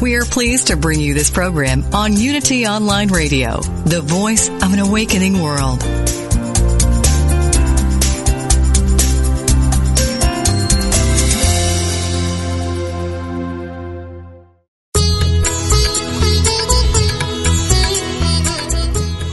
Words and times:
We 0.00 0.14
are 0.14 0.24
pleased 0.24 0.68
to 0.68 0.76
bring 0.76 1.00
you 1.00 1.12
this 1.12 1.28
program 1.28 1.82
on 1.92 2.12
Unity 2.12 2.68
Online 2.68 3.08
Radio, 3.08 3.58
the 3.84 4.00
voice 4.00 4.48
of 4.48 4.72
an 4.72 4.78
awakening 4.78 5.42
world. 5.42 5.82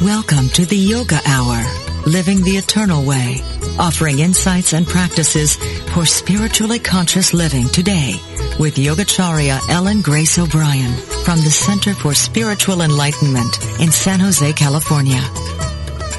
Welcome 0.02 0.50
to 0.50 0.66
the 0.66 0.78
Yoga 0.78 1.20
Hour, 1.28 1.64
Living 2.08 2.42
the 2.44 2.58
Eternal 2.58 3.06
Way, 3.06 3.38
offering 3.80 4.20
insights 4.20 4.74
and 4.74 4.86
practices 4.88 5.56
for 5.94 6.06
spiritually 6.06 6.80
conscious 6.80 7.34
living 7.34 7.68
today 7.70 8.14
with 8.60 8.76
Yogacharya 8.76 9.60
Ellen 9.70 10.02
Grace 10.02 10.38
O'Brian 10.40 10.92
from 11.24 11.40
the 11.40 11.50
Center 11.50 11.94
for 11.94 12.14
Spiritual 12.14 12.82
Enlightenment 12.82 13.58
in 13.80 13.90
San 13.92 14.20
Jose, 14.20 14.52
California. 14.54 15.22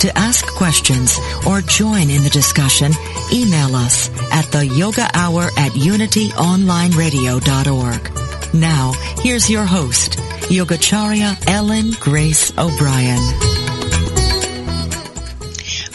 To 0.01 0.13
ask 0.17 0.47
questions 0.47 1.19
or 1.47 1.61
join 1.63 2.11
in 2.11 2.23
the 2.23 2.31
discussion, 2.31 2.93
email 3.33 3.75
us 3.75 4.11
at 4.31 4.53
the 4.53 4.67
yoga 4.67 5.09
hour 5.15 5.45
at 5.57 5.73
unityonlineradio.org. 5.73 8.55
Now, 8.55 8.93
here's 9.23 9.49
your 9.51 9.65
host, 9.65 10.19
Yogacharya 10.49 11.37
Ellen 11.49 11.93
Grace 12.01 12.53
O'Brian. 12.59 13.56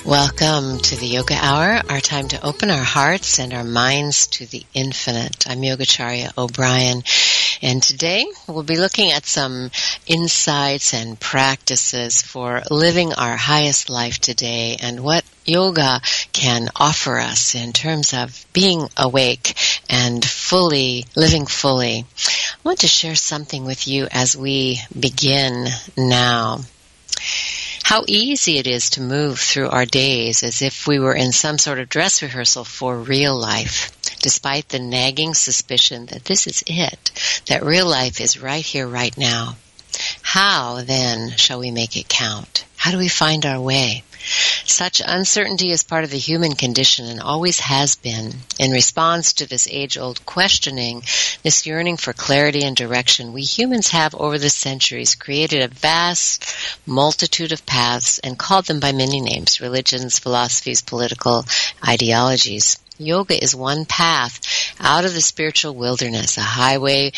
Welcome 0.06 0.80
to 0.80 0.96
the 0.96 1.06
Yoga 1.06 1.36
Hour, 1.36 1.80
our 1.88 2.00
time 2.00 2.28
to 2.30 2.44
open 2.44 2.72
our 2.72 2.84
hearts 2.84 3.38
and 3.38 3.54
our 3.54 3.64
minds 3.64 4.26
to 4.28 4.48
the 4.48 4.66
infinite. 4.74 5.48
I'm 5.48 5.60
Yogacharya 5.62 6.36
O'Brian, 6.40 7.04
and 7.62 7.84
today 7.84 8.26
we'll 8.48 8.64
be 8.64 8.80
looking 8.80 9.12
at 9.12 9.28
some 9.28 9.70
insights 10.08 10.96
and 10.96 11.20
practices 11.20 12.24
for 12.24 12.64
living 12.72 13.14
our 13.14 13.38
highest 13.38 13.92
life 13.92 14.18
today 14.18 14.76
and 14.82 15.04
what 15.04 15.24
yoga 15.46 16.02
can 16.34 16.70
offer 16.76 17.20
us 17.20 17.54
in 17.54 17.72
terms 17.72 18.16
of 18.16 18.44
being 18.54 18.90
awake 18.98 19.54
and 19.88 20.26
fully, 20.26 21.06
living 21.16 21.46
fully. 21.46 22.06
I 22.08 22.58
want 22.64 22.80
to 22.80 22.88
share 22.88 23.16
something 23.16 23.66
with 23.66 23.88
you 23.88 24.08
as 24.12 24.36
we 24.36 24.80
begin 25.00 25.68
now 25.96 26.62
how 27.84 28.04
easy 28.08 28.58
it 28.58 28.68
is 28.68 28.92
to 28.92 29.02
move 29.02 29.40
through 29.40 29.70
our 29.70 29.86
days 29.86 30.44
as 30.44 30.62
if 30.62 30.88
we 30.88 31.00
were 31.00 31.14
in 31.14 31.32
some 31.32 31.58
sort 31.58 31.80
of 31.80 31.90
dress 31.90 32.22
rehearsal 32.22 32.64
for 32.64 32.98
real 32.98 33.38
life, 33.38 33.92
despite 34.20 34.70
the 34.70 34.80
nagging 34.80 35.34
suspicion 35.34 36.06
that 36.08 36.26
this 36.26 36.48
is 36.48 36.64
it, 36.68 37.12
that 37.48 37.64
real 37.64 37.88
life 37.88 38.22
is 38.22 38.42
right 38.42 38.66
here, 38.66 38.88
right 38.88 39.18
now. 39.18 39.56
How 40.22 40.82
then 40.82 41.32
shall 41.32 41.60
we 41.60 41.72
make 41.72 41.98
it 41.98 42.08
count? 42.08 42.66
How 42.78 42.92
do 42.92 42.98
we 42.98 43.10
find 43.10 43.46
our 43.46 43.60
way? 43.60 44.04
Such 44.66 45.02
uncertainty 45.06 45.72
is 45.72 45.84
part 45.84 46.04
of 46.04 46.12
the 46.12 46.18
human 46.18 46.54
condition 46.54 47.06
and 47.06 47.20
always 47.20 47.60
has 47.60 47.96
been. 47.96 48.42
In 48.60 48.72
response 48.72 49.34
to 49.34 49.46
this 49.46 49.68
age-old 49.70 50.26
questioning, 50.26 51.04
this 51.44 51.66
yearning 51.66 51.98
for 51.98 52.14
clarity 52.14 52.64
and 52.64 52.76
direction, 52.76 53.34
we 53.34 53.44
humans 53.44 53.90
have 53.90 54.16
over 54.16 54.38
the 54.38 54.50
centuries 54.50 55.16
created 55.16 55.62
a 55.62 55.68
vast 55.68 56.46
multitude 56.86 57.52
of 57.52 57.66
paths 57.66 58.20
and 58.20 58.40
called 58.40 58.66
them 58.66 58.80
by 58.80 58.92
many 58.92 59.20
names, 59.20 59.60
religions, 59.60 60.20
philosophies, 60.20 60.82
political 60.82 61.46
ideologies. 61.88 62.78
Yoga 63.02 63.42
is 63.42 63.56
one 63.56 63.86
path 63.86 64.40
out 64.80 65.06
of 65.06 65.14
the 65.14 65.22
spiritual 65.22 65.76
wilderness, 65.76 66.38
a 66.38 66.42
highway 66.42 67.12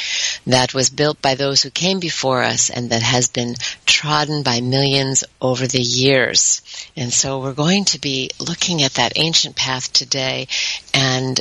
that 0.48 0.74
was 0.74 0.90
built 0.90 1.22
by 1.22 1.36
those 1.36 1.62
who 1.62 1.70
came 1.70 2.00
before 2.00 2.44
us 2.44 2.70
and 2.70 2.90
that 2.90 3.04
has 3.04 3.28
been 3.28 3.56
trodden 3.86 4.44
by 4.44 4.62
millions 4.62 5.24
over 5.42 5.68
the 5.68 5.82
years. 5.82 6.62
And 6.96 7.12
so 7.12 7.40
we're 7.40 7.54
going 7.54 7.86
to 7.86 8.00
be 8.00 8.32
looking 8.40 8.82
at 8.84 8.94
that 8.94 9.14
ancient 9.16 9.56
path 9.56 9.92
today 9.94 10.48
and 10.94 11.40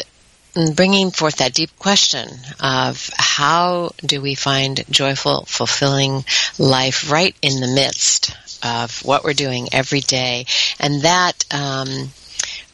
bringing 0.74 1.10
forth 1.10 1.36
that 1.36 1.54
deep 1.54 1.70
question 1.78 2.28
of 2.60 3.10
how 3.16 3.92
do 4.04 4.20
we 4.20 4.34
find 4.34 4.84
joyful, 4.91 5.44
fulfilling 5.47 6.24
life 6.59 7.10
right 7.10 7.34
in 7.41 7.60
the 7.60 7.74
midst 7.74 8.36
of 8.62 9.04
what 9.04 9.24
we're 9.24 9.32
doing 9.32 9.69
every 9.72 10.00
day. 10.00 10.47
And 10.78 11.03
that, 11.03 11.44
um, 11.50 12.10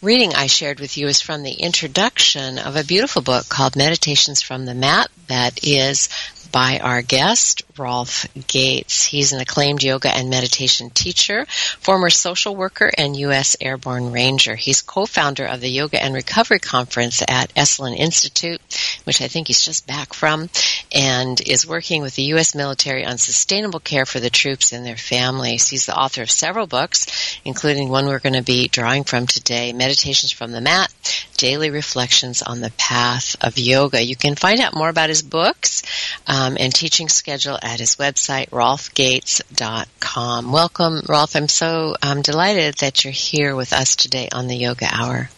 reading 0.01 0.35
I 0.35 0.47
shared 0.47 0.79
with 0.79 0.97
you 0.97 1.09
is 1.09 1.21
from 1.21 1.43
the 1.43 1.53
introduction 1.53 2.59
of 2.59 2.77
a 2.77 2.85
beautiful 2.85 3.23
book 3.23 3.49
called 3.49 3.75
Meditations 3.75 4.43
from 4.43 4.65
the 4.65 4.75
Mat 4.75 5.11
that 5.27 5.65
is 5.67 6.09
by 6.53 6.79
our 6.79 7.03
guest, 7.03 7.63
Rolf 7.79 8.27
Gates. 8.47 9.05
He's 9.05 9.33
an 9.33 9.41
acclaimed 9.41 9.83
yoga 9.83 10.15
and 10.15 10.31
meditation 10.31 10.91
teacher, 10.91 11.47
former 11.81 12.11
social 12.11 12.57
worker, 12.57 12.91
and 12.97 13.17
U.S. 13.17 13.57
Airborne 13.61 14.13
Ranger. 14.13 14.57
He's 14.57 14.83
co-founder 14.83 15.45
of 15.45 15.61
the 15.61 15.69
Yoga 15.69 16.03
and 16.03 16.15
Recovery 16.15 16.59
Conference 16.59 17.23
at 17.27 17.55
Esalen 17.55 17.97
Institute, 17.97 18.61
which 19.05 19.23
I 19.23 19.29
think 19.29 19.47
he's 19.47 19.63
just 19.63 19.87
back 19.87 20.15
from, 20.15 20.51
and 20.93 21.41
is 21.41 21.67
working 21.67 22.03
with 22.03 22.17
the 22.17 22.25
U.S. 22.35 22.55
military 22.55 23.05
on 23.05 23.19
sustainable 23.19 23.81
care 23.81 24.07
for 24.07 24.21
the 24.21 24.31
troops 24.31 24.73
and 24.73 24.85
their 24.85 24.97
families. 24.97 25.69
He's 25.69 25.87
the 25.87 25.99
author 25.99 26.23
of 26.23 26.31
several 26.31 26.67
books, 26.67 27.39
including 27.45 27.89
one 27.89 28.07
we're 28.07 28.19
going 28.19 28.35
to 28.35 28.43
be 28.43 28.69
drawing 28.69 29.05
from 29.05 29.27
today, 29.27 29.73
Meditations 29.73 30.33
from 30.33 30.53
the 30.53 30.61
Mat, 30.61 30.93
Daily 31.37 31.71
Reflections 31.71 32.43
on 32.43 32.61
the 32.61 32.73
Path 32.73 33.37
of 33.41 33.59
Yoga. 33.59 34.03
You 34.03 34.17
can 34.17 34.35
find 34.35 34.61
out 34.61 34.75
more 34.75 34.89
about 34.89 35.09
his 35.09 35.23
books 35.23 35.83
um, 36.27 36.57
and 36.59 36.75
teaching 36.75 37.09
schedule 37.09 37.59
at 37.69 37.79
his 37.81 37.97
website, 37.97 38.49
rolfgates.com. 38.49 40.51
Welcome, 40.51 41.03
Rolf. 41.07 41.37
I'm 41.37 41.49
so 41.49 41.95
um, 42.03 42.23
delighted 42.23 42.77
that 42.77 43.05
you're 43.05 43.13
here 43.13 43.55
with 43.55 43.75
us 43.75 43.95
today 43.95 44.31
on 44.33 44.49
the 44.49 44.57
Yoga 44.57 44.89
Hour. 44.91 45.29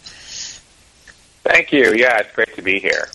Thank 1.43 1.73
you. 1.73 1.93
Yeah, 1.93 2.19
it's 2.19 2.33
great 2.33 2.55
to 2.55 2.63
be 2.63 2.79
here. 2.79 3.09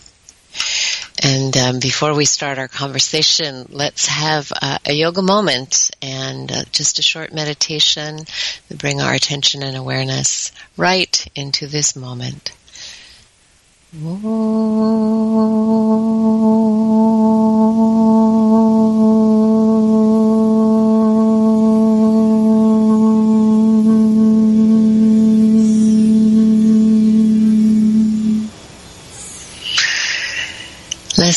And 1.23 1.55
um, 1.55 1.79
before 1.79 2.13
we 2.13 2.25
start 2.25 2.57
our 2.57 2.67
conversation, 2.67 3.67
let's 3.69 4.07
have 4.07 4.51
uh, 4.61 4.79
a 4.85 4.91
yoga 4.91 5.21
moment 5.21 5.91
and 6.01 6.51
uh, 6.51 6.65
just 6.73 6.99
a 6.99 7.01
short 7.01 7.33
meditation 7.33 8.25
to 8.67 8.75
bring 8.75 8.99
our 8.99 9.13
attention 9.13 9.63
and 9.63 9.77
awareness 9.77 10.51
right 10.75 11.25
into 11.33 11.67
this 11.67 11.95
moment. 11.95 12.51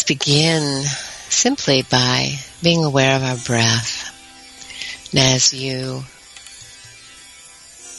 Begin 0.08 0.82
simply 1.28 1.82
by 1.82 2.32
being 2.62 2.82
aware 2.82 3.14
of 3.14 3.22
our 3.22 3.36
breath. 3.44 4.06
And 5.10 5.20
as 5.20 5.52
you 5.52 6.02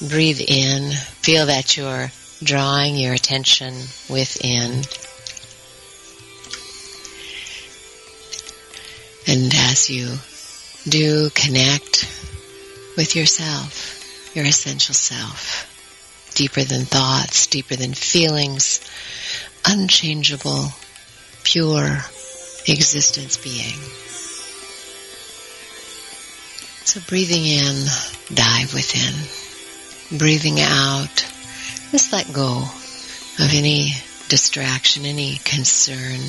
breathe 0.09 0.41
in, 0.41 0.91
feel 1.21 1.45
that 1.45 1.77
you're 1.77 2.11
drawing 2.43 2.95
your 2.95 3.13
attention 3.13 3.75
within. 4.09 4.81
And 9.27 9.53
as 9.53 9.91
you 9.91 10.15
do 10.89 11.29
connect 11.35 12.11
with 12.97 13.15
yourself, 13.15 14.33
your 14.35 14.45
essential 14.45 14.95
self, 14.95 15.67
deeper 16.33 16.63
than 16.63 16.85
thoughts, 16.85 17.45
deeper 17.45 17.75
than 17.75 17.93
feelings, 17.93 18.81
unchangeable, 19.63 20.73
pure 21.43 21.99
existence 22.67 23.37
being. 23.37 23.79
So 26.85 26.99
breathing 27.07 27.45
in, 27.45 27.85
dive 28.33 28.73
within. 28.73 29.13
Breathing 30.17 30.59
out, 30.59 31.25
just 31.91 32.11
let 32.11 32.33
go 32.33 32.63
of 33.39 33.53
any 33.53 33.93
distraction, 34.27 35.05
any 35.05 35.37
concern, 35.43 36.19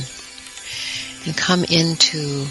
and 1.26 1.36
come 1.36 1.64
into 1.64 2.44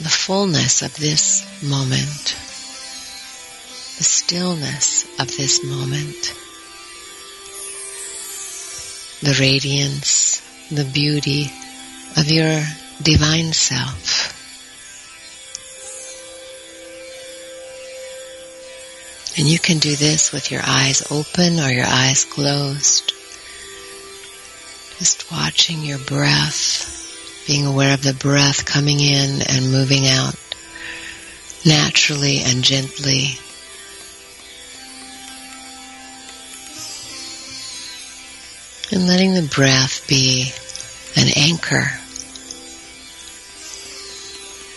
the 0.00 0.08
fullness 0.08 0.82
of 0.82 0.94
this 0.96 1.46
moment, 1.62 2.36
the 3.98 4.04
stillness 4.04 5.04
of 5.20 5.28
this 5.36 5.64
moment, 5.64 6.34
the 9.22 9.36
radiance, 9.40 10.42
the 10.70 10.84
beauty 10.84 11.50
of 12.16 12.30
your 12.30 12.62
divine 13.02 13.52
self. 13.52 14.32
And 19.36 19.48
you 19.48 19.58
can 19.58 19.78
do 19.78 19.96
this 19.96 20.32
with 20.32 20.52
your 20.52 20.62
eyes 20.64 21.10
open 21.10 21.58
or 21.58 21.68
your 21.68 21.86
eyes 21.86 22.24
closed. 22.24 23.12
Just 24.98 25.30
watching 25.32 25.82
your 25.82 25.98
breath, 25.98 27.44
being 27.46 27.66
aware 27.66 27.94
of 27.94 28.02
the 28.02 28.14
breath 28.14 28.64
coming 28.64 29.00
in 29.00 29.42
and 29.42 29.72
moving 29.72 30.06
out 30.06 30.36
naturally 31.66 32.38
and 32.44 32.62
gently. 32.62 33.38
And 38.94 39.08
letting 39.08 39.34
the 39.34 39.42
breath 39.42 40.06
be 40.06 40.52
an 41.16 41.26
anchor 41.34 41.90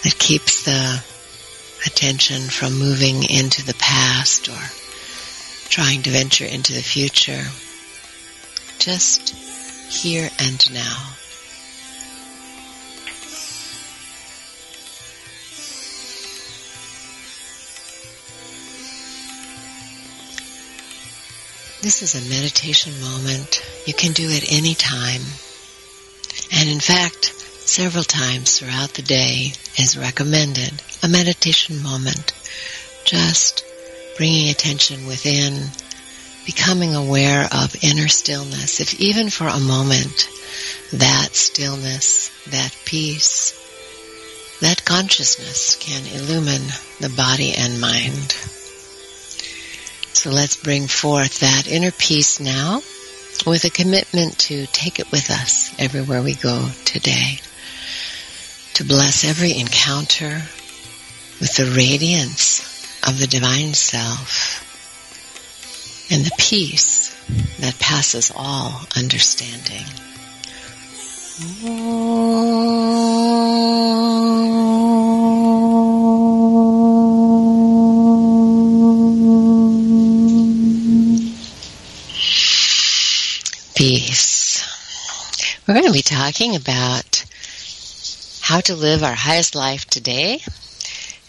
that 0.04 0.18
keeps 0.18 0.64
the 0.66 1.04
attention 1.86 2.50
from 2.50 2.80
moving 2.80 3.22
into 3.30 3.64
the 3.64 3.76
past 3.76 4.50
or 4.50 4.60
trying 5.70 6.02
to 6.02 6.10
venture 6.10 6.46
into 6.46 6.74
the 6.74 6.82
future. 6.82 7.46
Just 8.80 9.36
here 9.88 10.32
and 10.40 10.74
now. 10.74 11.14
This 21.80 22.02
is 22.02 22.16
a 22.16 22.30
meditation 22.30 23.00
moment. 23.02 23.64
You 23.86 23.94
can 23.94 24.12
do 24.12 24.28
it 24.30 24.52
any 24.52 24.74
time. 24.74 25.22
And 26.52 26.68
in 26.70 26.80
fact, 26.80 27.26
several 27.26 28.04
times 28.04 28.58
throughout 28.58 28.96
the 28.96 29.04
day 29.04 29.54
is 29.78 29.96
recommended. 29.96 30.82
A 31.04 31.08
meditation 31.08 31.84
moment. 31.84 32.34
Just 33.06 33.64
bringing 34.18 34.50
attention 34.50 35.06
within, 35.06 35.70
becoming 36.48 36.96
aware 36.96 37.48
of 37.52 37.84
inner 37.84 38.08
stillness. 38.08 38.80
If 38.80 39.00
even 39.00 39.30
for 39.30 39.46
a 39.46 39.60
moment, 39.60 40.28
that 40.94 41.36
stillness, 41.36 42.32
that 42.48 42.76
peace, 42.86 43.54
that 44.62 44.84
consciousness 44.84 45.76
can 45.76 46.08
illumine 46.08 46.70
the 47.00 47.14
body 47.16 47.54
and 47.54 47.80
mind. 47.80 48.36
So 50.18 50.32
let's 50.32 50.56
bring 50.56 50.88
forth 50.88 51.42
that 51.42 51.68
inner 51.68 51.92
peace 51.92 52.40
now 52.40 52.82
with 53.46 53.66
a 53.66 53.70
commitment 53.70 54.40
to 54.40 54.66
take 54.66 55.00
it 55.00 55.12
with 55.12 55.30
us 55.30 55.76
everywhere 55.78 56.24
we 56.24 56.34
go 56.34 56.72
today 56.86 57.38
to 58.74 58.84
bless 58.84 59.24
every 59.24 59.60
encounter 59.60 60.42
with 61.40 61.56
the 61.56 61.72
radiance 61.78 62.62
of 63.08 63.20
the 63.20 63.28
divine 63.28 63.76
self 63.76 64.64
and 66.12 66.26
the 66.26 66.34
peace 66.40 67.16
that 67.60 67.78
passes 67.78 68.32
all 68.36 68.88
understanding. 68.96 69.86
Peace. 71.62 72.18
We're 85.68 85.74
going 85.74 85.88
to 85.88 85.92
be 85.92 86.02
talking 86.02 86.56
about 86.56 87.26
how 88.40 88.62
to 88.62 88.76
live 88.76 89.04
our 89.04 89.14
highest 89.14 89.54
life 89.54 89.84
today 89.84 90.40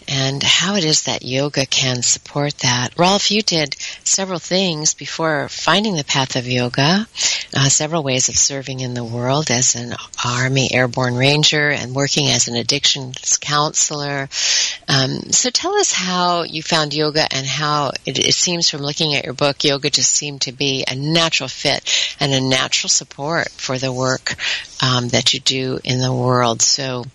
and 0.07 0.41
how 0.41 0.75
it 0.75 0.85
is 0.85 1.03
that 1.03 1.25
yoga 1.25 1.65
can 1.65 2.01
support 2.03 2.57
that. 2.59 2.97
Rolf, 2.97 3.31
you 3.31 3.41
did 3.41 3.75
several 4.03 4.39
things 4.39 4.93
before 4.93 5.49
finding 5.49 5.95
the 5.95 6.03
path 6.03 6.35
of 6.35 6.47
yoga, 6.47 7.07
uh, 7.55 7.69
several 7.69 8.03
ways 8.03 8.29
of 8.29 8.37
serving 8.37 8.79
in 8.79 8.93
the 8.93 9.03
world 9.03 9.51
as 9.51 9.75
an 9.75 9.93
Army 10.23 10.69
Airborne 10.73 11.15
Ranger 11.15 11.69
and 11.69 11.95
working 11.95 12.27
as 12.27 12.47
an 12.47 12.55
addictions 12.55 13.37
counselor. 13.37 14.29
Um, 14.87 15.31
so 15.31 15.49
tell 15.49 15.75
us 15.75 15.91
how 15.91 16.43
you 16.43 16.63
found 16.63 16.93
yoga 16.93 17.27
and 17.31 17.45
how 17.45 17.91
it, 18.05 18.19
it 18.19 18.33
seems 18.33 18.69
from 18.69 18.81
looking 18.81 19.15
at 19.15 19.25
your 19.25 19.33
book, 19.33 19.63
yoga 19.63 19.89
just 19.89 20.11
seemed 20.11 20.41
to 20.41 20.51
be 20.51 20.83
a 20.87 20.95
natural 20.95 21.49
fit 21.49 22.15
and 22.19 22.33
a 22.33 22.41
natural 22.41 22.89
support 22.89 23.49
for 23.49 23.77
the 23.77 23.93
work 23.93 24.35
um, 24.81 25.09
that 25.09 25.33
you 25.33 25.39
do 25.39 25.79
in 25.83 25.99
the 26.01 26.13
world. 26.13 26.61
So, 26.61 27.05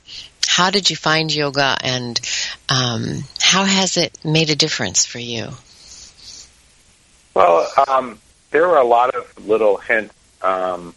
how 0.46 0.70
did 0.70 0.90
you 0.90 0.96
find 0.96 1.34
yoga, 1.34 1.76
and 1.82 2.20
um, 2.68 3.24
how 3.40 3.64
has 3.64 3.96
it 3.96 4.16
made 4.24 4.50
a 4.50 4.56
difference 4.56 5.04
for 5.04 5.18
you? 5.18 5.48
Well, 7.34 7.68
um, 7.88 8.18
there 8.50 8.66
were 8.68 8.76
a 8.76 8.84
lot 8.84 9.14
of 9.14 9.46
little 9.46 9.76
hints 9.76 10.14
um, 10.42 10.94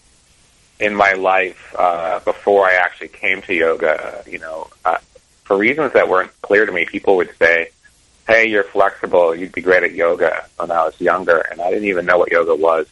in 0.80 0.96
my 0.96 1.14
life 1.14 1.76
uh, 1.78 2.20
before 2.20 2.68
I 2.68 2.74
actually 2.74 3.10
came 3.10 3.42
to 3.44 3.54
yoga. 3.54 4.24
You 4.28 4.40
know, 4.40 4.70
uh, 4.86 4.98
for 5.44 5.58
reasons 5.58 5.94
that 5.94 6.10
weren't 6.10 6.32
clear 6.42 6.66
to 6.66 6.72
me, 6.72 6.86
people 6.86 7.18
would 7.18 7.36
say, 7.38 7.72
"Hey, 8.28 8.48
you're 8.48 8.64
flexible. 8.64 9.36
You'd 9.36 9.52
be 9.52 9.62
great 9.62 9.84
at 9.84 9.94
yoga." 9.94 10.46
When 10.58 10.72
I 10.72 10.86
was 10.86 11.00
younger, 11.02 11.40
and 11.40 11.60
I 11.60 11.70
didn't 11.70 11.88
even 11.88 12.06
know 12.06 12.20
what 12.20 12.32
yoga 12.32 12.56
was 12.56 12.88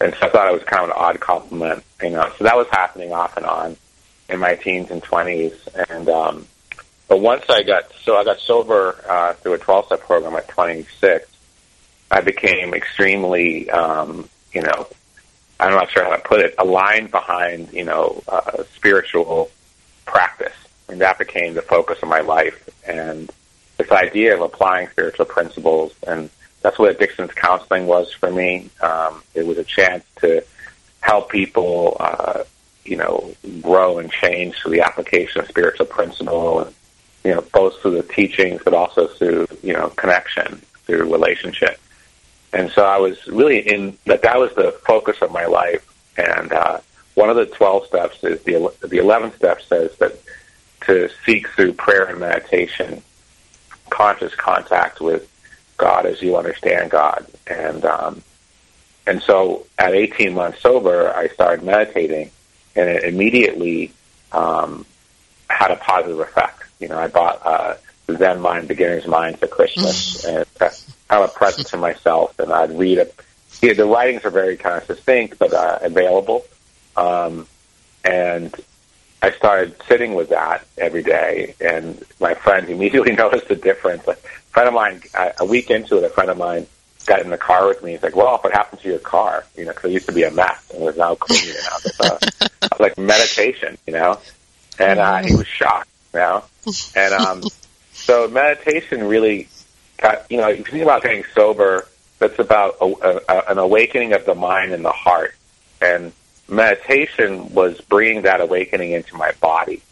and 0.00 0.14
so 0.14 0.26
I 0.26 0.28
thought 0.30 0.48
it 0.48 0.54
was 0.54 0.64
kind 0.64 0.84
of 0.84 0.90
an 0.90 0.96
odd 0.96 1.20
compliment, 1.20 1.82
you 2.02 2.10
know. 2.10 2.30
So 2.38 2.44
that 2.44 2.56
was 2.56 2.66
happening 2.68 3.12
off 3.12 3.36
and 3.36 3.46
on 3.46 3.76
in 4.28 4.38
my 4.38 4.54
teens 4.54 4.90
and 4.90 5.02
twenties, 5.02 5.52
and 5.88 6.08
um, 6.08 6.46
but 7.08 7.20
once 7.20 7.44
I 7.48 7.62
got 7.62 7.92
so 8.02 8.16
I 8.16 8.24
got 8.24 8.38
sober 8.38 9.02
uh, 9.08 9.32
through 9.34 9.54
a 9.54 9.58
twelve 9.58 9.86
step 9.86 10.00
program 10.00 10.34
at 10.34 10.48
twenty 10.48 10.86
six, 11.00 11.28
I 12.10 12.20
became 12.20 12.74
extremely, 12.74 13.70
um, 13.70 14.28
you 14.52 14.62
know, 14.62 14.88
I'm 15.60 15.72
not 15.72 15.90
sure 15.90 16.04
how 16.04 16.16
to 16.16 16.22
put 16.22 16.40
it, 16.40 16.54
aligned 16.58 17.10
behind, 17.10 17.72
you 17.72 17.84
know, 17.84 18.22
uh, 18.28 18.62
spiritual 18.74 19.50
practice, 20.06 20.54
and 20.88 21.00
that 21.00 21.18
became 21.18 21.54
the 21.54 21.62
focus 21.62 21.98
of 22.02 22.08
my 22.08 22.20
life, 22.20 22.68
and 22.86 23.30
this 23.76 23.90
idea 23.90 24.34
of 24.34 24.40
applying 24.40 24.88
spiritual 24.88 25.26
principles 25.26 25.94
and 26.06 26.30
that's 26.62 26.78
what 26.78 26.90
addictions 26.90 27.32
counseling 27.34 27.86
was 27.86 28.12
for 28.12 28.30
me. 28.30 28.70
Um, 28.80 29.22
it 29.34 29.46
was 29.46 29.58
a 29.58 29.64
chance 29.64 30.04
to 30.20 30.44
help 31.00 31.30
people, 31.30 31.96
uh, 32.00 32.44
you 32.84 32.96
know, 32.96 33.32
grow 33.62 33.98
and 33.98 34.10
change 34.10 34.56
through 34.56 34.72
the 34.72 34.80
application 34.80 35.40
of 35.40 35.48
spiritual 35.48 35.86
principle, 35.86 36.60
and 36.60 36.74
you 37.24 37.34
know, 37.34 37.42
both 37.52 37.80
through 37.80 38.02
the 38.02 38.02
teachings, 38.02 38.62
but 38.64 38.74
also 38.74 39.06
through 39.06 39.46
you 39.62 39.72
know 39.72 39.88
connection, 39.90 40.60
through 40.86 41.10
relationship. 41.10 41.80
And 42.52 42.70
so 42.70 42.84
I 42.84 42.98
was 42.98 43.26
really 43.26 43.58
in 43.58 43.98
that. 44.06 44.22
That 44.22 44.38
was 44.38 44.54
the 44.54 44.72
focus 44.86 45.18
of 45.20 45.32
my 45.32 45.46
life. 45.46 45.84
And 46.16 46.52
uh, 46.52 46.80
one 47.14 47.28
of 47.28 47.36
the 47.36 47.46
twelve 47.46 47.86
steps 47.86 48.22
is 48.24 48.42
the 48.42 48.72
the 48.80 48.98
eleventh 48.98 49.36
step 49.36 49.60
says 49.62 49.94
that 49.98 50.18
to 50.82 51.10
seek 51.26 51.48
through 51.48 51.74
prayer 51.74 52.04
and 52.04 52.18
meditation 52.18 53.02
conscious 53.90 54.34
contact 54.34 55.00
with 55.00 55.28
God 55.76 56.06
as 56.06 56.22
you 56.22 56.36
understand 56.36 56.90
God. 56.90 57.26
And 57.46 57.84
um, 57.84 58.22
and 59.06 59.22
so 59.22 59.66
at 59.78 59.94
18 59.94 60.34
months 60.34 60.60
sober, 60.60 61.14
I 61.14 61.28
started 61.28 61.64
meditating, 61.64 62.30
and 62.76 62.88
it 62.90 63.04
immediately 63.04 63.92
um, 64.32 64.84
had 65.48 65.70
a 65.70 65.76
positive 65.76 66.20
effect. 66.20 66.64
You 66.78 66.88
know, 66.88 66.98
I 66.98 67.08
bought 67.08 67.40
uh, 67.44 67.74
Zen 68.16 68.40
Mind, 68.40 68.68
Beginner's 68.68 69.06
Mind 69.06 69.38
for 69.38 69.46
Christmas, 69.46 70.24
and 70.26 70.46
have 70.60 71.22
a 71.24 71.28
present 71.28 71.68
to 71.68 71.76
myself, 71.76 72.38
and 72.38 72.52
I'd 72.52 72.76
read 72.78 72.98
it. 72.98 73.14
Yeah, 73.62 73.72
the 73.72 73.86
writings 73.86 74.24
are 74.24 74.30
very 74.30 74.56
kind 74.56 74.76
of 74.76 74.84
succinct, 74.84 75.38
but 75.38 75.52
uh, 75.52 75.78
available. 75.82 76.44
Um, 76.96 77.46
and 78.04 78.54
I 79.22 79.32
started 79.32 79.74
sitting 79.88 80.14
with 80.14 80.30
that 80.30 80.64
every 80.76 81.02
day, 81.02 81.54
and 81.60 82.02
my 82.20 82.34
friends 82.34 82.68
immediately 82.70 83.12
noticed 83.12 83.48
the 83.48 83.56
difference. 83.56 84.06
Like, 84.06 84.18
A 84.18 84.52
friend 84.52 84.68
of 84.68 84.74
mine, 84.74 85.02
a 85.40 85.44
week 85.44 85.70
into 85.70 85.98
it, 85.98 86.04
a 86.04 86.08
friend 86.08 86.30
of 86.30 86.38
mine 86.38 86.66
got 87.06 87.20
in 87.22 87.30
the 87.30 87.38
car 87.38 87.66
with 87.66 87.82
me. 87.82 87.92
He's 87.92 88.02
like, 88.02 88.14
"Well, 88.14 88.38
what 88.38 88.52
happened 88.52 88.82
to 88.82 88.88
your 88.88 88.98
car? 88.98 89.44
You 89.56 89.64
know, 89.64 89.72
because 89.72 89.90
it 89.90 89.94
used 89.94 90.06
to 90.06 90.12
be 90.12 90.24
a 90.24 90.30
mess 90.30 90.70
and 90.70 90.82
it 90.82 90.84
was 90.84 90.96
now 90.96 91.14
clean. 91.14 91.48
Know, 91.48 91.76
it's, 91.84 92.00
uh, 92.00 92.18
like 92.78 92.98
meditation. 92.98 93.78
You 93.86 93.94
know." 93.94 94.20
And 94.78 95.00
uh, 95.00 95.18
he 95.22 95.34
was 95.34 95.46
shocked. 95.46 95.88
You 96.14 96.20
know, 96.20 96.44
and 96.94 97.14
um, 97.14 97.42
so 98.08 98.26
meditation 98.26 99.04
really 99.04 99.48
got. 99.98 100.24
You 100.30 100.38
know, 100.38 100.48
if 100.48 100.58
you 100.58 100.64
think 100.64 100.82
about 100.82 101.02
getting 101.02 101.24
sober, 101.34 101.86
that's 102.18 102.38
about 102.38 102.76
a, 102.80 103.20
a, 103.28 103.50
an 103.50 103.58
awakening 103.58 104.14
of 104.14 104.24
the 104.24 104.34
mind 104.34 104.72
and 104.72 104.82
the 104.82 104.90
heart, 104.90 105.34
and 105.82 106.12
meditation 106.48 107.52
was 107.52 107.78
bringing 107.82 108.22
that 108.22 108.40
awakening 108.40 108.92
into 108.92 109.14
my 109.14 109.32
body. 109.42 109.82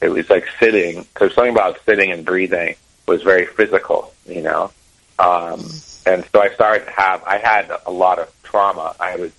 It 0.00 0.08
was 0.08 0.28
like 0.28 0.44
sitting, 0.58 1.02
because 1.02 1.32
something 1.34 1.52
about 1.52 1.78
sitting 1.86 2.10
and 2.10 2.24
breathing 2.24 2.74
was 3.06 3.22
very 3.22 3.46
physical, 3.46 4.12
you 4.26 4.42
know. 4.42 4.72
Um, 5.20 5.60
and 6.04 6.24
so 6.32 6.42
I 6.42 6.52
started 6.54 6.86
to 6.86 6.90
have, 6.90 7.22
I 7.22 7.38
had 7.38 7.70
a 7.86 7.92
lot 7.92 8.18
of 8.18 8.28
trauma. 8.42 8.96
I 8.98 9.14
was, 9.14 9.30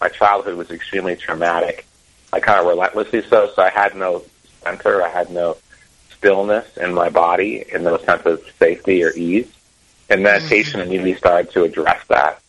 my 0.00 0.08
childhood 0.08 0.56
was 0.56 0.72
extremely 0.72 1.14
traumatic. 1.14 1.86
I 2.32 2.40
kind 2.40 2.58
of 2.58 2.66
relentlessly 2.66 3.22
so, 3.22 3.52
so 3.54 3.62
I 3.62 3.70
had 3.70 3.94
no 3.94 4.24
center, 4.64 5.00
I 5.00 5.08
had 5.08 5.30
no 5.30 5.56
stillness 6.18 6.76
in 6.76 6.94
my 6.94 7.08
body 7.08 7.64
and 7.72 7.86
those 7.86 8.02
sense 8.04 8.26
of 8.26 8.44
safety 8.58 9.04
or 9.04 9.10
ease. 9.10 9.50
And 10.10 10.22
meditation 10.22 10.80
mm-hmm. 10.80 10.88
immediately 10.88 11.14
started 11.14 11.52
to 11.52 11.64
address 11.64 12.06
that. 12.08 12.40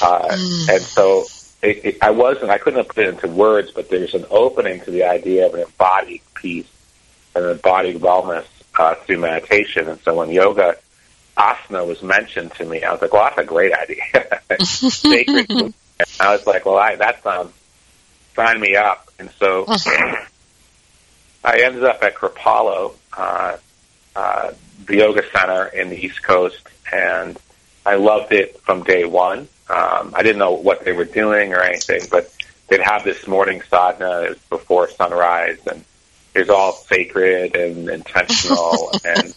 Uh, 0.00 0.28
mm. 0.28 0.68
And 0.70 0.82
so 0.82 1.24
it, 1.62 1.84
it, 1.84 1.98
I 2.02 2.10
wasn't, 2.10 2.50
I 2.50 2.58
couldn't 2.58 2.78
have 2.78 2.88
put 2.88 3.04
it 3.04 3.08
into 3.08 3.28
words, 3.28 3.70
but 3.70 3.90
there's 3.90 4.14
an 4.14 4.24
opening 4.30 4.80
to 4.80 4.90
the 4.90 5.04
idea 5.04 5.46
of 5.46 5.54
an 5.54 5.60
embodied 5.60 6.22
peace 6.34 6.68
and 7.34 7.44
an 7.44 7.50
embodied 7.52 7.96
wellness 8.00 8.46
uh, 8.78 8.94
through 8.94 9.18
meditation. 9.18 9.88
And 9.88 10.00
so 10.00 10.14
when 10.14 10.30
yoga 10.30 10.76
asana 11.36 11.86
was 11.86 12.02
mentioned 12.02 12.52
to 12.52 12.64
me, 12.64 12.82
I 12.82 12.92
was 12.92 13.02
like, 13.02 13.12
well, 13.12 13.24
that's 13.24 13.38
a 13.38 13.44
great 13.44 13.72
idea. 13.72 14.40
Sacred. 14.64 15.50
I 16.20 16.32
was 16.32 16.46
like, 16.46 16.64
well, 16.64 16.76
I, 16.76 16.96
that 16.96 17.22
sounds, 17.22 17.52
sign 18.34 18.60
me 18.60 18.76
up. 18.76 19.10
And 19.18 19.30
so 19.38 19.66
I 21.46 21.60
ended 21.60 21.84
up 21.84 22.02
at 22.02 22.16
Kripalu, 22.16 22.92
uh, 23.16 23.56
uh, 24.16 24.52
the 24.84 24.96
yoga 24.96 25.22
center 25.30 25.66
in 25.66 25.90
the 25.90 25.96
East 25.96 26.20
Coast, 26.24 26.58
and 26.92 27.38
I 27.86 27.94
loved 27.94 28.32
it 28.32 28.60
from 28.62 28.82
day 28.82 29.04
one. 29.04 29.46
Um, 29.70 30.12
I 30.14 30.24
didn't 30.24 30.38
know 30.38 30.54
what 30.54 30.84
they 30.84 30.90
were 30.90 31.04
doing 31.04 31.54
or 31.54 31.60
anything, 31.60 32.02
but 32.10 32.34
they'd 32.66 32.80
have 32.80 33.04
this 33.04 33.28
morning 33.28 33.62
sadhana 33.70 34.34
before 34.50 34.90
sunrise, 34.90 35.60
and 35.70 35.84
it 36.34 36.40
was 36.40 36.50
all 36.50 36.72
sacred 36.72 37.54
and 37.54 37.88
intentional. 37.90 38.90
and 39.04 39.32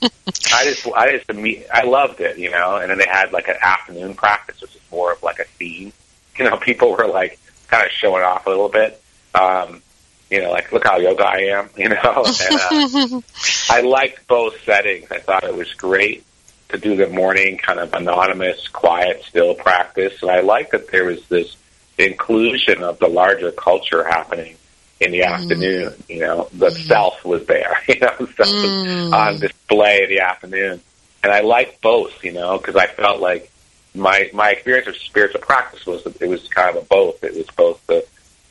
I 0.52 0.64
just, 0.66 0.88
I 0.88 1.16
just, 1.16 1.30
I 1.72 1.84
loved 1.84 2.22
it, 2.22 2.40
you 2.40 2.50
know. 2.50 2.78
And 2.78 2.90
then 2.90 2.98
they 2.98 3.08
had 3.08 3.32
like 3.32 3.50
an 3.50 3.58
afternoon 3.62 4.16
practice, 4.16 4.62
which 4.62 4.76
is 4.76 4.82
more 4.90 5.14
of 5.14 5.22
like 5.22 5.38
a 5.38 5.46
theme. 5.46 5.94
You 6.40 6.50
know, 6.50 6.58
people 6.62 6.98
were 6.98 7.08
like 7.08 7.40
kind 7.68 7.86
of 7.86 7.92
showing 7.92 8.24
off 8.24 8.48
a 8.48 8.50
little 8.50 8.70
bit. 8.70 9.00
Um, 9.36 9.84
you 10.30 10.42
know, 10.42 10.52
like 10.52 10.72
look 10.72 10.86
how 10.86 10.98
yoga 10.98 11.26
I 11.26 11.38
am, 11.58 11.70
you 11.78 11.90
know. 11.90 12.24
And, 12.26 13.16
uh, 13.16 13.22
I 13.70 13.82
liked 13.82 14.28
both 14.28 14.62
settings. 14.64 15.12
I 15.12 15.20
thought 15.20 15.44
it 15.44 15.56
was 15.56 15.74
great 15.74 16.24
to 16.70 16.78
do 16.78 16.96
the 16.96 17.08
morning 17.08 17.58
kind 17.58 17.80
of 17.80 17.94
anonymous, 17.94 18.68
quiet, 18.68 19.24
still 19.24 19.56
practice. 19.56 20.22
And 20.22 20.32
I 20.32 20.42
liked 20.42 20.72
that 20.72 20.90
there 20.92 21.06
was 21.06 21.26
this 21.28 21.56
inclusion 21.98 22.84
of 22.84 23.00
the 23.00 23.08
larger 23.08 23.52
culture 23.52 24.04
happening 24.04 24.56
in 25.00 25.12
the 25.12 25.22
mm. 25.22 25.28
afternoon. 25.28 25.94
You 26.08 26.20
know, 26.20 26.50
the 26.54 26.68
mm. 26.68 26.88
self 26.88 27.26
was 27.26 27.46
there. 27.48 27.82
You 27.88 28.00
know, 28.00 28.16
self 28.18 28.50
mm. 28.50 29.04
was 29.06 29.14
on 29.14 29.40
display 29.40 30.04
in 30.04 30.10
the 30.10 30.20
afternoon, 30.20 30.82
and 31.24 31.32
I 31.32 31.42
liked 31.42 31.82
both. 31.82 32.24
You 32.24 32.34
know, 32.34 32.58
because 32.58 32.76
I 32.76 32.88
felt 32.88 33.20
like 33.20 33.52
my 33.96 34.30
my 34.34 34.52
experience 34.52 34.88
of 34.88 34.98
spiritual 34.98 35.42
practice 35.42 35.86
was 35.86 36.06
it 36.06 36.30
was 36.30 36.48
kind 36.50 36.76
of 36.76 36.84
a 36.84 36.86
both. 36.86 37.24
It 37.24 37.36
was 37.36 37.48
both 37.48 37.86
the 37.88 38.06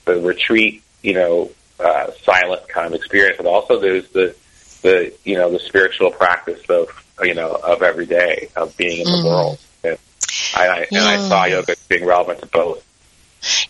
the 0.04 0.20
retreat, 0.20 0.82
you 1.02 1.14
know, 1.14 1.50
uh, 1.80 2.10
silent 2.22 2.68
kind 2.68 2.88
of 2.88 2.94
experience, 2.94 3.36
but 3.36 3.46
also 3.46 3.78
there's 3.78 4.08
the 4.10 4.34
the 4.82 5.12
you 5.24 5.36
know 5.36 5.50
the 5.50 5.58
spiritual 5.58 6.10
practice 6.10 6.64
of 6.68 6.88
you 7.22 7.34
know, 7.34 7.50
of 7.50 7.82
every 7.82 8.06
day 8.06 8.48
of 8.56 8.76
being 8.76 9.00
in 9.00 9.04
the 9.04 9.18
mm. 9.18 9.24
world. 9.24 9.58
And 9.84 9.98
I, 10.54 10.86
yeah. 10.90 11.00
and 11.00 11.08
I 11.08 11.28
saw 11.28 11.44
yoga 11.44 11.74
being 11.88 12.04
relevant 12.04 12.40
to 12.40 12.46
both. 12.46 12.84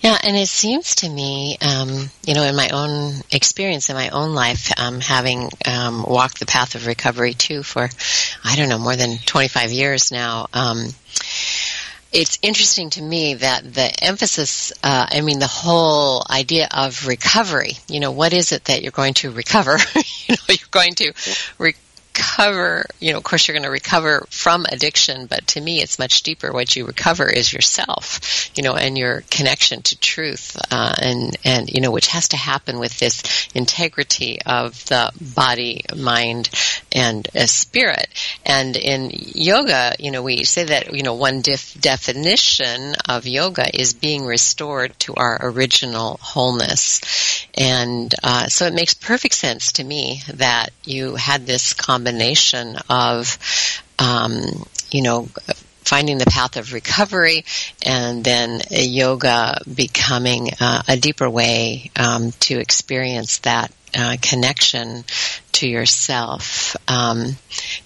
Yeah, 0.00 0.16
and 0.22 0.34
it 0.34 0.48
seems 0.48 0.96
to 0.96 1.08
me, 1.08 1.58
um, 1.60 2.08
you 2.24 2.34
know, 2.34 2.42
in 2.42 2.56
my 2.56 2.70
own 2.70 3.12
experience, 3.30 3.90
in 3.90 3.96
my 3.96 4.08
own 4.08 4.34
life, 4.34 4.72
um, 4.80 5.00
having 5.00 5.50
um, 5.66 6.04
walked 6.08 6.40
the 6.40 6.46
path 6.46 6.74
of 6.74 6.86
recovery 6.86 7.34
too 7.34 7.62
for, 7.62 7.88
I 8.44 8.56
don't 8.56 8.70
know, 8.70 8.78
more 8.78 8.96
than 8.96 9.18
25 9.18 9.70
years 9.70 10.10
now, 10.10 10.46
um, 10.54 10.88
it's 12.12 12.38
interesting 12.42 12.90
to 12.90 13.02
me 13.02 13.34
that 13.34 13.74
the 13.74 13.92
emphasis, 14.02 14.72
uh, 14.82 15.06
I 15.10 15.20
mean, 15.20 15.38
the 15.38 15.46
whole 15.46 16.24
idea 16.28 16.68
of 16.70 17.06
recovery, 17.06 17.72
you 17.88 18.00
know, 18.00 18.12
what 18.12 18.32
is 18.32 18.52
it 18.52 18.64
that 18.64 18.82
you're 18.82 18.92
going 18.92 19.14
to 19.14 19.30
recover? 19.30 19.76
you 19.94 20.34
know, 20.34 20.44
you're 20.48 20.68
going 20.70 20.94
to 20.96 21.12
recover, 22.18 22.84
you 22.98 23.12
know, 23.12 23.18
of 23.18 23.24
course 23.24 23.46
you're 23.46 23.54
going 23.54 23.62
to 23.64 23.70
recover 23.70 24.26
from 24.30 24.66
addiction, 24.70 25.26
but 25.26 25.46
to 25.46 25.60
me 25.60 25.80
it's 25.80 25.98
much 25.98 26.22
deeper. 26.22 26.52
What 26.52 26.74
you 26.74 26.84
recover 26.84 27.28
is 27.28 27.52
yourself, 27.52 28.50
you 28.56 28.62
know, 28.62 28.74
and 28.74 28.98
your 28.98 29.22
connection 29.30 29.82
to 29.82 29.98
truth, 29.98 30.56
uh, 30.70 30.94
and, 31.00 31.36
and, 31.44 31.70
you 31.70 31.80
know, 31.80 31.90
which 31.90 32.08
has 32.08 32.28
to 32.28 32.36
happen 32.36 32.78
with 32.78 32.98
this 32.98 33.48
integrity 33.54 34.40
of 34.44 34.84
the 34.86 35.12
body, 35.34 35.84
mind, 35.96 36.50
and 36.92 37.28
uh, 37.36 37.46
spirit. 37.46 38.08
And 38.44 38.76
in 38.76 39.10
yoga, 39.12 39.94
you 39.98 40.10
know, 40.10 40.22
we 40.22 40.44
say 40.44 40.64
that, 40.64 40.94
you 40.94 41.02
know, 41.02 41.14
one 41.14 41.40
def- 41.40 41.80
definition 41.80 42.94
of 43.08 43.26
yoga 43.26 43.68
is 43.78 43.94
being 43.94 44.24
restored 44.24 44.98
to 45.00 45.14
our 45.14 45.38
original 45.40 46.18
wholeness. 46.20 47.46
And 47.56 48.12
uh, 48.22 48.48
so 48.48 48.66
it 48.66 48.74
makes 48.74 48.94
perfect 48.94 49.34
sense 49.34 49.72
to 49.72 49.84
me 49.84 50.22
that 50.34 50.70
you 50.84 51.14
had 51.14 51.46
this 51.46 51.74
combination 51.74 52.07
of, 52.88 53.38
um, 53.98 54.66
you 54.90 55.02
know, 55.02 55.28
finding 55.88 56.18
the 56.18 56.26
path 56.26 56.56
of 56.56 56.74
recovery 56.74 57.44
and 57.84 58.22
then 58.22 58.60
yoga 58.70 59.58
becoming 59.72 60.50
uh, 60.60 60.82
a 60.86 60.96
deeper 60.98 61.28
way 61.28 61.90
um, 61.96 62.30
to 62.32 62.58
experience 62.58 63.38
that 63.38 63.72
uh, 63.96 64.16
connection 64.20 65.04
to 65.52 65.68
yourself. 65.68 66.76
Um, 66.86 67.36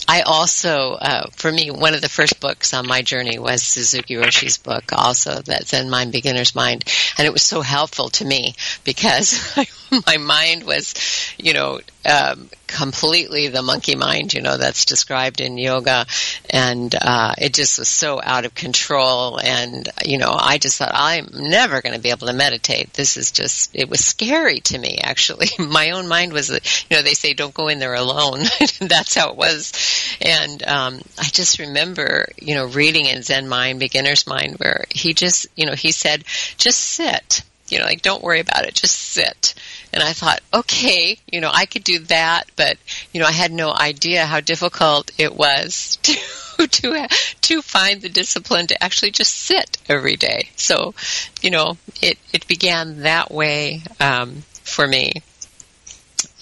I 0.07 0.23
also, 0.23 0.93
uh, 0.93 1.27
for 1.33 1.51
me, 1.51 1.71
one 1.71 1.95
of 1.95 2.01
the 2.01 2.09
first 2.09 2.41
books 2.41 2.75
on 2.75 2.87
my 2.87 3.03
journey 3.03 3.39
was 3.39 3.63
Suzuki 3.63 4.17
Roshi's 4.17 4.59
book, 4.59 4.93
also 4.93 5.41
that 5.43 5.67
Zen 5.67 5.89
Mind, 5.89 6.13
Beginner's 6.13 6.55
Mind, 6.55 6.85
and 7.17 7.27
it 7.27 7.33
was 7.33 7.43
so 7.43 7.63
helpful 7.63 8.11
to 8.11 8.25
me 8.25 8.55
because 8.85 9.57
my 10.07 10.17
mind 10.19 10.65
was, 10.65 10.95
you 11.39 11.55
know, 11.55 11.81
um, 12.05 12.51
completely 12.67 13.49
the 13.49 13.63
monkey 13.63 13.95
mind, 13.95 14.33
you 14.35 14.41
know, 14.41 14.57
that's 14.57 14.85
described 14.85 15.41
in 15.41 15.59
yoga, 15.59 16.07
and 16.51 16.95
uh, 17.01 17.35
it 17.39 17.55
just 17.55 17.79
was 17.79 17.89
so 17.89 18.21
out 18.23 18.45
of 18.45 18.55
control. 18.55 19.39
And 19.39 19.89
you 20.05 20.19
know, 20.19 20.35
I 20.37 20.59
just 20.59 20.79
thought 20.79 20.93
I'm 20.93 21.29
never 21.33 21.81
going 21.81 21.95
to 21.95 22.01
be 22.01 22.11
able 22.11 22.27
to 22.27 22.33
meditate. 22.33 22.93
This 22.95 23.17
is 23.17 23.31
just 23.31 23.71
it 23.75 23.89
was 23.89 24.05
scary 24.05 24.61
to 24.61 24.79
me. 24.79 24.99
Actually, 25.03 25.49
my 25.59 25.92
own 25.93 26.09
mind 26.09 26.33
was, 26.33 26.51
you 26.51 26.97
know, 26.97 27.03
they 27.03 27.15
say 27.15 27.35
don't 27.35 27.55
go 27.55 27.69
in 27.69 27.79
there 27.79 27.95
alone. 27.95 28.41
that's 28.81 29.15
how 29.15 29.31
it 29.31 29.37
was, 29.37 29.73
and 30.21 30.63
um, 30.65 31.01
I 31.19 31.25
just 31.25 31.59
remember, 31.59 32.29
you 32.41 32.55
know, 32.55 32.67
reading 32.67 33.07
in 33.07 33.23
Zen 33.23 33.49
Mind, 33.49 33.81
Beginner's 33.81 34.27
Mind, 34.27 34.57
where 34.57 34.85
he 34.91 35.15
just, 35.15 35.47
you 35.57 35.67
know, 35.67 35.75
he 35.75 35.93
said, 35.93 36.25
just 36.57 36.81
sit. 36.81 37.43
You 37.69 37.79
know, 37.79 37.87
like 37.87 38.03
don't 38.03 38.23
worry 38.23 38.41
about 38.41 38.67
it, 38.67 38.75
just 38.75 38.99
sit 38.99 39.55
and 39.93 40.03
I 40.03 40.13
thought, 40.13 40.41
okay, 40.55 41.19
you 41.31 41.41
know, 41.41 41.51
I 41.53 41.67
could 41.67 41.85
do 41.85 41.99
that, 42.01 42.45
but 42.57 42.79
you 43.13 43.21
know, 43.21 43.27
I 43.27 43.33
had 43.33 43.53
no 43.53 43.73
idea 43.75 44.25
how 44.25 44.41
difficult 44.41 45.11
it 45.19 45.35
was 45.35 45.97
to 46.03 46.67
to 46.67 47.09
to 47.43 47.63
find 47.63 48.01
the 48.01 48.09
discipline 48.09 48.67
to 48.69 48.83
actually 48.83 49.11
just 49.11 49.35
sit 49.35 49.79
every 49.89 50.17
day. 50.17 50.49
So, 50.57 50.95
you 51.43 51.51
know, 51.51 51.77
it 52.01 52.19
it 52.33 52.47
began 52.49 53.03
that 53.03 53.31
way 53.31 53.83
um, 54.01 54.43
for 54.65 54.87
me. 54.87 55.23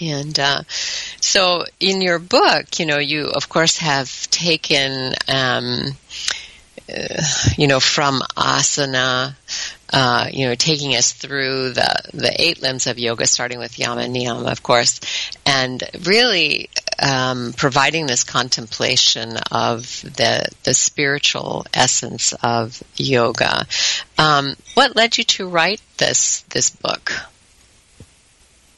And 0.01 0.39
uh, 0.39 0.63
so, 1.21 1.65
in 1.79 2.01
your 2.01 2.19
book, 2.19 2.79
you 2.79 2.87
know, 2.87 2.99
you 2.99 3.27
of 3.27 3.49
course 3.49 3.79
have 3.79 4.11
taken, 4.31 5.15
um, 5.29 5.97
uh, 6.89 7.23
you 7.57 7.67
know, 7.67 7.81
from 7.81 8.21
asana 8.37 9.35
uh, 9.93 10.29
you 10.33 10.47
know, 10.47 10.55
taking 10.55 10.95
us 10.95 11.13
through 11.13 11.71
the, 11.71 12.03
the 12.15 12.33
eight 12.41 12.63
limbs 12.63 12.87
of 12.87 12.99
yoga, 12.99 13.27
starting 13.27 13.59
with 13.59 13.79
yama 13.79 14.03
niyama, 14.03 14.51
of 14.51 14.63
course, 14.63 15.01
and 15.45 15.83
really 16.03 16.71
um, 17.03 17.53
providing 17.57 18.07
this 18.07 18.23
contemplation 18.23 19.37
of 19.51 19.83
the 20.03 20.47
the 20.65 20.75
spiritual 20.75 21.67
essence 21.75 22.33
of 22.43 22.83
yoga. 22.97 23.67
Um, 24.17 24.55
what 24.75 24.95
led 24.95 25.19
you 25.19 25.25
to 25.25 25.49
write 25.49 25.81
this 25.97 26.43
this 26.51 26.71
book? 26.71 27.13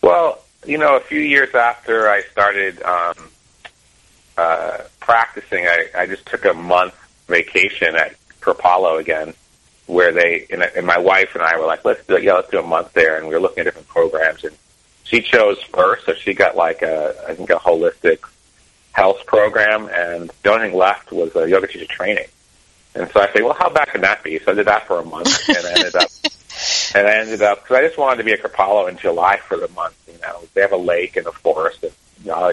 Well, 0.00 0.41
you 0.64 0.78
know, 0.78 0.96
a 0.96 1.00
few 1.00 1.20
years 1.20 1.54
after 1.54 2.08
I 2.08 2.22
started 2.22 2.82
um, 2.82 3.14
uh, 4.36 4.78
practicing, 5.00 5.66
I, 5.66 5.88
I 5.96 6.06
just 6.06 6.26
took 6.26 6.44
a 6.44 6.54
month 6.54 6.94
vacation 7.26 7.96
at 7.96 8.16
Kripalu 8.40 9.00
again, 9.00 9.34
where 9.86 10.12
they 10.12 10.46
and, 10.50 10.62
and 10.62 10.86
my 10.86 10.98
wife 10.98 11.34
and 11.34 11.42
I 11.42 11.58
were 11.58 11.66
like, 11.66 11.84
let's 11.84 12.06
do 12.06 12.20
yeah, 12.20 12.34
let's 12.34 12.50
do 12.50 12.60
a 12.60 12.66
month 12.66 12.92
there, 12.92 13.16
and 13.16 13.28
we 13.28 13.34
were 13.34 13.40
looking 13.40 13.60
at 13.60 13.64
different 13.64 13.88
programs, 13.88 14.44
and 14.44 14.56
she 15.04 15.20
chose 15.20 15.60
first, 15.62 16.06
so 16.06 16.14
she 16.14 16.34
got 16.34 16.56
like 16.56 16.82
a 16.82 17.14
I 17.28 17.34
think 17.34 17.50
a 17.50 17.54
holistic 17.54 18.18
health 18.92 19.26
program, 19.26 19.88
and 19.92 20.30
the 20.42 20.52
only 20.52 20.68
thing 20.68 20.78
left 20.78 21.12
was 21.12 21.34
a 21.34 21.48
yoga 21.48 21.66
teacher 21.66 21.86
training. 21.86 22.26
And 22.94 23.10
so 23.10 23.20
I 23.20 23.32
said, 23.32 23.42
well, 23.42 23.54
how 23.54 23.70
bad 23.70 23.88
can 23.88 24.02
that 24.02 24.22
be? 24.22 24.38
So 24.38 24.52
I 24.52 24.54
did 24.54 24.66
that 24.66 24.86
for 24.86 24.98
a 25.00 25.04
month, 25.04 25.48
and 25.48 25.66
I 25.66 25.72
ended 25.72 25.96
up, 25.96 26.10
and 26.94 27.06
I 27.06 27.18
ended 27.18 27.42
up 27.42 27.62
because 27.62 27.76
I 27.78 27.86
just 27.86 27.98
wanted 27.98 28.18
to 28.18 28.24
be 28.24 28.32
at 28.32 28.42
Kripalu 28.42 28.88
in 28.88 28.98
July 28.98 29.38
for 29.38 29.56
the 29.56 29.68
month. 29.68 29.94
You 30.06 30.20
know, 30.20 30.42
they 30.54 30.60
have 30.60 30.72
a 30.72 30.76
lake 30.76 31.16
and 31.16 31.26
a 31.26 31.32
forest, 31.32 31.82
and 31.82 31.92
you 32.22 32.30
know, 32.30 32.50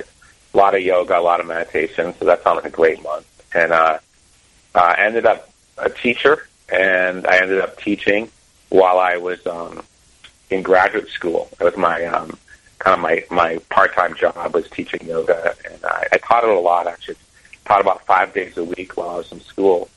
a 0.53 0.57
lot 0.57 0.75
of 0.75 0.81
yoga, 0.81 1.17
a 1.17 1.21
lot 1.21 1.39
of 1.39 1.47
meditation. 1.47 2.13
So 2.19 2.25
that 2.25 2.43
sounded 2.43 2.63
like 2.63 2.73
a 2.73 2.75
great 2.75 3.01
month, 3.03 3.25
and 3.53 3.71
uh, 3.71 3.99
I 4.75 4.95
ended 4.99 5.25
up 5.25 5.49
a 5.77 5.89
teacher, 5.89 6.47
and 6.69 7.25
I 7.27 7.37
ended 7.37 7.59
up 7.59 7.79
teaching 7.79 8.29
while 8.69 8.99
I 8.99 9.17
was 9.17 9.45
um, 9.47 9.83
in 10.49 10.61
graduate 10.61 11.09
school. 11.09 11.49
It 11.59 11.63
was 11.63 11.77
my 11.77 12.05
um, 12.05 12.37
kind 12.79 12.93
of 12.93 12.99
my 12.99 13.25
my 13.29 13.57
part 13.69 13.93
time 13.93 14.15
job 14.15 14.53
was 14.53 14.69
teaching 14.69 15.05
yoga, 15.07 15.55
and 15.69 15.83
I, 15.83 16.07
I 16.13 16.17
taught 16.17 16.43
it 16.43 16.49
a 16.49 16.59
lot. 16.59 16.87
Actually, 16.87 17.17
taught 17.65 17.81
about 17.81 18.05
five 18.05 18.33
days 18.33 18.57
a 18.57 18.63
week 18.63 18.97
while 18.97 19.09
I 19.09 19.17
was 19.17 19.31
in 19.31 19.41
school 19.41 19.89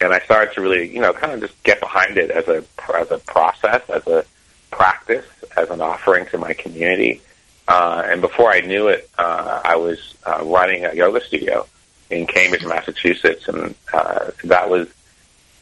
and 0.00 0.12
I 0.12 0.20
started 0.20 0.54
to 0.54 0.60
really, 0.60 0.92
you 0.92 1.00
know, 1.00 1.12
kind 1.12 1.32
of 1.32 1.40
just 1.40 1.60
get 1.62 1.80
behind 1.80 2.18
it 2.18 2.30
as 2.30 2.46
a 2.48 2.64
as 2.94 3.10
a 3.10 3.18
process, 3.18 3.82
as 3.88 4.06
a 4.06 4.24
practice, 4.70 5.26
as 5.56 5.70
an 5.70 5.80
offering 5.80 6.26
to 6.26 6.38
my 6.38 6.52
community. 6.52 7.20
Uh, 7.68 8.02
and 8.06 8.20
before 8.20 8.50
I 8.52 8.60
knew 8.60 8.88
it, 8.88 9.08
uh, 9.18 9.60
I 9.64 9.76
was 9.76 10.14
uh, 10.24 10.42
running 10.44 10.84
a 10.84 10.94
yoga 10.94 11.24
studio 11.24 11.66
in 12.10 12.26
Cambridge, 12.26 12.64
Massachusetts, 12.64 13.48
and 13.48 13.74
uh, 13.92 14.30
that 14.44 14.70
was 14.70 14.88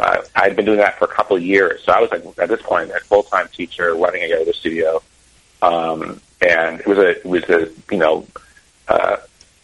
uh, 0.01 0.23
I'd 0.35 0.57
been 0.57 0.65
doing 0.65 0.79
that 0.79 0.99
for 0.99 1.05
a 1.05 1.09
couple 1.09 1.37
of 1.37 1.43
years. 1.43 1.83
So 1.85 1.93
I 1.93 2.01
was 2.01 2.11
like, 2.11 2.25
at 2.39 2.49
this 2.49 2.63
point 2.63 2.91
a 2.91 3.01
full 3.01 3.23
time 3.23 3.49
teacher 3.49 3.95
running 3.95 4.23
a 4.25 4.29
yoga 4.29 4.53
studio, 4.53 5.03
um, 5.63 6.21
and 6.41 6.81
it 6.81 6.87
was 6.87 6.99
a 6.99 7.11
it 7.11 7.25
was 7.25 7.45
a 7.45 7.71
you 7.91 7.99
know 7.99 8.27
uh, 8.89 9.17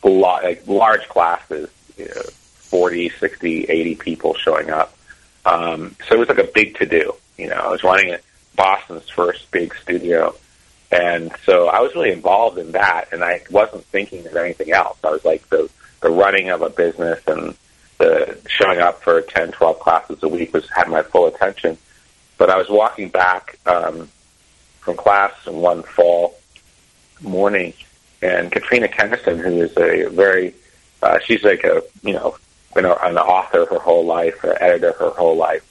lot, 0.04 0.44
like 0.44 0.66
large 0.66 1.08
classes. 1.08 1.68
You 1.98 2.06
know, 2.06 2.22
40, 2.70 3.10
60, 3.10 3.64
80 3.64 3.94
people 3.96 4.34
showing 4.34 4.70
up. 4.70 4.96
Um, 5.44 5.96
so 6.08 6.14
it 6.14 6.18
was 6.18 6.28
like 6.28 6.38
a 6.38 6.44
big 6.44 6.76
to 6.76 6.86
do. 6.86 7.14
You 7.36 7.48
know, 7.48 7.56
I 7.56 7.68
was 7.68 7.82
running 7.82 8.12
a 8.14 8.18
Boston's 8.56 9.08
first 9.08 9.50
big 9.50 9.74
studio. 9.74 10.34
And 10.92 11.32
so 11.44 11.68
I 11.68 11.80
was 11.80 11.94
really 11.94 12.10
involved 12.12 12.58
in 12.58 12.72
that, 12.72 13.12
and 13.12 13.22
I 13.22 13.42
wasn't 13.50 13.84
thinking 13.86 14.26
of 14.26 14.34
anything 14.36 14.72
else. 14.72 14.98
I 15.04 15.10
was 15.10 15.24
like 15.24 15.48
the 15.48 15.70
the 16.00 16.10
running 16.10 16.48
of 16.48 16.62
a 16.62 16.70
business 16.70 17.20
and 17.26 17.54
the 17.98 18.38
showing 18.48 18.80
up 18.80 19.02
for 19.02 19.20
10, 19.20 19.52
12 19.52 19.78
classes 19.78 20.22
a 20.22 20.28
week 20.28 20.54
was 20.54 20.68
had 20.70 20.88
my 20.88 21.02
full 21.02 21.26
attention. 21.26 21.76
But 22.38 22.48
I 22.48 22.56
was 22.56 22.70
walking 22.70 23.10
back 23.10 23.58
um, 23.66 24.08
from 24.80 24.96
class 24.96 25.32
one 25.46 25.82
fall 25.82 26.38
morning, 27.20 27.74
and 28.22 28.50
Katrina 28.50 28.88
Kenison, 28.88 29.38
who 29.38 29.60
is 29.60 29.76
a 29.76 30.08
very 30.08 30.54
uh, 31.02 31.18
she's 31.24 31.44
like 31.44 31.64
a 31.64 31.82
you 32.02 32.14
know 32.14 32.36
been 32.74 32.84
an 32.84 33.18
author 33.18 33.66
her 33.66 33.78
whole 33.78 34.04
life, 34.04 34.42
an 34.44 34.56
editor 34.60 34.92
her 34.92 35.10
whole 35.10 35.36
life, 35.36 35.64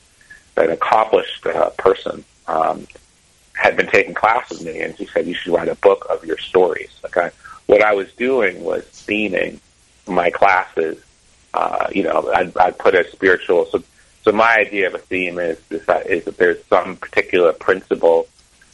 an 0.58 0.70
accomplished 0.72 1.46
uh, 1.46 1.70
person, 1.72 2.24
um, 2.48 2.88
had 3.53 3.75
been 3.75 3.88
taking 3.88 4.13
classes 4.13 4.60
with 4.60 4.74
me, 4.74 4.82
and 4.82 4.98
she 4.98 5.06
said 5.06 5.27
you 5.27 5.34
should 5.34 5.53
write 5.53 5.68
a 5.68 5.75
book 5.75 6.06
of 6.10 6.24
your 6.25 6.38
stories. 6.38 6.91
Okay, 7.06 7.29
what 7.68 7.82
I 7.82 7.94
was 7.94 8.12
doing 8.13 8.63
was 8.63 8.84
theming 8.84 9.60
my 10.08 10.29
classes. 10.29 11.01
Uh, 11.53 11.88
you 11.91 12.03
know, 12.03 12.32
I'd, 12.34 12.56
I'd 12.58 12.78
put 12.78 12.95
a 12.95 13.10
spiritual. 13.12 13.65
So, 13.65 13.84
so 14.23 14.32
my 14.32 14.58
idea 14.58 14.88
of 14.88 14.95
a 14.95 15.00
theme 15.00 15.39
is 15.39 15.60
is 15.69 15.86
that, 15.86 16.08
is 16.08 16.26
that 16.26 16.38
there's 16.38 16.63
some 16.65 16.97
particular 16.97 17.54
principle 17.54 18.28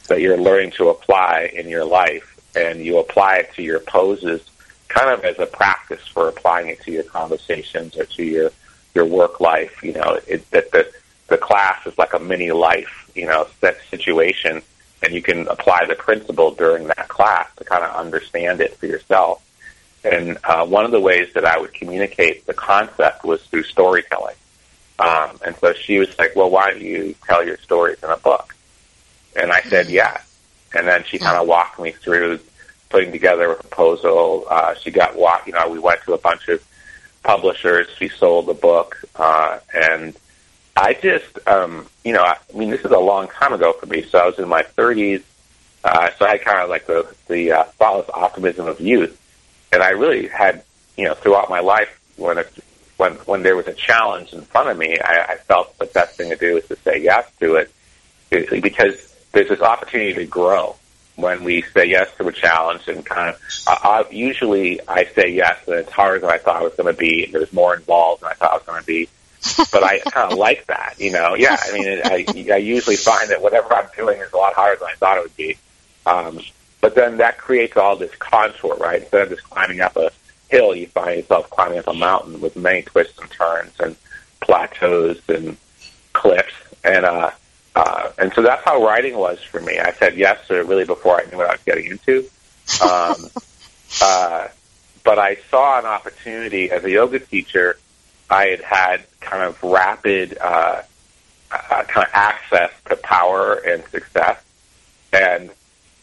that 0.08 0.20
you're 0.20 0.38
learning 0.38 0.72
to 0.72 0.88
apply 0.88 1.50
in 1.52 1.68
your 1.68 1.84
life, 1.84 2.38
and 2.54 2.84
you 2.84 2.98
apply 2.98 3.36
it 3.38 3.54
to 3.54 3.62
your 3.62 3.80
poses 3.80 4.42
kind 4.88 5.10
of 5.10 5.24
as 5.24 5.38
a 5.38 5.46
practice 5.46 6.06
for 6.06 6.28
applying 6.28 6.68
it 6.68 6.80
to 6.82 6.92
your 6.92 7.02
conversations 7.02 7.96
or 7.96 8.04
to 8.04 8.24
your 8.24 8.50
your 8.94 9.04
work 9.04 9.40
life. 9.40 9.82
You 9.82 9.92
know, 9.92 10.18
it, 10.26 10.50
that 10.50 10.70
the 10.72 10.90
the 11.28 11.38
class 11.38 11.86
is 11.86 11.96
like 11.98 12.14
a 12.14 12.18
mini 12.18 12.52
life. 12.52 13.10
You 13.14 13.26
know, 13.26 13.46
that 13.60 13.78
situation, 13.90 14.62
and 15.02 15.14
you 15.14 15.22
can 15.22 15.48
apply 15.48 15.86
the 15.86 15.94
principle 15.94 16.52
during 16.52 16.86
that 16.88 17.08
class 17.08 17.48
to 17.56 17.64
kind 17.64 17.84
of 17.84 17.94
understand 17.94 18.60
it 18.60 18.76
for 18.76 18.86
yourself. 18.86 19.42
And 20.04 20.38
uh, 20.44 20.64
one 20.66 20.84
of 20.84 20.92
the 20.92 21.00
ways 21.00 21.32
that 21.34 21.44
I 21.44 21.58
would 21.58 21.74
communicate 21.74 22.46
the 22.46 22.54
concept 22.54 23.24
was 23.24 23.42
through 23.44 23.64
storytelling. 23.64 24.36
Um, 24.98 25.38
and 25.44 25.56
so 25.56 25.72
she 25.74 25.98
was 25.98 26.16
like, 26.18 26.36
"Well, 26.36 26.50
why 26.50 26.70
don't 26.70 26.82
you 26.82 27.14
tell 27.26 27.44
your 27.44 27.58
stories 27.58 27.98
in 28.02 28.10
a 28.10 28.16
book?" 28.16 28.54
And 29.34 29.52
I 29.52 29.60
said, 29.62 29.88
"Yeah." 29.88 30.20
And 30.74 30.86
then 30.86 31.04
she 31.04 31.18
kind 31.18 31.36
of 31.36 31.46
walked 31.46 31.78
me 31.78 31.92
through 31.92 32.40
putting 32.88 33.12
together 33.12 33.52
a 33.52 33.56
proposal. 33.56 34.46
Uh, 34.48 34.74
she 34.74 34.90
got 34.90 35.16
walk. 35.16 35.46
You 35.46 35.52
know, 35.52 35.68
we 35.68 35.78
went 35.78 36.02
to 36.02 36.14
a 36.14 36.18
bunch 36.18 36.48
of 36.48 36.64
publishers. 37.22 37.88
She 37.98 38.08
sold 38.08 38.46
the 38.46 38.54
book, 38.54 39.02
uh, 39.16 39.58
and 39.74 40.16
I 40.76 40.94
just, 40.94 41.38
um, 41.48 41.86
you 42.04 42.12
know, 42.12 42.22
I, 42.22 42.36
I 42.52 42.56
mean, 42.56 42.70
this 42.70 42.84
is 42.84 42.90
a 42.90 42.98
long 42.98 43.28
time 43.28 43.52
ago 43.52 43.72
for 43.72 43.86
me. 43.86 44.02
So 44.02 44.18
I 44.18 44.26
was 44.26 44.38
in 44.38 44.48
my 44.48 44.62
30s. 44.62 45.22
Uh, 45.84 46.10
so 46.18 46.26
I 46.26 46.30
had 46.30 46.42
kind 46.42 46.58
of 46.58 46.68
like 46.68 46.86
the 46.86 47.14
the 47.28 47.52
uh, 47.52 47.64
thoughtless 47.64 48.10
optimism 48.12 48.66
of 48.66 48.80
youth, 48.80 49.20
and 49.72 49.82
I 49.82 49.90
really 49.90 50.26
had, 50.26 50.64
you 50.96 51.04
know, 51.04 51.14
throughout 51.14 51.48
my 51.48 51.60
life 51.60 52.00
when 52.16 52.38
it, 52.38 52.52
when 52.96 53.12
when 53.12 53.42
there 53.44 53.54
was 53.54 53.68
a 53.68 53.72
challenge 53.72 54.32
in 54.32 54.42
front 54.42 54.68
of 54.68 54.76
me, 54.76 54.98
I, 54.98 55.26
I 55.28 55.36
felt 55.36 55.78
the 55.78 55.84
best 55.86 56.16
thing 56.16 56.30
to 56.30 56.36
do 56.36 56.56
is 56.56 56.66
to 56.68 56.76
say 56.76 57.02
yes 57.02 57.30
to 57.38 57.54
it, 57.56 57.70
because 58.30 59.14
there's 59.30 59.48
this 59.48 59.60
opportunity 59.60 60.14
to 60.14 60.24
grow 60.26 60.74
when 61.16 61.44
we 61.44 61.62
say 61.62 61.86
yes 61.86 62.08
to 62.18 62.28
a 62.28 62.32
challenge 62.32 62.86
and 62.88 63.04
kind 63.04 63.30
of 63.30 63.42
uh, 63.66 63.76
uh, 63.82 64.04
usually 64.10 64.80
I 64.86 65.06
say 65.06 65.30
yes 65.30 65.58
and 65.66 65.76
it's 65.76 65.90
harder 65.90 66.20
than 66.20 66.30
I 66.30 66.38
thought 66.38 66.60
it 66.60 66.64
was 66.64 66.74
going 66.74 66.94
to 66.94 66.98
be 66.98 67.24
and 67.24 67.32
there's 67.32 67.52
more 67.52 67.74
involved 67.74 68.22
than 68.22 68.30
I 68.30 68.34
thought 68.34 68.54
it 68.54 68.60
was 68.60 68.66
going 68.66 68.80
to 68.80 68.86
be. 68.86 69.08
But 69.72 69.84
I 69.84 70.00
kind 70.00 70.32
of 70.32 70.38
like 70.38 70.66
that 70.66 70.96
you 70.98 71.12
know? 71.12 71.34
Yeah 71.34 71.56
I 71.58 71.72
mean 71.72 72.00
I, 72.04 72.52
I 72.52 72.56
usually 72.58 72.96
find 72.96 73.30
that 73.30 73.42
whatever 73.42 73.74
I'm 73.74 73.88
doing 73.96 74.20
is 74.20 74.32
a 74.32 74.36
lot 74.36 74.54
harder 74.54 74.78
than 74.78 74.88
I 74.88 74.94
thought 74.94 75.18
it 75.18 75.22
would 75.24 75.36
be. 75.36 75.56
Um, 76.04 76.40
but 76.80 76.94
then 76.94 77.16
that 77.16 77.38
creates 77.38 77.76
all 77.76 77.96
this 77.96 78.14
contour 78.16 78.76
right? 78.76 79.00
Instead 79.00 79.22
of 79.22 79.28
just 79.30 79.44
climbing 79.44 79.80
up 79.80 79.96
a 79.96 80.10
hill 80.50 80.74
you 80.74 80.86
find 80.88 81.16
yourself 81.16 81.48
climbing 81.50 81.78
up 81.78 81.88
a 81.88 81.94
mountain 81.94 82.40
with 82.40 82.56
many 82.56 82.82
twists 82.82 83.18
and 83.18 83.30
turns 83.30 83.72
and 83.80 83.96
plateaus 84.40 85.20
and 85.28 85.56
cliffs. 86.12 86.54
And 86.84 87.06
uh 87.06 87.30
uh, 87.76 88.10
and 88.16 88.32
so 88.32 88.40
that's 88.40 88.64
how 88.64 88.82
writing 88.82 89.14
was 89.18 89.38
for 89.42 89.60
me. 89.60 89.78
I 89.78 89.92
said 89.92 90.16
yes 90.16 90.48
to 90.48 90.58
it 90.58 90.66
really 90.66 90.86
before 90.86 91.20
I 91.20 91.30
knew 91.30 91.36
what 91.36 91.46
I 91.46 91.52
was 91.52 91.62
getting 91.62 91.84
into. 91.84 92.26
Um, 92.82 93.30
uh, 94.02 94.48
but 95.04 95.18
I 95.18 95.36
saw 95.50 95.78
an 95.78 95.84
opportunity 95.84 96.70
as 96.70 96.84
a 96.84 96.90
yoga 96.90 97.18
teacher. 97.18 97.76
I 98.30 98.46
had 98.46 98.60
had 98.62 99.06
kind 99.20 99.42
of 99.42 99.62
rapid 99.62 100.38
uh, 100.40 100.82
uh, 101.50 101.82
kind 101.84 102.06
of 102.06 102.12
access 102.14 102.72
to 102.86 102.96
power 102.96 103.54
and 103.54 103.84
success, 103.88 104.42
and 105.12 105.50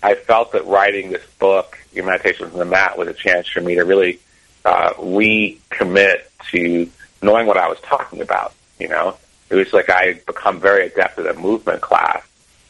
I 0.04 0.14
felt 0.14 0.52
that 0.52 0.68
writing 0.68 1.10
this 1.10 1.26
book, 1.40 1.80
Your 1.92 2.06
Meditation 2.06 2.52
from 2.52 2.60
the 2.60 2.66
Mat, 2.66 3.00
was 3.00 3.08
a 3.08 3.14
chance 3.14 3.48
for 3.48 3.62
me 3.62 3.76
to 3.76 3.84
really 3.84 4.20
uh, 4.64 4.94
recommit 4.94 6.22
to 6.52 6.88
knowing 7.24 7.48
what 7.48 7.58
I 7.58 7.68
was 7.68 7.80
talking 7.80 8.22
about. 8.22 8.54
You 8.80 8.90
know, 8.90 9.18
it 9.54 9.58
was 9.58 9.74
like 9.74 9.90
I 9.90 10.06
had 10.06 10.26
become 10.26 10.60
very 10.60 10.88
adept 10.88 11.20
at 11.20 11.28
a 11.28 11.40
movement 11.40 11.82
class, 11.82 12.26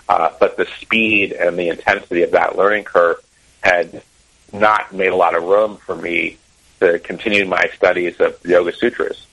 uh, 0.10 0.32
but 0.40 0.58
the 0.58 0.66
speed 0.82 1.32
and 1.32 1.58
the 1.58 1.70
intensity 1.70 2.24
of 2.24 2.32
that 2.32 2.58
learning 2.58 2.84
curve 2.84 3.18
had 3.62 4.04
not 4.52 4.94
made 4.94 5.08
a 5.08 5.16
lot 5.16 5.36
of 5.36 5.44
room 5.44 5.78
for 5.78 5.96
me 5.96 6.38
to 6.80 7.00
continue 7.00 7.46
my 7.46 7.70
studies 7.76 8.20
of 8.20 8.38
Yoga 8.46 8.74
Sutras. 8.74 9.26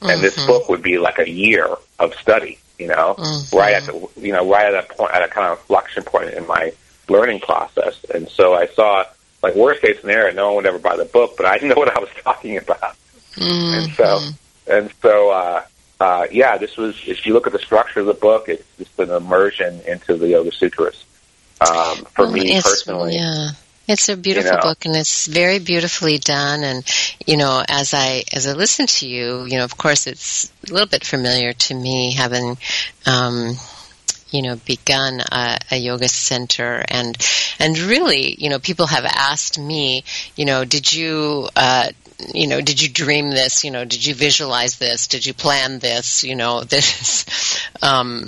Mm-hmm. 0.00 0.10
And 0.10 0.20
this 0.20 0.36
mm-hmm. 0.36 0.46
book 0.46 0.68
would 0.68 0.82
be 0.82 0.98
like 0.98 1.18
a 1.18 1.28
year 1.28 1.68
of 1.98 2.14
study, 2.14 2.58
you 2.78 2.88
know, 2.88 3.14
mm-hmm. 3.18 3.56
right 3.56 3.74
at 3.74 3.84
the, 3.84 4.08
you 4.16 4.32
know, 4.32 4.50
right 4.50 4.72
at 4.72 4.84
a 4.84 4.94
point, 4.94 5.12
at 5.12 5.22
a 5.22 5.28
kind 5.28 5.46
of 5.46 5.58
inflection 5.58 6.02
point 6.02 6.30
in 6.30 6.46
my 6.46 6.72
learning 7.08 7.40
process. 7.40 8.02
And 8.12 8.28
so 8.28 8.54
I 8.54 8.66
saw, 8.68 9.04
like, 9.42 9.54
worst 9.54 9.82
case 9.82 10.00
scenario, 10.00 10.34
no 10.34 10.46
one 10.46 10.56
would 10.56 10.66
ever 10.66 10.78
buy 10.78 10.96
the 10.96 11.04
book, 11.04 11.34
but 11.36 11.46
I 11.46 11.56
know 11.66 11.74
what 11.76 11.94
I 11.94 12.00
was 12.00 12.10
talking 12.22 12.56
about. 12.56 12.96
Mm-hmm. 13.36 13.74
And 13.74 13.92
so, 13.92 14.20
and 14.66 14.90
so, 15.02 15.30
uh, 15.30 15.62
uh, 16.00 16.26
yeah, 16.30 16.58
this 16.58 16.76
was, 16.76 17.00
if 17.06 17.26
you 17.26 17.32
look 17.32 17.46
at 17.46 17.52
the 17.52 17.58
structure 17.58 18.00
of 18.00 18.06
the 18.06 18.14
book, 18.14 18.48
it's 18.48 18.64
just 18.78 18.98
an 18.98 19.10
immersion 19.10 19.80
into 19.86 20.16
the 20.16 20.28
Yoga 20.28 20.52
Sutras. 20.52 21.04
Um, 21.60 22.04
for 22.12 22.28
me 22.28 22.60
personally. 22.60 23.16
Yeah. 23.16 23.50
It's 23.86 24.08
a 24.08 24.16
beautiful 24.16 24.50
you 24.50 24.56
know, 24.56 24.62
book 24.62 24.86
and 24.86 24.96
it's 24.96 25.26
very 25.26 25.58
beautifully 25.58 26.16
done 26.16 26.64
and 26.64 26.84
you 27.26 27.36
know 27.36 27.62
as 27.68 27.92
I 27.92 28.24
as 28.32 28.46
I 28.46 28.54
listen 28.54 28.86
to 28.86 29.06
you 29.06 29.44
you 29.44 29.58
know 29.58 29.64
of 29.64 29.76
course 29.76 30.06
it's 30.06 30.50
a 30.66 30.72
little 30.72 30.88
bit 30.88 31.04
familiar 31.04 31.52
to 31.52 31.74
me 31.74 32.14
having 32.14 32.56
um 33.04 33.56
you 34.34 34.42
know, 34.42 34.56
begun 34.66 35.20
a, 35.20 35.58
a 35.70 35.76
yoga 35.76 36.08
center, 36.08 36.84
and 36.88 37.16
and 37.60 37.78
really, 37.78 38.34
you 38.34 38.50
know, 38.50 38.58
people 38.58 38.86
have 38.86 39.04
asked 39.04 39.60
me, 39.60 40.02
you 40.34 40.44
know, 40.44 40.64
did 40.64 40.92
you 40.92 41.48
uh, 41.54 41.90
you 42.32 42.46
know, 42.46 42.60
did 42.60 42.80
you 42.80 42.88
dream 42.88 43.30
this? 43.30 43.64
You 43.64 43.70
know, 43.70 43.84
did 43.84 44.04
you 44.04 44.14
visualize 44.14 44.76
this? 44.78 45.06
Did 45.06 45.26
you 45.26 45.34
plan 45.34 45.78
this? 45.78 46.24
You 46.24 46.36
know, 46.36 46.62
this, 46.64 47.26
um, 47.82 48.24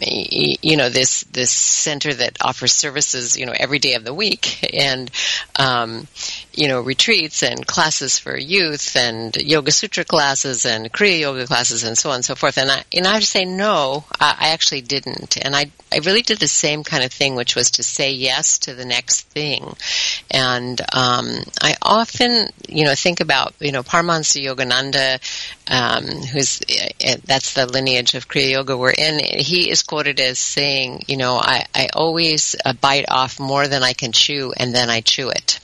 you 0.00 0.76
know, 0.76 0.88
this 0.88 1.22
this 1.24 1.50
center 1.50 2.12
that 2.12 2.38
offers 2.42 2.72
services, 2.72 3.36
you 3.38 3.46
know, 3.46 3.54
every 3.58 3.78
day 3.78 3.94
of 3.94 4.04
the 4.04 4.14
week, 4.14 4.68
and 4.74 5.10
um, 5.56 6.06
you 6.52 6.68
know, 6.68 6.80
retreats 6.80 7.42
and 7.42 7.66
classes 7.66 8.18
for 8.18 8.36
youth, 8.36 8.96
and 8.96 9.36
yoga 9.36 9.70
sutra 9.70 10.04
classes, 10.04 10.66
and 10.66 10.92
kriya 10.92 11.20
yoga 11.20 11.46
classes, 11.46 11.84
and 11.84 11.96
so 11.96 12.10
on 12.10 12.16
and 12.16 12.24
so 12.24 12.34
forth. 12.34 12.58
And 12.58 12.70
I, 12.70 12.84
and 12.92 13.06
I 13.06 13.14
have 13.14 13.22
to 13.22 13.26
say, 13.26 13.44
no, 13.44 14.04
I, 14.20 14.50
actually 14.50 14.80
didn't, 14.80 15.36
and 15.36 15.54
I 15.54 15.70
I 15.92 15.98
really 15.98 16.22
did 16.22 16.38
the 16.38 16.48
same 16.48 16.84
kind 16.84 17.04
of 17.04 17.12
thing, 17.12 17.34
which 17.34 17.54
was 17.54 17.72
to 17.72 17.82
say 17.82 18.12
yes 18.12 18.58
to 18.60 18.74
the 18.74 18.84
next 18.84 19.22
thing, 19.28 19.74
and 20.30 20.80
um, 20.92 21.26
I 21.60 21.76
often, 21.82 22.48
you 22.68 22.84
know, 22.84 22.94
think 22.94 23.20
about, 23.20 23.54
you 23.60 23.72
know, 23.72 23.82
Paramahansa 23.82 24.44
Yogananda, 24.44 25.18
um, 25.68 26.04
who's, 26.04 26.60
uh, 26.60 27.16
that's 27.24 27.54
the 27.54 27.66
lineage 27.66 28.14
of 28.14 28.28
Kriya 28.28 28.52
Yoga 28.52 28.76
we're 28.76 28.90
in, 28.90 29.18
he 29.18 29.70
is 29.70 29.82
quoted 29.82 30.20
as 30.20 30.38
saying, 30.38 31.04
you 31.08 31.16
know, 31.16 31.36
I, 31.36 31.66
I 31.74 31.88
always 31.92 32.56
uh, 32.64 32.72
bite 32.72 33.06
off 33.08 33.40
more 33.40 33.68
than 33.68 33.82
I 33.82 33.92
can 33.92 34.12
chew 34.12 34.52
and 34.56 34.74
then 34.74 34.90
I 34.90 35.00
chew 35.00 35.30
it. 35.30 35.60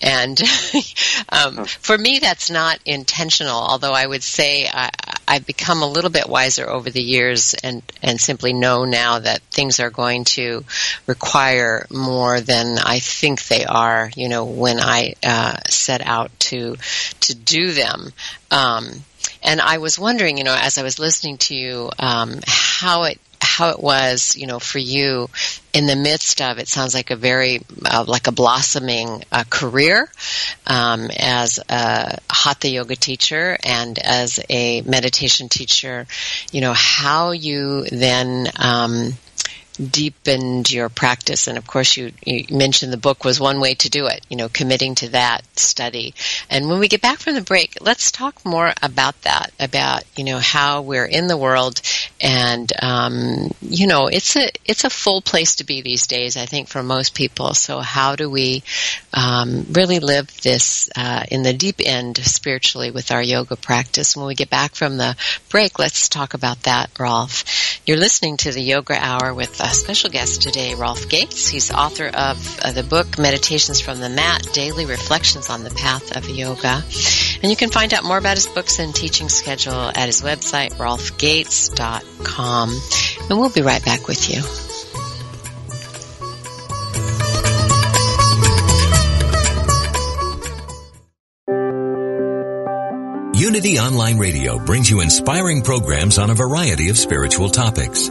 And 0.00 0.40
um, 1.28 1.64
for 1.64 1.96
me, 1.96 2.18
that's 2.18 2.50
not 2.50 2.78
intentional. 2.84 3.58
Although 3.58 3.92
I 3.92 4.06
would 4.06 4.22
say 4.22 4.68
I, 4.72 4.90
I've 5.26 5.46
become 5.46 5.82
a 5.82 5.88
little 5.88 6.10
bit 6.10 6.28
wiser 6.28 6.68
over 6.68 6.90
the 6.90 7.02
years, 7.02 7.54
and 7.54 7.82
and 8.02 8.20
simply 8.20 8.52
know 8.52 8.84
now 8.84 9.18
that 9.18 9.40
things 9.50 9.80
are 9.80 9.90
going 9.90 10.24
to 10.24 10.64
require 11.06 11.86
more 11.90 12.40
than 12.40 12.78
I 12.78 12.98
think 12.98 13.46
they 13.46 13.64
are. 13.64 14.10
You 14.14 14.28
know, 14.28 14.44
when 14.44 14.78
I 14.80 15.14
uh, 15.24 15.56
set 15.68 16.06
out 16.06 16.30
to 16.40 16.76
to 17.20 17.34
do 17.34 17.72
them. 17.72 18.12
Um, 18.50 19.04
and 19.42 19.60
I 19.60 19.78
was 19.78 19.98
wondering, 19.98 20.38
you 20.38 20.44
know, 20.44 20.56
as 20.58 20.76
I 20.78 20.82
was 20.82 20.98
listening 20.98 21.38
to 21.38 21.54
you, 21.54 21.90
um, 21.98 22.40
how 22.46 23.04
it 23.04 23.20
how 23.56 23.70
it 23.70 23.80
was, 23.80 24.36
you 24.36 24.46
know, 24.46 24.58
for 24.58 24.78
you 24.78 25.30
in 25.72 25.86
the 25.86 25.96
midst 25.96 26.42
of 26.42 26.58
it 26.58 26.68
sounds 26.68 26.94
like 26.94 27.10
a 27.10 27.16
very 27.16 27.60
uh, 27.84 28.04
like 28.06 28.26
a 28.26 28.32
blossoming 28.32 29.24
uh, 29.32 29.44
career 29.48 30.10
um, 30.66 31.10
as 31.18 31.58
a 31.68 32.18
hatha 32.30 32.68
yoga 32.68 32.96
teacher 32.96 33.56
and 33.64 33.98
as 33.98 34.38
a 34.50 34.82
meditation 34.82 35.48
teacher. 35.48 36.06
You 36.52 36.60
know 36.60 36.74
how 36.74 37.30
you 37.30 37.84
then 37.84 38.46
um, 38.58 39.12
deepened 39.76 40.70
your 40.70 40.88
practice. 40.88 41.46
And 41.46 41.58
of 41.58 41.66
course 41.66 41.96
you, 41.96 42.12
you 42.24 42.44
mentioned 42.50 42.92
the 42.92 42.96
book 42.96 43.24
was 43.24 43.40
one 43.40 43.60
way 43.60 43.74
to 43.74 43.90
do 43.90 44.06
it 44.06 44.24
you 44.28 44.36
know 44.36 44.48
committing 44.48 44.94
to 44.96 45.08
that 45.10 45.42
study. 45.58 46.14
And 46.50 46.68
when 46.68 46.78
we 46.78 46.88
get 46.88 47.02
back 47.02 47.18
from 47.18 47.34
the 47.34 47.42
break 47.42 47.76
let's 47.80 48.10
talk 48.10 48.44
more 48.44 48.72
about 48.82 49.20
that 49.22 49.52
about 49.60 50.04
you 50.16 50.24
know 50.24 50.38
how 50.38 50.82
we're 50.82 51.04
in 51.04 51.26
the 51.26 51.36
world. 51.36 51.80
And 52.20 52.70
um, 52.82 53.50
you 53.60 53.86
know 53.86 54.06
it's 54.06 54.36
a 54.36 54.50
it's 54.64 54.84
a 54.84 54.90
full 54.90 55.20
place 55.20 55.56
to 55.56 55.64
be 55.64 55.82
these 55.82 56.06
days 56.06 56.36
i 56.36 56.46
think 56.46 56.68
for 56.68 56.82
most 56.82 57.14
people. 57.14 57.54
So 57.54 57.80
how 57.80 58.16
do 58.16 58.30
we 58.30 58.62
um, 59.12 59.66
really 59.70 60.00
live 60.00 60.28
this 60.42 60.90
uh, 60.96 61.24
in 61.30 61.42
the 61.42 61.52
deep 61.52 61.80
end 61.84 62.18
spiritually 62.18 62.90
with 62.90 63.10
our 63.10 63.22
yoga 63.22 63.56
practice? 63.56 64.16
When 64.16 64.26
we 64.26 64.34
get 64.34 64.50
back 64.50 64.74
from 64.74 64.96
the 64.96 65.16
break 65.48 65.78
let's 65.78 66.08
talk 66.08 66.34
about 66.34 66.62
that 66.62 66.90
rolf. 66.98 67.80
You're 67.86 67.96
listening 67.96 68.36
to 68.38 68.52
the 68.52 68.62
yoga 68.62 68.96
hour 68.98 69.34
with 69.34 69.60
a 69.66 69.74
special 69.74 70.10
guest 70.10 70.42
today, 70.42 70.74
Rolf 70.74 71.08
Gates. 71.08 71.48
He's 71.48 71.72
author 71.72 72.06
of 72.06 72.60
uh, 72.60 72.72
the 72.72 72.82
book 72.82 73.18
Meditations 73.18 73.80
from 73.80 74.00
the 74.00 74.08
Mat, 74.08 74.46
Daily 74.52 74.86
Reflections 74.86 75.50
on 75.50 75.64
the 75.64 75.70
Path 75.70 76.16
of 76.16 76.28
Yoga. 76.28 76.82
And 77.42 77.50
you 77.50 77.56
can 77.56 77.70
find 77.70 77.92
out 77.92 78.04
more 78.04 78.18
about 78.18 78.36
his 78.36 78.46
books 78.46 78.78
and 78.78 78.94
teaching 78.94 79.28
schedule 79.28 79.74
at 79.74 80.06
his 80.06 80.22
website, 80.22 80.74
rolfgates.com. 80.74 82.70
And 83.28 83.38
we'll 83.38 83.50
be 83.50 83.62
right 83.62 83.84
back 83.84 84.06
with 84.06 84.30
you. 84.30 84.42
Unity 93.38 93.78
Online 93.78 94.18
Radio 94.18 94.58
brings 94.58 94.90
you 94.90 95.00
inspiring 95.00 95.62
programs 95.62 96.18
on 96.18 96.30
a 96.30 96.34
variety 96.34 96.88
of 96.88 96.96
spiritual 96.96 97.48
topics. 97.48 98.10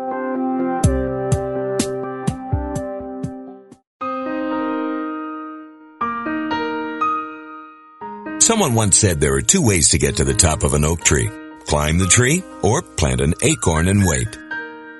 Someone 8.51 8.75
once 8.75 8.97
said 8.97 9.21
there 9.21 9.35
are 9.35 9.41
two 9.41 9.65
ways 9.65 9.87
to 9.91 9.97
get 9.97 10.17
to 10.17 10.25
the 10.25 10.33
top 10.33 10.63
of 10.63 10.73
an 10.73 10.83
oak 10.83 11.05
tree. 11.05 11.29
Climb 11.67 11.97
the 11.97 12.05
tree 12.05 12.43
or 12.61 12.81
plant 12.81 13.21
an 13.21 13.33
acorn 13.41 13.87
and 13.87 14.03
wait. 14.05 14.27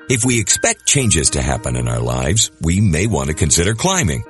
If 0.10 0.24
we 0.24 0.40
expect 0.40 0.86
changes 0.86 1.32
to 1.32 1.42
happen 1.42 1.76
in 1.76 1.90
our 1.90 2.00
lives, 2.00 2.50
we 2.62 2.80
may 2.80 3.08
want 3.08 3.28
to 3.28 3.34
consider 3.34 3.74
climbing. 3.74 4.24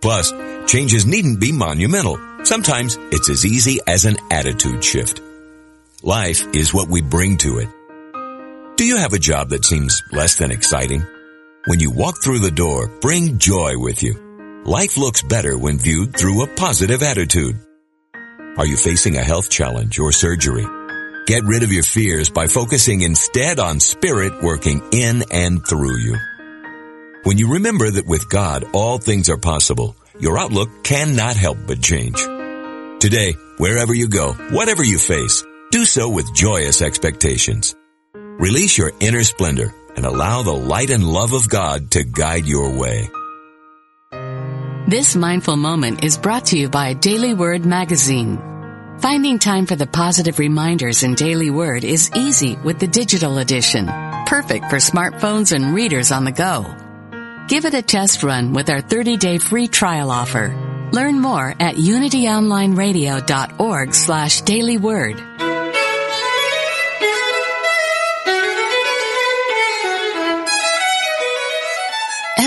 Plus, 0.00 0.32
changes 0.66 1.04
needn't 1.04 1.40
be 1.40 1.52
monumental. 1.52 2.18
Sometimes 2.44 2.96
it's 3.12 3.28
as 3.28 3.44
easy 3.44 3.80
as 3.86 4.06
an 4.06 4.16
attitude 4.30 4.82
shift. 4.82 5.20
Life 6.02 6.46
is 6.54 6.72
what 6.72 6.88
we 6.88 7.02
bring 7.02 7.36
to 7.44 7.58
it. 7.58 7.68
Do 8.78 8.86
you 8.86 8.96
have 8.96 9.12
a 9.12 9.18
job 9.18 9.50
that 9.50 9.66
seems 9.66 10.02
less 10.10 10.36
than 10.36 10.50
exciting? 10.50 11.04
When 11.66 11.80
you 11.80 11.90
walk 11.90 12.22
through 12.24 12.38
the 12.38 12.50
door, 12.50 12.88
bring 13.02 13.36
joy 13.36 13.76
with 13.76 14.02
you. 14.02 14.62
Life 14.64 14.96
looks 14.96 15.20
better 15.20 15.58
when 15.58 15.76
viewed 15.76 16.16
through 16.16 16.44
a 16.44 16.54
positive 16.56 17.02
attitude. 17.02 17.60
Are 18.56 18.66
you 18.66 18.76
facing 18.76 19.16
a 19.16 19.24
health 19.24 19.50
challenge 19.50 19.98
or 19.98 20.12
surgery? 20.12 20.64
Get 21.26 21.42
rid 21.42 21.64
of 21.64 21.72
your 21.72 21.82
fears 21.82 22.30
by 22.30 22.46
focusing 22.46 23.00
instead 23.00 23.58
on 23.58 23.80
spirit 23.80 24.44
working 24.44 24.80
in 24.92 25.24
and 25.32 25.66
through 25.66 25.98
you. 25.98 26.16
When 27.24 27.36
you 27.36 27.54
remember 27.54 27.90
that 27.90 28.06
with 28.06 28.28
God 28.28 28.64
all 28.72 28.98
things 28.98 29.28
are 29.28 29.38
possible, 29.38 29.96
your 30.20 30.38
outlook 30.38 30.84
cannot 30.84 31.34
help 31.34 31.58
but 31.66 31.82
change. 31.82 32.22
Today, 33.00 33.34
wherever 33.58 33.92
you 33.92 34.06
go, 34.06 34.34
whatever 34.52 34.84
you 34.84 34.98
face, 34.98 35.42
do 35.72 35.84
so 35.84 36.08
with 36.08 36.32
joyous 36.32 36.80
expectations. 36.80 37.74
Release 38.14 38.78
your 38.78 38.92
inner 39.00 39.24
splendor 39.24 39.74
and 39.96 40.06
allow 40.06 40.42
the 40.42 40.54
light 40.54 40.90
and 40.90 41.04
love 41.04 41.32
of 41.32 41.48
God 41.48 41.90
to 41.92 42.04
guide 42.04 42.46
your 42.46 42.78
way. 42.78 43.08
This 44.86 45.16
mindful 45.16 45.56
moment 45.56 46.04
is 46.04 46.18
brought 46.18 46.44
to 46.46 46.58
you 46.58 46.68
by 46.68 46.92
Daily 46.92 47.32
Word 47.32 47.64
Magazine. 47.64 48.36
Finding 48.98 49.38
time 49.38 49.64
for 49.64 49.76
the 49.76 49.86
positive 49.86 50.38
reminders 50.38 51.02
in 51.02 51.14
Daily 51.14 51.48
Word 51.48 51.84
is 51.84 52.10
easy 52.14 52.56
with 52.56 52.80
the 52.80 52.86
digital 52.86 53.38
edition, 53.38 53.86
perfect 54.26 54.68
for 54.68 54.76
smartphones 54.76 55.54
and 55.54 55.74
readers 55.74 56.12
on 56.12 56.24
the 56.24 56.32
go. 56.32 56.66
Give 57.48 57.64
it 57.64 57.72
a 57.72 57.80
test 57.80 58.22
run 58.22 58.52
with 58.52 58.68
our 58.68 58.82
30-day 58.82 59.38
free 59.38 59.68
trial 59.68 60.10
offer. 60.10 60.54
Learn 60.92 61.18
more 61.18 61.54
at 61.58 61.76
unityonlineradio.org 61.76 63.94
slash 63.94 64.42
dailyword. 64.42 65.53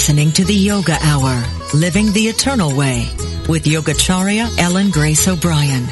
Listening 0.00 0.32
to 0.32 0.44
the 0.46 0.54
Yoga 0.54 0.96
Hour, 1.02 1.44
Living 1.74 2.10
the 2.12 2.28
Eternal 2.28 2.74
Way, 2.74 3.10
with 3.50 3.64
Yogacharya 3.64 4.48
Ellen 4.58 4.90
Grace 4.90 5.28
O'Brian. 5.28 5.86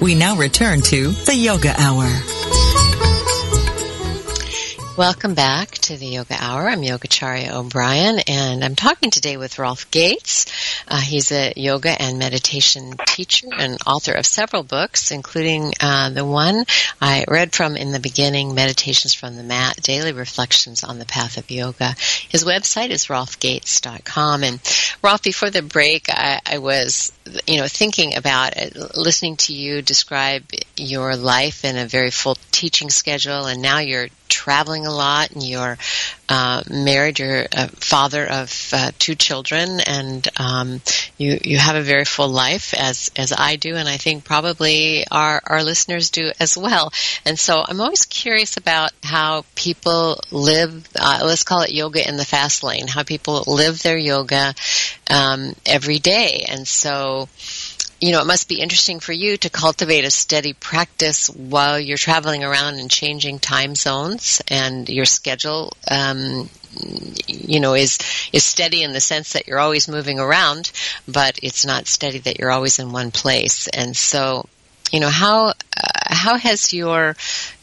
We 0.00 0.14
now 0.14 0.34
return 0.34 0.80
to 0.80 1.10
the 1.10 1.34
Yoga 1.34 1.74
Hour. 1.78 2.39
Welcome 5.00 5.32
back 5.32 5.70
to 5.70 5.96
the 5.96 6.06
Yoga 6.06 6.36
Hour. 6.38 6.68
I'm 6.68 6.82
Yogacharya 6.82 7.52
O'Brian, 7.52 8.18
and 8.26 8.62
I'm 8.62 8.76
talking 8.76 9.08
today 9.10 9.38
with 9.38 9.58
Rolf 9.58 9.90
Gates. 9.90 10.44
Uh, 10.86 11.00
he's 11.00 11.32
a 11.32 11.54
yoga 11.56 11.90
and 11.98 12.18
meditation 12.18 12.96
teacher 13.06 13.46
and 13.50 13.78
author 13.86 14.12
of 14.12 14.26
several 14.26 14.62
books, 14.62 15.10
including 15.10 15.72
uh, 15.80 16.10
the 16.10 16.26
one 16.26 16.66
I 17.00 17.24
read 17.26 17.54
from 17.54 17.78
in 17.78 17.92
the 17.92 17.98
beginning, 17.98 18.54
Meditations 18.54 19.14
from 19.14 19.36
the 19.36 19.42
Mat, 19.42 19.76
Daily 19.80 20.12
Reflections 20.12 20.84
on 20.84 20.98
the 20.98 21.06
Path 21.06 21.38
of 21.38 21.50
Yoga. 21.50 21.94
His 22.28 22.44
website 22.44 22.90
is 22.90 23.06
rolfgates.com. 23.06 24.42
And 24.42 24.60
Rolf, 25.02 25.22
before 25.22 25.48
the 25.48 25.62
break, 25.62 26.10
I, 26.10 26.40
I 26.44 26.58
was, 26.58 27.10
you 27.46 27.56
know, 27.56 27.68
thinking 27.68 28.16
about 28.16 28.58
it, 28.58 28.76
listening 28.98 29.36
to 29.36 29.54
you 29.54 29.80
describe 29.80 30.44
your 30.76 31.16
life 31.16 31.64
in 31.64 31.78
a 31.78 31.86
very 31.86 32.10
full 32.10 32.36
teaching 32.50 32.90
schedule, 32.90 33.46
and 33.46 33.62
now 33.62 33.78
you're 33.78 34.08
traveling 34.30 34.86
a 34.90 34.96
lot 34.96 35.30
and 35.30 35.42
you're 35.42 35.78
uh, 36.28 36.62
married, 36.70 37.18
you're 37.18 37.46
a 37.52 37.68
father 37.68 38.24
of 38.24 38.70
uh, 38.72 38.92
two 38.98 39.14
children, 39.14 39.80
and 39.80 40.28
um, 40.36 40.80
you 41.18 41.38
you 41.42 41.58
have 41.58 41.76
a 41.76 41.82
very 41.82 42.04
full 42.04 42.28
life 42.28 42.72
as 42.74 43.10
as 43.16 43.32
I 43.36 43.56
do, 43.56 43.74
and 43.74 43.88
I 43.88 43.96
think 43.96 44.24
probably 44.24 45.04
our 45.10 45.40
our 45.44 45.64
listeners 45.64 46.10
do 46.10 46.30
as 46.38 46.56
well. 46.56 46.92
And 47.24 47.38
so 47.38 47.64
I'm 47.66 47.80
always 47.80 48.06
curious 48.06 48.56
about 48.56 48.92
how 49.02 49.44
people 49.56 50.20
live. 50.30 50.88
Uh, 50.94 51.22
let's 51.24 51.42
call 51.42 51.62
it 51.62 51.72
yoga 51.72 52.06
in 52.08 52.16
the 52.16 52.24
fast 52.24 52.62
lane. 52.62 52.86
How 52.86 53.02
people 53.02 53.42
live 53.48 53.82
their 53.82 53.98
yoga 53.98 54.54
um, 55.10 55.54
every 55.66 55.98
day, 55.98 56.44
and 56.48 56.66
so 56.66 57.28
you 58.00 58.12
know, 58.12 58.20
it 58.20 58.26
must 58.26 58.48
be 58.48 58.60
interesting 58.60 58.98
for 58.98 59.12
you 59.12 59.36
to 59.36 59.50
cultivate 59.50 60.04
a 60.04 60.10
steady 60.10 60.54
practice 60.54 61.28
while 61.28 61.78
you're 61.78 61.98
traveling 61.98 62.42
around 62.42 62.80
and 62.80 62.90
changing 62.90 63.38
time 63.38 63.74
zones 63.74 64.40
and 64.48 64.88
your 64.88 65.04
schedule, 65.04 65.72
um, 65.90 66.48
you 67.26 67.60
know, 67.60 67.74
is, 67.74 67.98
is 68.32 68.42
steady 68.42 68.82
in 68.82 68.92
the 68.92 69.00
sense 69.00 69.34
that 69.34 69.46
you're 69.46 69.58
always 69.58 69.86
moving 69.86 70.18
around, 70.18 70.72
but 71.06 71.38
it's 71.42 71.66
not 71.66 71.86
steady 71.86 72.18
that 72.20 72.38
you're 72.38 72.50
always 72.50 72.78
in 72.78 72.92
one 72.92 73.10
place. 73.10 73.68
And 73.68 73.94
so, 73.94 74.46
you 74.90 75.00
know, 75.00 75.10
how, 75.10 75.52
how 76.10 76.36
has 76.36 76.72
your, 76.72 77.16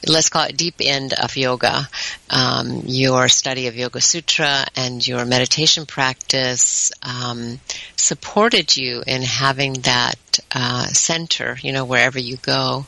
let's 0.07 0.29
call 0.29 0.45
it 0.45 0.57
deep 0.57 0.75
end 0.79 1.13
of 1.13 1.36
yoga, 1.36 1.88
um, 2.29 2.83
your 2.86 3.27
study 3.27 3.67
of 3.67 3.75
Yoga 3.75 4.01
Sutra 4.01 4.65
and 4.75 5.05
your 5.05 5.25
meditation 5.25 5.86
practice 5.86 6.91
um, 7.03 7.60
supported 7.95 8.75
you 8.75 9.03
in 9.05 9.21
having 9.21 9.73
that 9.81 10.39
uh, 10.55 10.86
center, 10.88 11.57
you 11.62 11.73
know, 11.73 11.86
wherever 11.86 12.19
you 12.19 12.38
go? 12.38 12.86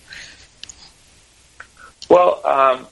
Well, 2.09 2.45
um, 2.45 2.87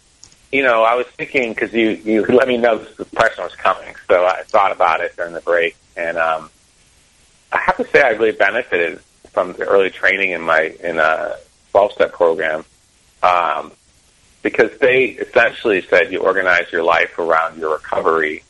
you 0.52 0.64
know, 0.64 0.84
I 0.84 0.96
was 0.96 1.08
thinking 1.08 1.54
because 1.54 1.74
you, 1.74 1.90
you 1.90 2.26
let 2.26 2.48
me 2.48 2.58
know 2.58 2.78
the 2.78 3.06
question 3.06 3.44
was 3.44 3.56
coming, 3.56 3.96
so 4.08 4.26
I 4.26 4.44
thought 4.44 4.72
about 4.72 5.02
it 5.02 5.16
during 5.16 5.34
the 5.34 5.42
break, 5.42 5.76
and 5.96 6.18
um, 6.18 6.50
I 7.52 7.60
have 7.60 7.78
to 7.78 7.88
say 7.88 8.02
I 8.02 8.10
really 8.10 8.34
benefited 8.34 9.00
from 9.32 9.54
the 9.54 9.66
early 9.66 9.90
training 9.90 10.32
in 10.32 10.42
my 10.42 10.76
in 10.84 11.00
uh, 11.00 11.36
12 11.78 11.92
step 11.92 12.12
program 12.12 12.66
um, 13.22 13.72
because 14.42 14.76
they 14.80 15.06
essentially 15.10 15.80
said 15.84 16.12
you 16.12 16.18
organize 16.18 16.72
your 16.72 16.82
life 16.82 17.20
around 17.20 17.60
your 17.60 17.74
recovery 17.74 18.44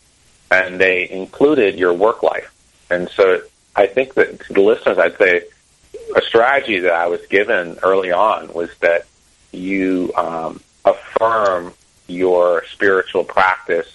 and 0.50 0.80
they 0.80 1.10
included 1.10 1.78
your 1.78 1.92
work 1.92 2.24
life. 2.24 2.54
And 2.90 3.10
so 3.10 3.42
I 3.76 3.88
think 3.88 4.14
that 4.14 4.40
to 4.46 4.54
the 4.54 4.62
listeners, 4.62 4.98
I'd 4.98 5.18
say 5.18 5.42
a 6.16 6.22
strategy 6.22 6.80
that 6.80 6.94
I 6.94 7.08
was 7.08 7.20
given 7.28 7.78
early 7.84 8.14
on 8.14 8.54
was 8.54 8.70
that 8.78 9.06
you 9.52 10.14
um, 10.16 10.62
affirm 10.86 11.74
your 12.08 12.64
spiritual 12.72 13.26
practice 13.26 13.92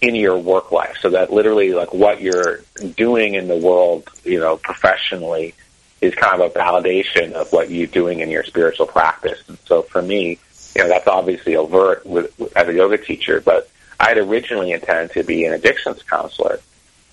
in 0.00 0.14
your 0.14 0.38
work 0.38 0.72
life. 0.72 0.96
So 1.02 1.10
that 1.10 1.30
literally, 1.30 1.74
like 1.74 1.92
what 1.92 2.22
you're 2.22 2.60
doing 2.96 3.34
in 3.34 3.48
the 3.48 3.56
world, 3.56 4.08
you 4.24 4.40
know, 4.40 4.56
professionally 4.56 5.52
is 6.00 6.14
kind 6.14 6.40
of 6.40 6.50
a 6.50 6.58
validation 6.58 7.32
of 7.32 7.50
what 7.52 7.70
you're 7.70 7.86
doing 7.86 8.20
in 8.20 8.30
your 8.30 8.44
spiritual 8.44 8.86
practice 8.86 9.42
and 9.48 9.58
so 9.64 9.82
for 9.82 10.02
me 10.02 10.38
you 10.74 10.82
know 10.82 10.88
that's 10.88 11.06
obviously 11.06 11.56
overt 11.56 12.04
with, 12.04 12.32
as 12.56 12.68
a 12.68 12.74
yoga 12.74 12.98
teacher 12.98 13.40
but 13.40 13.70
i 13.98 14.08
had 14.08 14.18
originally 14.18 14.72
intended 14.72 15.10
to 15.12 15.22
be 15.22 15.44
an 15.44 15.52
addictions 15.52 16.02
counselor 16.02 16.60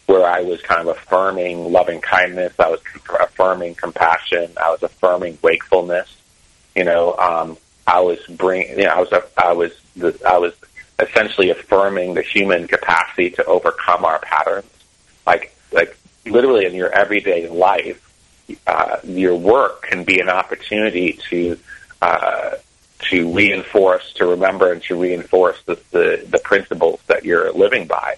where 0.06 0.26
I 0.26 0.42
was 0.42 0.62
kind 0.62 0.82
of 0.82 0.88
affirming 0.88 1.72
loving 1.72 2.02
kindness, 2.02 2.54
I 2.60 2.70
was 2.70 2.82
affirming 3.20 3.76
compassion, 3.76 4.52
I 4.62 4.70
was 4.72 4.84
affirming 4.84 5.38
wakefulness. 5.42 6.16
You 6.76 6.84
know, 6.84 7.16
um, 7.16 7.58
I 7.86 8.02
was 8.02 8.20
bring, 8.28 8.70
you 8.70 8.86
know, 8.86 8.90
I 8.90 9.00
was, 9.00 9.14
I 9.38 9.54
was, 9.54 9.72
the, 9.96 10.20
I 10.28 10.38
was 10.38 10.54
essentially 11.00 11.52
affirming 11.52 12.16
the 12.16 12.22
human 12.22 12.68
capacity 12.68 13.30
to 13.32 13.46
overcome 13.46 14.06
our 14.06 14.20
patterns. 14.20 14.70
Like, 15.26 15.56
like 15.72 15.98
literally 16.26 16.66
in 16.66 16.74
your 16.74 16.92
everyday 16.92 17.48
life, 17.48 18.13
uh, 18.68 18.98
your 19.04 19.36
work 19.36 19.84
can 19.84 20.04
be 20.04 20.20
an 20.20 20.30
opportunity 20.30 21.20
to, 21.30 21.58
uh, 22.02 22.52
to 23.00 23.34
reinforce, 23.34 24.14
to 24.14 24.26
remember, 24.26 24.72
and 24.72 24.82
to 24.84 24.96
reinforce 24.96 25.62
the, 25.64 25.80
the, 25.92 26.26
the 26.30 26.40
principles 26.40 27.00
that 27.08 27.26
you're 27.26 27.52
living 27.54 27.88
by. 27.88 28.16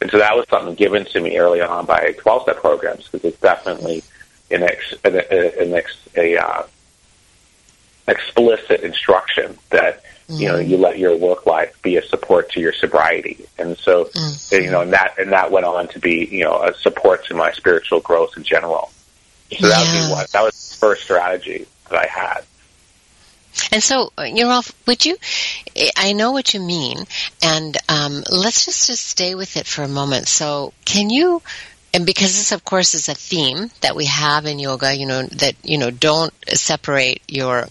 And 0.00 0.10
so 0.10 0.18
that 0.18 0.34
was 0.34 0.46
something 0.48 0.74
given 0.74 1.04
to 1.06 1.20
me 1.20 1.38
early 1.38 1.60
on 1.60 1.86
by 1.86 2.14
12 2.18 2.42
step 2.42 2.56
programs 2.56 3.08
because 3.08 3.24
it's 3.24 3.40
definitely 3.40 4.02
an, 4.50 4.64
ex, 4.64 4.94
an, 5.04 5.14
an 5.14 5.74
ex, 5.74 5.96
a 6.16 6.36
uh, 6.36 6.64
explicit 8.08 8.80
instruction 8.80 9.56
that 9.70 10.02
mm-hmm. 10.28 10.40
you 10.40 10.48
know 10.48 10.58
you 10.58 10.76
let 10.76 10.98
your 10.98 11.16
work 11.16 11.46
life 11.46 11.80
be 11.82 11.96
a 11.96 12.02
support 12.02 12.50
to 12.50 12.60
your 12.60 12.72
sobriety. 12.72 13.46
And 13.58 13.76
so 13.78 14.06
mm-hmm. 14.06 14.64
you 14.64 14.70
know 14.70 14.80
and 14.80 14.92
that 14.92 15.14
and 15.18 15.32
that 15.32 15.50
went 15.50 15.66
on 15.66 15.88
to 15.88 15.98
be 15.98 16.26
you 16.30 16.44
know 16.44 16.62
a 16.62 16.74
support 16.74 17.24
to 17.26 17.34
my 17.34 17.52
spiritual 17.52 18.00
growth 18.00 18.36
in 18.36 18.42
general. 18.42 18.90
So 19.58 19.68
that 19.68 19.84
yeah. 19.84 20.00
would 20.00 20.08
be 20.08 20.12
one. 20.12 20.26
That 20.32 20.42
was 20.42 20.70
the 20.70 20.76
first 20.76 21.02
strategy 21.04 21.66
that 21.88 21.98
I 21.98 22.06
had. 22.06 22.44
And 23.70 23.82
so, 23.82 24.12
you 24.18 24.44
know, 24.44 24.62
would 24.86 25.04
you? 25.04 25.16
I 25.96 26.14
know 26.14 26.32
what 26.32 26.54
you 26.54 26.60
mean, 26.60 27.04
and 27.42 27.76
um, 27.88 28.24
let's 28.30 28.64
just 28.64 28.86
just 28.86 29.06
stay 29.06 29.34
with 29.34 29.58
it 29.58 29.66
for 29.66 29.82
a 29.82 29.88
moment. 29.88 30.28
So, 30.28 30.72
can 30.86 31.10
you? 31.10 31.42
And 31.94 32.06
because 32.06 32.34
this, 32.34 32.52
of 32.52 32.64
course, 32.64 32.94
is 32.94 33.08
a 33.08 33.14
theme 33.14 33.70
that 33.82 33.94
we 33.94 34.06
have 34.06 34.46
in 34.46 34.58
yoga, 34.58 34.94
you 34.94 35.06
know, 35.06 35.24
that 35.24 35.56
you 35.62 35.76
know, 35.76 35.90
don't 35.90 36.32
separate 36.48 37.22
your 37.28 37.68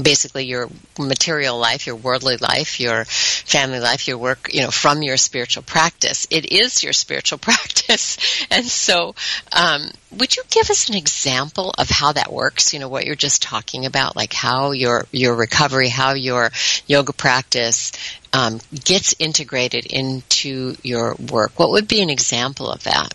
basically 0.00 0.44
your 0.44 0.68
material 0.98 1.58
life, 1.58 1.86
your 1.86 1.96
worldly 1.96 2.36
life, 2.36 2.80
your 2.80 3.04
family 3.04 3.80
life, 3.80 4.08
your 4.08 4.18
work, 4.18 4.50
you 4.52 4.62
know, 4.62 4.70
from 4.70 5.02
your 5.02 5.16
spiritual 5.16 5.62
practice. 5.62 6.26
It 6.30 6.52
is 6.52 6.82
your 6.82 6.92
spiritual 6.92 7.38
practice. 7.50 8.16
And 8.50 8.64
so, 8.64 9.14
um, 9.52 9.90
would 10.12 10.36
you 10.36 10.42
give 10.50 10.70
us 10.70 10.88
an 10.88 10.94
example 10.94 11.74
of 11.76 11.90
how 11.90 12.12
that 12.12 12.32
works? 12.32 12.72
You 12.72 12.80
know, 12.80 12.88
what 12.88 13.04
you're 13.04 13.14
just 13.16 13.42
talking 13.42 13.86
about, 13.86 14.16
like 14.16 14.32
how 14.32 14.70
your, 14.70 15.06
your 15.12 15.34
recovery, 15.34 15.88
how 15.88 16.14
your 16.14 16.50
yoga 16.86 17.12
practice, 17.12 17.92
um, 18.32 18.60
gets 18.84 19.14
integrated 19.18 19.86
into 19.86 20.76
your 20.82 21.16
work. 21.30 21.58
What 21.58 21.70
would 21.70 21.88
be 21.88 22.00
an 22.02 22.10
example 22.10 22.70
of 22.70 22.84
that? 22.84 23.12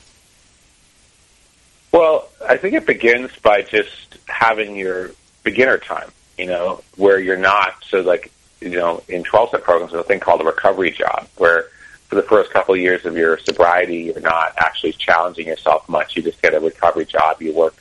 Well, 1.91 2.29
I 2.47 2.57
think 2.57 2.73
it 2.73 2.85
begins 2.85 3.31
by 3.41 3.63
just 3.63 4.17
having 4.27 4.75
your 4.75 5.11
beginner 5.43 5.77
time 5.77 6.11
you 6.41 6.47
know, 6.47 6.81
where 6.97 7.19
you're 7.19 7.37
not, 7.37 7.83
so 7.87 8.01
like, 8.01 8.31
you 8.59 8.71
know, 8.71 9.03
in 9.07 9.23
12 9.23 9.49
step 9.49 9.63
programs, 9.63 9.91
there's 9.91 10.03
a 10.03 10.07
thing 10.07 10.19
called 10.19 10.41
a 10.41 10.43
recovery 10.43 10.89
job, 10.89 11.27
where 11.37 11.67
for 12.07 12.15
the 12.15 12.23
first 12.23 12.51
couple 12.51 12.73
of 12.73 12.79
years 12.79 13.05
of 13.05 13.15
your 13.15 13.37
sobriety, 13.37 13.97
you're 13.97 14.19
not 14.19 14.53
actually 14.57 14.93
challenging 14.93 15.45
yourself 15.47 15.87
much. 15.87 16.15
You 16.15 16.23
just 16.23 16.41
get 16.41 16.55
a 16.55 16.59
recovery 16.59 17.05
job. 17.05 17.41
You 17.43 17.53
work 17.53 17.75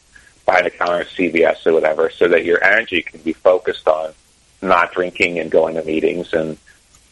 behind 0.44 0.66
a 0.66 0.70
counter 0.70 1.00
at 1.00 1.08
CVS 1.08 1.66
or 1.66 1.72
whatever, 1.72 2.10
so 2.10 2.28
that 2.28 2.44
your 2.44 2.62
energy 2.62 3.00
can 3.00 3.20
be 3.20 3.32
focused 3.32 3.88
on 3.88 4.12
not 4.60 4.92
drinking 4.92 5.38
and 5.38 5.50
going 5.50 5.76
to 5.76 5.82
meetings 5.82 6.34
and 6.34 6.58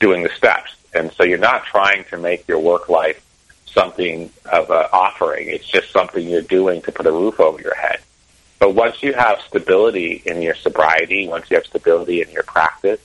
doing 0.00 0.22
the 0.22 0.30
steps. 0.30 0.76
And 0.94 1.10
so 1.12 1.24
you're 1.24 1.38
not 1.38 1.64
trying 1.64 2.04
to 2.10 2.18
make 2.18 2.46
your 2.46 2.58
work 2.58 2.90
life 2.90 3.24
something 3.72 4.30
of 4.50 4.70
an 4.70 4.86
offering. 4.92 5.48
It's 5.48 5.66
just 5.66 5.90
something 5.90 6.26
you're 6.26 6.42
doing 6.42 6.82
to 6.82 6.92
put 6.92 7.06
a 7.06 7.12
roof 7.12 7.40
over 7.40 7.60
your 7.60 7.74
head. 7.74 8.00
But 8.58 8.74
once 8.74 9.02
you 9.02 9.12
have 9.12 9.40
stability 9.42 10.22
in 10.26 10.42
your 10.42 10.54
sobriety, 10.54 11.28
once 11.28 11.50
you 11.50 11.56
have 11.56 11.66
stability 11.66 12.22
in 12.22 12.30
your 12.30 12.42
practice, 12.42 13.00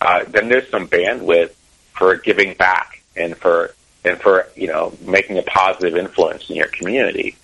uh, 0.00 0.24
then 0.28 0.48
there's 0.48 0.68
some 0.70 0.88
bandwidth 0.88 1.52
for 1.92 2.16
giving 2.16 2.54
back 2.54 3.02
and 3.16 3.36
for 3.36 3.74
and 4.04 4.20
for 4.20 4.46
you 4.56 4.66
know 4.66 4.92
making 5.02 5.38
a 5.38 5.42
positive 5.42 5.96
influence 5.96 6.48
in 6.50 6.56
your 6.56 6.68
community. 6.68 7.36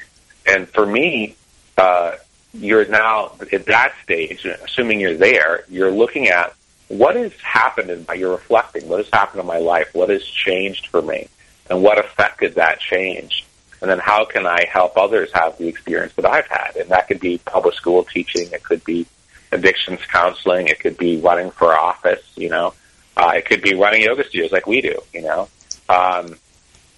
And 0.47 0.69
for 0.69 0.87
me, 0.87 1.37
uh, 1.77 2.17
you're 2.55 2.87
now 2.87 3.33
at 3.53 3.67
that 3.67 3.95
stage. 4.03 4.45
Assuming 4.45 5.01
you're 5.01 5.17
there, 5.17 5.65
you're 5.69 5.91
looking 5.91 6.29
at 6.29 6.55
what 6.89 7.15
has 7.17 7.33
happened 7.41 8.07
my. 8.09 8.15
You're 8.15 8.33
reflecting 8.33 8.89
what 8.89 8.99
has 8.99 9.09
happened 9.13 9.41
in 9.41 9.47
my 9.47 9.59
life. 9.59 9.95
What 9.95 10.09
has 10.09 10.25
changed 10.25 10.89
for 10.89 11.03
me, 11.03 11.29
and 11.71 11.83
what 11.83 11.99
effect 11.99 12.41
did 12.41 12.57
that 12.57 12.81
change. 12.81 13.47
And 13.81 13.91
then 13.91 13.99
how 13.99 14.27
can 14.27 14.47
I 14.47 14.67
help 14.71 14.99
others 14.99 15.31
have 15.33 15.57
the 15.57 15.69
experience 15.69 16.13
that 16.15 16.27
I've 16.27 16.47
had? 16.47 16.77
And 16.77 16.91
that 16.91 17.09
could 17.09 17.21
be 17.21 17.39
public 17.39 17.75
school 17.75 18.05
teaching. 18.05 18.49
It 18.53 18.63
could 18.63 18.85
be 18.85 19.07
addictions 19.53 20.01
counseling. 20.07 20.69
It 20.69 20.81
could 20.81 20.99
be 20.99 21.19
running 21.19 21.51
for 21.51 21.73
office. 21.73 22.23
You 22.37 22.51
know, 22.51 22.75
uh, 23.17 23.33
it 23.37 23.47
could 23.47 23.63
be 23.63 23.75
running 23.75 24.03
yoga 24.03 24.25
studios 24.25 24.53
like 24.53 24.67
we 24.67 24.83
do. 24.83 25.01
You 25.15 25.23
know, 25.23 25.49
um, 25.89 26.37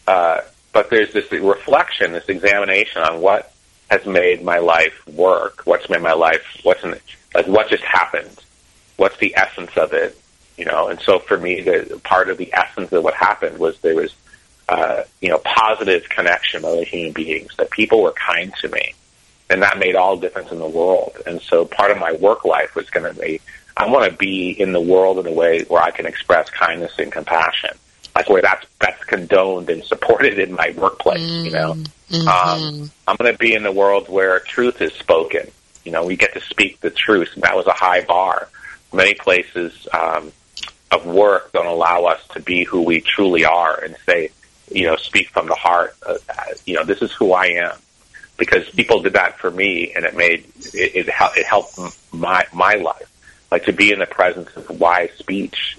uh, 0.08 0.40
but 0.72 0.90
there's 0.90 1.12
this 1.12 1.30
reflection, 1.30 2.12
this 2.12 2.28
examination 2.28 3.02
on 3.02 3.20
what 3.20 3.52
has 3.90 4.04
made 4.06 4.42
my 4.42 4.58
life 4.58 5.06
work, 5.06 5.62
what's 5.66 5.88
made 5.90 6.00
my 6.00 6.14
life, 6.14 6.60
what's 6.62 6.82
in, 6.82 6.96
like 7.34 7.46
what 7.46 7.68
just 7.68 7.84
happened, 7.84 8.40
what's 8.96 9.16
the 9.18 9.36
essence 9.36 9.76
of 9.76 9.92
it, 9.92 10.18
you 10.56 10.64
know. 10.64 10.88
And 10.88 10.98
so 11.00 11.18
for 11.18 11.36
me, 11.36 11.60
the 11.60 12.00
part 12.02 12.30
of 12.30 12.38
the 12.38 12.52
essence 12.54 12.90
of 12.92 13.04
what 13.04 13.14
happened 13.14 13.58
was 13.58 13.78
there 13.80 13.94
was, 13.94 14.14
uh, 14.68 15.02
you 15.20 15.28
know, 15.28 15.38
positive 15.38 16.08
connection 16.08 16.62
with 16.62 16.72
other 16.72 16.84
human 16.84 17.12
beings. 17.12 17.52
That 17.56 17.70
people 17.70 18.02
were 18.02 18.12
kind 18.12 18.52
to 18.60 18.68
me, 18.68 18.94
and 19.50 19.62
that 19.62 19.78
made 19.78 19.96
all 19.96 20.16
the 20.16 20.22
difference 20.22 20.52
in 20.52 20.58
the 20.58 20.68
world. 20.68 21.16
And 21.26 21.40
so 21.40 21.64
part 21.64 21.90
of 21.90 21.98
my 21.98 22.12
work 22.12 22.44
life 22.44 22.74
was 22.74 22.88
going 22.90 23.12
to 23.12 23.20
be, 23.20 23.40
I 23.76 23.90
want 23.90 24.10
to 24.10 24.16
be 24.16 24.50
in 24.50 24.72
the 24.72 24.80
world 24.80 25.18
in 25.18 25.26
a 25.26 25.32
way 25.32 25.62
where 25.64 25.82
I 25.82 25.90
can 25.90 26.06
express 26.06 26.50
kindness 26.50 26.92
and 26.98 27.10
compassion 27.10 27.70
like 28.14 28.28
where 28.28 28.42
that's 28.42 28.66
that's 28.78 29.02
condoned 29.04 29.70
and 29.70 29.84
supported 29.84 30.38
in 30.38 30.52
my 30.52 30.74
workplace. 30.76 31.20
Mm, 31.20 31.44
you 31.44 31.50
know, 31.50 31.74
mm-hmm. 32.10 32.28
um, 32.28 32.90
I'm 33.06 33.16
going 33.16 33.32
to 33.32 33.38
be 33.38 33.54
in 33.54 33.62
the 33.62 33.72
world 33.72 34.08
where 34.08 34.38
truth 34.40 34.80
is 34.80 34.92
spoken. 34.94 35.50
You 35.84 35.92
know, 35.92 36.04
we 36.04 36.16
get 36.16 36.34
to 36.34 36.40
speak 36.40 36.80
the 36.80 36.90
truth. 36.90 37.30
That 37.36 37.56
was 37.56 37.66
a 37.66 37.72
high 37.72 38.04
bar. 38.04 38.48
Many 38.92 39.14
places 39.14 39.88
um, 39.92 40.32
of 40.90 41.06
work 41.06 41.52
don't 41.52 41.66
allow 41.66 42.04
us 42.04 42.20
to 42.28 42.40
be 42.40 42.64
who 42.64 42.82
we 42.82 43.00
truly 43.00 43.44
are 43.44 43.82
and 43.82 43.96
say, 44.06 44.30
you 44.74 44.86
know, 44.86 44.96
speak 44.96 45.28
from 45.30 45.46
the 45.46 45.54
heart. 45.54 45.96
Uh, 46.04 46.16
you 46.66 46.74
know, 46.74 46.84
this 46.84 47.02
is 47.02 47.12
who 47.12 47.32
I 47.32 47.46
am. 47.46 47.76
Because 48.38 48.68
people 48.70 49.02
did 49.02 49.12
that 49.12 49.38
for 49.38 49.50
me, 49.50 49.92
and 49.94 50.04
it 50.04 50.16
made 50.16 50.46
it, 50.74 51.08
it, 51.08 51.08
it 51.08 51.46
helped 51.46 51.78
my 52.12 52.44
my 52.52 52.74
life. 52.74 53.08
Like 53.50 53.64
to 53.66 53.72
be 53.72 53.92
in 53.92 53.98
the 53.98 54.06
presence 54.06 54.48
of 54.56 54.80
wise 54.80 55.12
speech 55.18 55.78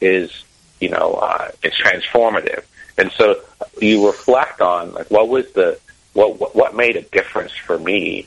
is 0.00 0.44
you 0.80 0.88
know, 0.88 1.14
uh, 1.14 1.50
it's 1.62 1.78
transformative. 1.80 2.64
And 2.98 3.12
so 3.12 3.40
you 3.80 4.06
reflect 4.06 4.60
on 4.60 4.92
like 4.92 5.10
what 5.10 5.28
was 5.28 5.50
the 5.52 5.78
what 6.14 6.54
what 6.56 6.74
made 6.74 6.96
a 6.96 7.02
difference 7.02 7.52
for 7.52 7.78
me, 7.78 8.26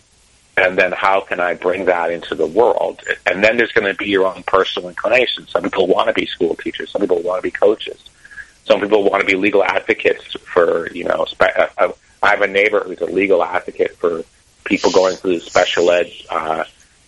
and 0.55 0.77
then 0.77 0.91
how 0.93 1.21
can 1.21 1.39
I 1.39 1.55
bring 1.55 1.85
that 1.85 2.11
into 2.11 2.35
the 2.35 2.47
world? 2.47 3.01
And 3.25 3.43
then 3.43 3.57
there's 3.57 3.71
going 3.71 3.91
to 3.91 3.97
be 3.97 4.09
your 4.09 4.25
own 4.25 4.43
personal 4.43 4.89
inclination. 4.89 5.47
Some 5.47 5.63
people 5.63 5.87
want 5.87 6.07
to 6.07 6.13
be 6.13 6.25
school 6.25 6.55
teachers. 6.55 6.91
Some 6.91 7.01
people 7.01 7.21
want 7.21 7.39
to 7.39 7.43
be 7.43 7.51
coaches. 7.51 8.03
Some 8.65 8.79
people 8.79 9.03
want 9.03 9.21
to 9.21 9.27
be 9.27 9.35
legal 9.35 9.63
advocates 9.63 10.33
for 10.33 10.89
you 10.91 11.03
know. 11.03 11.25
Spe- 11.25 11.57
uh, 11.57 11.67
uh, 11.77 11.91
I 12.21 12.29
have 12.29 12.41
a 12.41 12.47
neighbor 12.47 12.83
who's 12.83 13.01
a 13.01 13.05
legal 13.05 13.43
advocate 13.43 13.97
for 13.97 14.23
people 14.63 14.91
going 14.91 15.15
through 15.15 15.39
the 15.39 15.45
special 15.45 15.91
ed, 15.91 16.09
uh, 16.29 16.63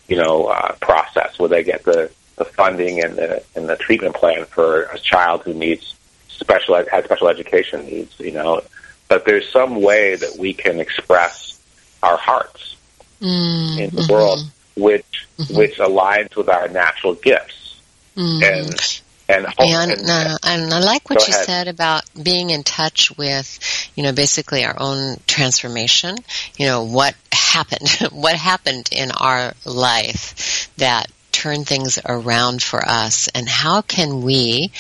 you 0.08 0.18
know, 0.18 0.48
uh, 0.48 0.74
process 0.74 1.40
where 1.40 1.50
they 1.50 1.64
get 1.64 1.84
the 1.84 2.12
the 2.36 2.46
funding 2.46 3.02
and 3.02 3.16
the 3.16 3.44
and 3.56 3.70
the 3.70 3.78
treatment 3.78 4.16
plan 4.16 4.46
for 4.46 4.84
a 4.84 5.00
child 5.00 5.44
who 5.44 5.54
needs 5.54 5.96
special 6.28 6.76
ed, 6.76 6.88
has 6.92 7.06
special 7.06 7.30
education 7.30 7.86
needs. 7.86 8.20
You 8.20 8.32
know, 8.32 8.62
but 9.08 9.26
there's 9.26 9.50
some 9.50 9.82
way 9.82 10.16
that 10.16 10.38
we 10.38 10.54
can 10.54 10.80
express 10.80 11.60
our 12.04 12.18
hearts 12.18 12.76
mm, 13.22 13.80
in 13.80 13.90
the 13.96 14.02
mm-hmm. 14.02 14.12
world, 14.12 14.40
which 14.76 15.28
mm-hmm. 15.38 15.56
which 15.56 15.78
aligns 15.78 16.36
with 16.36 16.50
our 16.50 16.68
natural 16.68 17.16
gifts 17.16 17.80
mm. 18.18 18.44
and. 18.44 19.02
And, 19.28 19.48
and, 19.58 19.92
and, 19.92 20.10
uh, 20.10 20.38
and 20.44 20.74
I 20.74 20.80
like 20.80 21.10
what 21.10 21.28
you 21.28 21.34
ahead. 21.34 21.46
said 21.46 21.68
about 21.68 22.04
being 22.22 22.52
in 22.52 22.64
touch 22.64 23.16
with, 23.18 23.60
you 23.96 24.04
know, 24.04 24.12
basically 24.12 24.64
our 24.64 24.76
own 24.78 25.18
transformation. 25.26 26.16
You 26.58 26.68
know, 26.68 26.84
what 26.84 27.16
happened? 27.32 27.90
what 28.12 28.36
happened 28.36 28.90
in 28.92 29.12
our 29.12 29.54
life 29.66 30.70
that 30.78 31.08
turn 31.32 31.66
things 31.66 32.00
around 32.06 32.62
for 32.62 32.82
us 32.86 33.28
and 33.30 33.50
how 33.50 33.82
can 33.82 34.22
we 34.22 34.72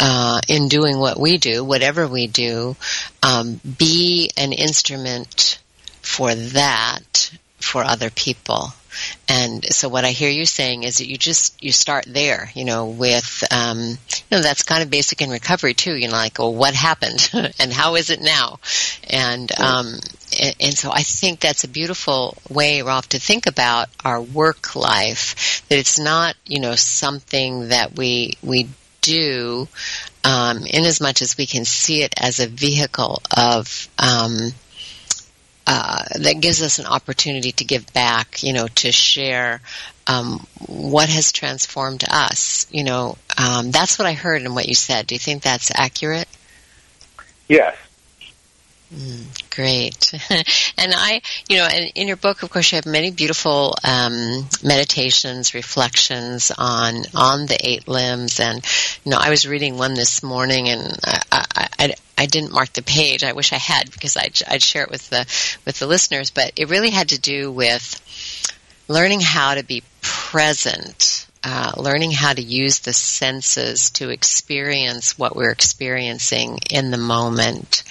uh, 0.00 0.40
in 0.48 0.68
doing 0.68 0.98
what 0.98 1.18
we 1.18 1.38
do, 1.38 1.64
whatever 1.64 2.06
we 2.06 2.26
do, 2.26 2.76
um, 3.22 3.60
be 3.78 4.30
an 4.36 4.52
instrument 4.52 5.58
for 6.02 6.34
that 6.34 7.36
for 7.60 7.82
other 7.82 8.10
people. 8.10 8.72
And 9.28 9.64
so 9.64 9.88
what 9.88 10.04
I 10.04 10.10
hear 10.10 10.30
you 10.30 10.46
saying 10.46 10.82
is 10.82 10.98
that 10.98 11.08
you 11.08 11.16
just, 11.16 11.62
you 11.62 11.72
start 11.72 12.04
there, 12.06 12.50
you 12.54 12.64
know, 12.64 12.86
with, 12.86 13.44
um, 13.50 13.78
you 13.80 13.96
know, 14.30 14.40
that's 14.40 14.62
kind 14.62 14.82
of 14.82 14.90
basic 14.90 15.20
in 15.22 15.30
recovery 15.30 15.74
too, 15.74 15.94
you 15.94 16.08
know, 16.08 16.14
like, 16.14 16.38
well, 16.38 16.54
what 16.54 16.74
happened 16.74 17.30
and 17.58 17.72
how 17.72 17.96
is 17.96 18.10
it 18.10 18.20
now? 18.20 18.58
And, 19.08 19.50
um, 19.60 19.98
and, 20.40 20.56
and 20.60 20.78
so 20.78 20.90
I 20.90 21.02
think 21.02 21.40
that's 21.40 21.64
a 21.64 21.68
beautiful 21.68 22.36
way, 22.48 22.82
Rolf, 22.82 23.08
to 23.10 23.18
think 23.18 23.46
about 23.46 23.88
our 24.04 24.20
work 24.20 24.74
life, 24.76 25.62
that 25.68 25.78
it's 25.78 25.98
not, 25.98 26.36
you 26.46 26.60
know, 26.60 26.74
something 26.74 27.68
that 27.68 27.96
we, 27.96 28.38
we 28.42 28.68
do, 29.00 29.68
um, 30.24 30.58
in 30.66 30.84
as 30.84 31.00
much 31.00 31.22
as 31.22 31.36
we 31.36 31.46
can 31.46 31.64
see 31.64 32.02
it 32.02 32.14
as 32.20 32.40
a 32.40 32.48
vehicle 32.48 33.22
of, 33.36 33.88
um, 33.98 34.52
uh, 35.70 36.02
that 36.20 36.40
gives 36.40 36.62
us 36.62 36.78
an 36.78 36.86
opportunity 36.86 37.52
to 37.52 37.64
give 37.64 37.92
back, 37.92 38.42
you 38.42 38.54
know, 38.54 38.68
to 38.68 38.90
share 38.90 39.60
um, 40.06 40.46
what 40.66 41.10
has 41.10 41.30
transformed 41.30 42.04
us. 42.08 42.66
You 42.70 42.84
know, 42.84 43.18
um, 43.36 43.70
that's 43.70 43.98
what 43.98 44.06
I 44.06 44.14
heard 44.14 44.40
in 44.40 44.54
what 44.54 44.66
you 44.66 44.74
said. 44.74 45.06
Do 45.06 45.14
you 45.14 45.18
think 45.18 45.42
that's 45.42 45.70
accurate? 45.74 46.26
Yes. 47.48 47.76
Mm, 48.92 49.50
great. 49.54 50.14
and 50.78 50.94
I, 50.96 51.20
you 51.48 51.58
know, 51.58 51.68
in, 51.94 52.08
your 52.08 52.16
book, 52.16 52.42
of 52.42 52.48
course, 52.48 52.72
you 52.72 52.76
have 52.76 52.86
many 52.86 53.10
beautiful 53.10 53.76
um, 53.84 54.48
meditations, 54.64 55.52
reflections 55.52 56.50
on 56.56 57.02
on 57.14 57.46
the 57.46 57.58
eight 57.60 57.86
limbs. 57.86 58.40
And 58.40 58.64
you 59.04 59.10
know, 59.10 59.18
I 59.20 59.28
was 59.28 59.46
reading 59.46 59.76
one 59.76 59.92
this 59.92 60.22
morning, 60.22 60.70
and 60.70 60.98
I, 61.04 61.20
I, 61.30 61.68
I, 61.78 61.94
I 62.16 62.26
didn't 62.26 62.52
mark 62.52 62.72
the 62.72 62.82
page. 62.82 63.22
I 63.22 63.32
wish 63.32 63.52
I 63.52 63.58
had 63.58 63.90
because 63.90 64.16
I'd, 64.16 64.40
I'd 64.48 64.62
share 64.62 64.84
it 64.84 64.90
with 64.90 65.10
the 65.10 65.26
with 65.66 65.78
the 65.78 65.86
listeners. 65.86 66.30
But 66.30 66.52
it 66.56 66.70
really 66.70 66.90
had 66.90 67.10
to 67.10 67.20
do 67.20 67.52
with 67.52 68.00
learning 68.88 69.20
how 69.20 69.54
to 69.54 69.62
be 69.62 69.82
present 70.00 71.27
uh, 71.44 71.72
learning 71.76 72.10
how 72.10 72.32
to 72.32 72.42
use 72.42 72.80
the 72.80 72.92
senses 72.92 73.90
to 73.90 74.10
experience 74.10 75.18
what 75.18 75.36
we're 75.36 75.50
experiencing 75.50 76.58
in 76.70 76.90
the 76.90 76.98
moment. 76.98 77.84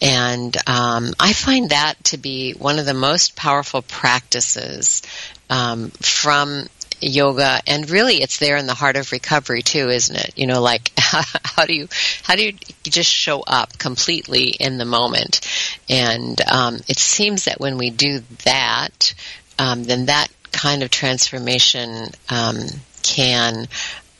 And 0.00 0.56
um, 0.68 1.12
I 1.18 1.32
find 1.32 1.70
that 1.70 1.94
to 2.04 2.18
be 2.18 2.52
one 2.52 2.78
of 2.78 2.86
the 2.86 2.94
most 2.94 3.34
powerful 3.36 3.82
practices 3.82 5.02
um, 5.48 5.90
from 5.90 6.68
yoga. 7.00 7.60
And 7.66 7.88
really 7.90 8.16
it's 8.16 8.38
there 8.38 8.56
in 8.56 8.66
the 8.66 8.74
heart 8.74 8.96
of 8.96 9.10
recovery 9.12 9.62
too 9.62 9.88
isn't 9.88 10.16
it? 10.16 10.32
You 10.36 10.46
know 10.46 10.62
like 10.62 10.92
how 10.98 11.66
do 11.66 11.74
you 11.74 11.88
how 12.22 12.36
do 12.36 12.44
you 12.44 12.52
just 12.84 13.10
show 13.10 13.40
up 13.40 13.78
completely 13.78 14.48
in 14.48 14.78
the 14.78 14.84
moment? 14.84 15.40
And 15.88 16.40
um, 16.50 16.76
it 16.88 16.98
seems 16.98 17.46
that 17.46 17.60
when 17.60 17.78
we 17.78 17.90
do 17.90 18.20
that 18.44 19.14
um, 19.58 19.84
then 19.84 20.06
that 20.06 20.28
kind 20.52 20.82
of 20.82 20.90
transformation 20.90 22.10
um, 22.28 22.58
can 23.02 23.66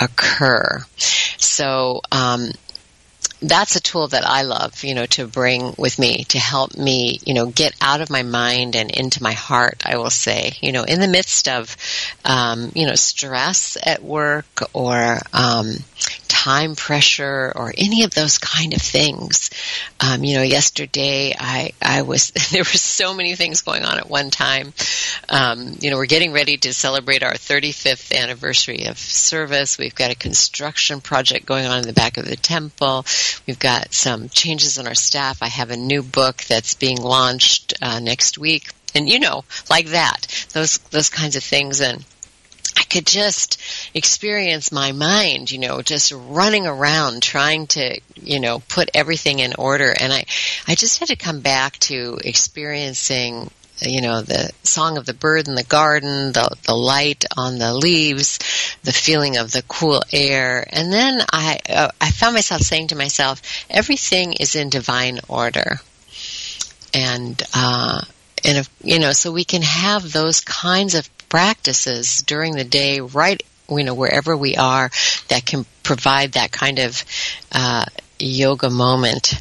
occur. 0.01 0.85
So 1.39 2.01
um, 2.11 2.51
that's 3.43 3.77
a 3.77 3.81
tool 3.81 4.09
that 4.09 4.27
I 4.27 4.43
love, 4.43 4.85
you 4.85 4.95
know, 4.95 5.07
to 5.07 5.27
bring 5.27 5.75
with 5.77 5.99
me 5.99 6.25
to 6.25 6.39
help 6.39 6.77
me, 6.77 7.19
you 7.27 7.35
know, 7.35 7.47
get 7.47 7.75
out 7.81 8.01
of 8.01 8.11
my 8.11 8.23
mind 8.23 8.77
and 8.77 8.91
into 8.91 9.23
my 9.23 9.33
heart. 9.33 9.83
I 9.85 9.97
will 9.97 10.11
say, 10.11 10.53
you 10.61 10.73
know, 10.73 10.85
in 10.85 11.01
the 11.01 11.09
midst 11.09 11.49
of, 11.49 11.77
um, 12.25 12.71
you 12.75 12.87
know, 12.87 12.95
stress 12.95 13.77
at 13.83 14.03
work 14.03 14.63
or 14.73 15.19
um, 15.33 15.75
time 16.33 16.75
pressure 16.75 17.53
or 17.55 17.73
any 17.77 18.05
of 18.05 18.15
those 18.15 18.39
kind 18.39 18.75
of 18.75 18.83
things. 18.83 19.51
Um, 20.01 20.25
you 20.25 20.37
know, 20.37 20.43
yesterday 20.43 21.35
I, 21.39 21.73
I 21.81 22.03
was, 22.03 22.31
there 22.51 22.63
were 22.63 22.65
so 22.65 23.15
many 23.15 23.37
things 23.37 23.61
going 23.61 23.85
on 23.85 23.99
at 23.99 24.09
one 24.09 24.31
time. 24.31 24.73
Um, 25.29 25.77
you 25.81 25.91
know, 25.91 25.99
we're 25.99 26.07
getting 26.07 26.33
ready 26.33 26.57
to 26.57 26.73
celebrate 26.73 27.23
our 27.23 27.35
35th 27.35 28.19
anniversary 28.19 28.87
of 28.87 28.99
service. 28.99 29.79
We've 29.79 29.95
got 29.95 30.11
a 30.11 30.17
construction 30.17 31.01
project 31.01 31.47
going 31.47 31.67
on 31.67 31.79
in 31.79 31.87
the 31.87 31.93
back 31.93 32.17
of 32.17 32.25
the 32.25 32.37
temple. 32.37 33.05
We've 33.47 33.59
got 33.59 33.95
some 33.95 34.29
changes 34.29 34.79
in 34.79 34.87
our 34.87 34.95
staff. 34.95 35.43
I 35.43 35.49
have 35.49 35.71
a 35.71 35.77
new 35.77 36.03
book 36.03 36.39
that's 36.45 36.75
being 36.75 36.99
launched 36.99 37.75
uh, 37.83 38.01
next 38.01 38.39
week. 38.39 38.71
And 38.95 39.09
you 39.09 39.21
know, 39.21 39.45
like 39.71 39.89
that, 39.89 40.47
those 40.53 40.79
those 40.91 41.09
kinds 41.09 41.37
of 41.37 41.43
things, 41.43 41.81
and 41.81 42.05
I 42.77 42.83
could 42.85 43.07
just 43.07 43.61
experience 43.95 44.73
my 44.73 44.93
mind, 44.93 45.51
you 45.51 45.59
know, 45.59 45.83
just 45.83 46.13
running 46.13 46.67
around 46.67 47.23
trying 47.23 47.67
to, 47.69 48.01
you 48.21 48.41
know, 48.41 48.61
put 48.69 48.91
everything 48.95 49.41
in 49.41 49.55
order. 49.59 49.93
And 49.99 50.13
I, 50.13 50.25
I 50.67 50.75
just 50.75 50.99
had 50.99 51.09
to 51.09 51.17
come 51.17 51.41
back 51.41 51.79
to 51.81 52.19
experiencing, 52.25 53.51
you 53.85 54.01
know, 54.01 54.23
the 54.23 54.51
song 54.63 54.97
of 54.97 55.07
the 55.07 55.15
bird 55.15 55.49
in 55.49 55.55
the 55.55 55.65
garden, 55.65 56.33
the, 56.33 56.57
the 56.67 56.75
light 56.75 57.25
on 57.37 57.59
the 57.59 57.75
leaves, 57.75 58.39
the 58.83 58.93
feeling 58.93 59.37
of 59.37 59.53
the 59.53 59.63
cool 59.69 60.03
air. 60.13 60.67
And 60.71 60.93
then 60.93 61.21
I, 61.33 61.59
uh, 61.69 61.91
I 62.01 62.11
found 62.11 62.35
myself 62.35 62.63
saying 62.63 62.89
to 62.89 62.97
myself, 62.97 63.43
everything 63.71 64.35
is 64.35 64.55
in 64.55 64.71
divine 64.71 65.21
order. 65.29 65.81
And, 66.95 67.43
uh, 67.55 68.03
and 68.45 68.59
if, 68.59 68.69
you 68.83 68.99
know, 68.99 69.13
so 69.13 69.33
we 69.33 69.45
can 69.45 69.63
have 69.63 70.13
those 70.13 70.41
kinds 70.41 70.95
of 70.95 71.09
practices 71.29 72.19
during 72.19 72.55
the 72.55 72.65
day, 72.65 73.01
right, 73.01 73.43
you 73.71 73.85
know, 73.85 73.95
wherever 73.95 74.37
we 74.37 74.57
are, 74.57 74.91
that 75.29 75.47
can 75.47 75.65
provide 75.83 76.33
that 76.33 76.53
kind 76.53 76.79
of 76.79 77.05
uh, 77.53 77.87
yoga 78.25 78.71
moment. 78.71 79.41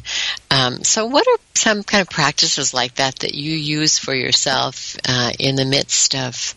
Um, 0.50 0.82
so, 0.84 1.06
what 1.06 1.26
are 1.26 1.38
some 1.54 1.82
kind 1.82 2.02
of 2.02 2.10
practices 2.10 2.74
like 2.74 2.96
that 2.96 3.16
that 3.20 3.34
you 3.34 3.54
use 3.54 3.98
for 3.98 4.14
yourself 4.14 4.96
uh, 5.08 5.32
in 5.38 5.56
the 5.56 5.64
midst 5.64 6.14
of 6.14 6.54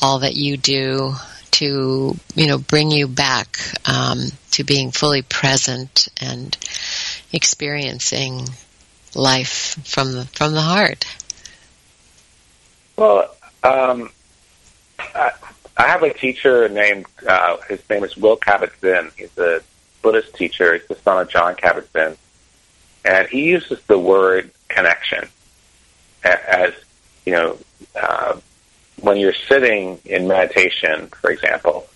all 0.00 0.20
that 0.20 0.34
you 0.34 0.56
do 0.56 1.14
to, 1.52 2.16
you 2.34 2.46
know, 2.46 2.58
bring 2.58 2.90
you 2.90 3.08
back 3.08 3.58
um, 3.88 4.26
to 4.52 4.64
being 4.64 4.90
fully 4.90 5.22
present 5.22 6.08
and 6.20 6.56
experiencing 7.32 8.46
life 9.14 9.78
from 9.84 10.12
the 10.12 10.24
from 10.26 10.52
the 10.52 10.60
heart? 10.60 11.06
Well, 12.96 13.34
um, 13.62 14.10
I, 14.98 15.32
I 15.76 15.86
have 15.86 16.02
a 16.02 16.12
teacher 16.12 16.68
named, 16.68 17.06
uh, 17.26 17.58
his 17.68 17.88
name 17.90 18.04
is 18.04 18.16
Will 18.16 18.36
Kabat-Zinn. 18.36 19.10
He's 19.16 19.36
a 19.36 19.60
Buddhist 20.06 20.36
teacher. 20.36 20.74
He's 20.74 20.86
the 20.86 20.94
son 20.94 21.20
of 21.20 21.28
Jon 21.28 21.56
Kabat-Zinn. 21.56 22.16
And 23.04 23.28
he 23.28 23.42
uses 23.42 23.80
the 23.88 23.98
word 23.98 24.52
connection 24.68 25.28
as, 26.22 26.74
you 27.24 27.32
know, 27.32 27.58
uh, 28.00 28.38
when 29.00 29.16
you're 29.16 29.34
sitting 29.48 29.98
in 30.04 30.28
meditation, 30.28 31.08
for 31.08 31.32
example, 31.32 31.88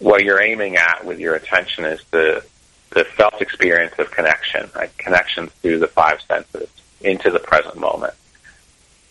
what 0.00 0.24
you're 0.24 0.42
aiming 0.42 0.74
at 0.74 1.04
with 1.04 1.20
your 1.20 1.36
attention 1.36 1.84
is 1.84 2.02
the, 2.10 2.44
the 2.90 3.04
felt 3.04 3.40
experience 3.40 3.94
of 4.00 4.10
connection, 4.10 4.68
right? 4.74 4.90
Connection 4.98 5.46
through 5.62 5.78
the 5.78 5.86
five 5.86 6.20
senses 6.22 6.68
into 7.00 7.30
the 7.30 7.38
present 7.38 7.76
moment. 7.76 8.14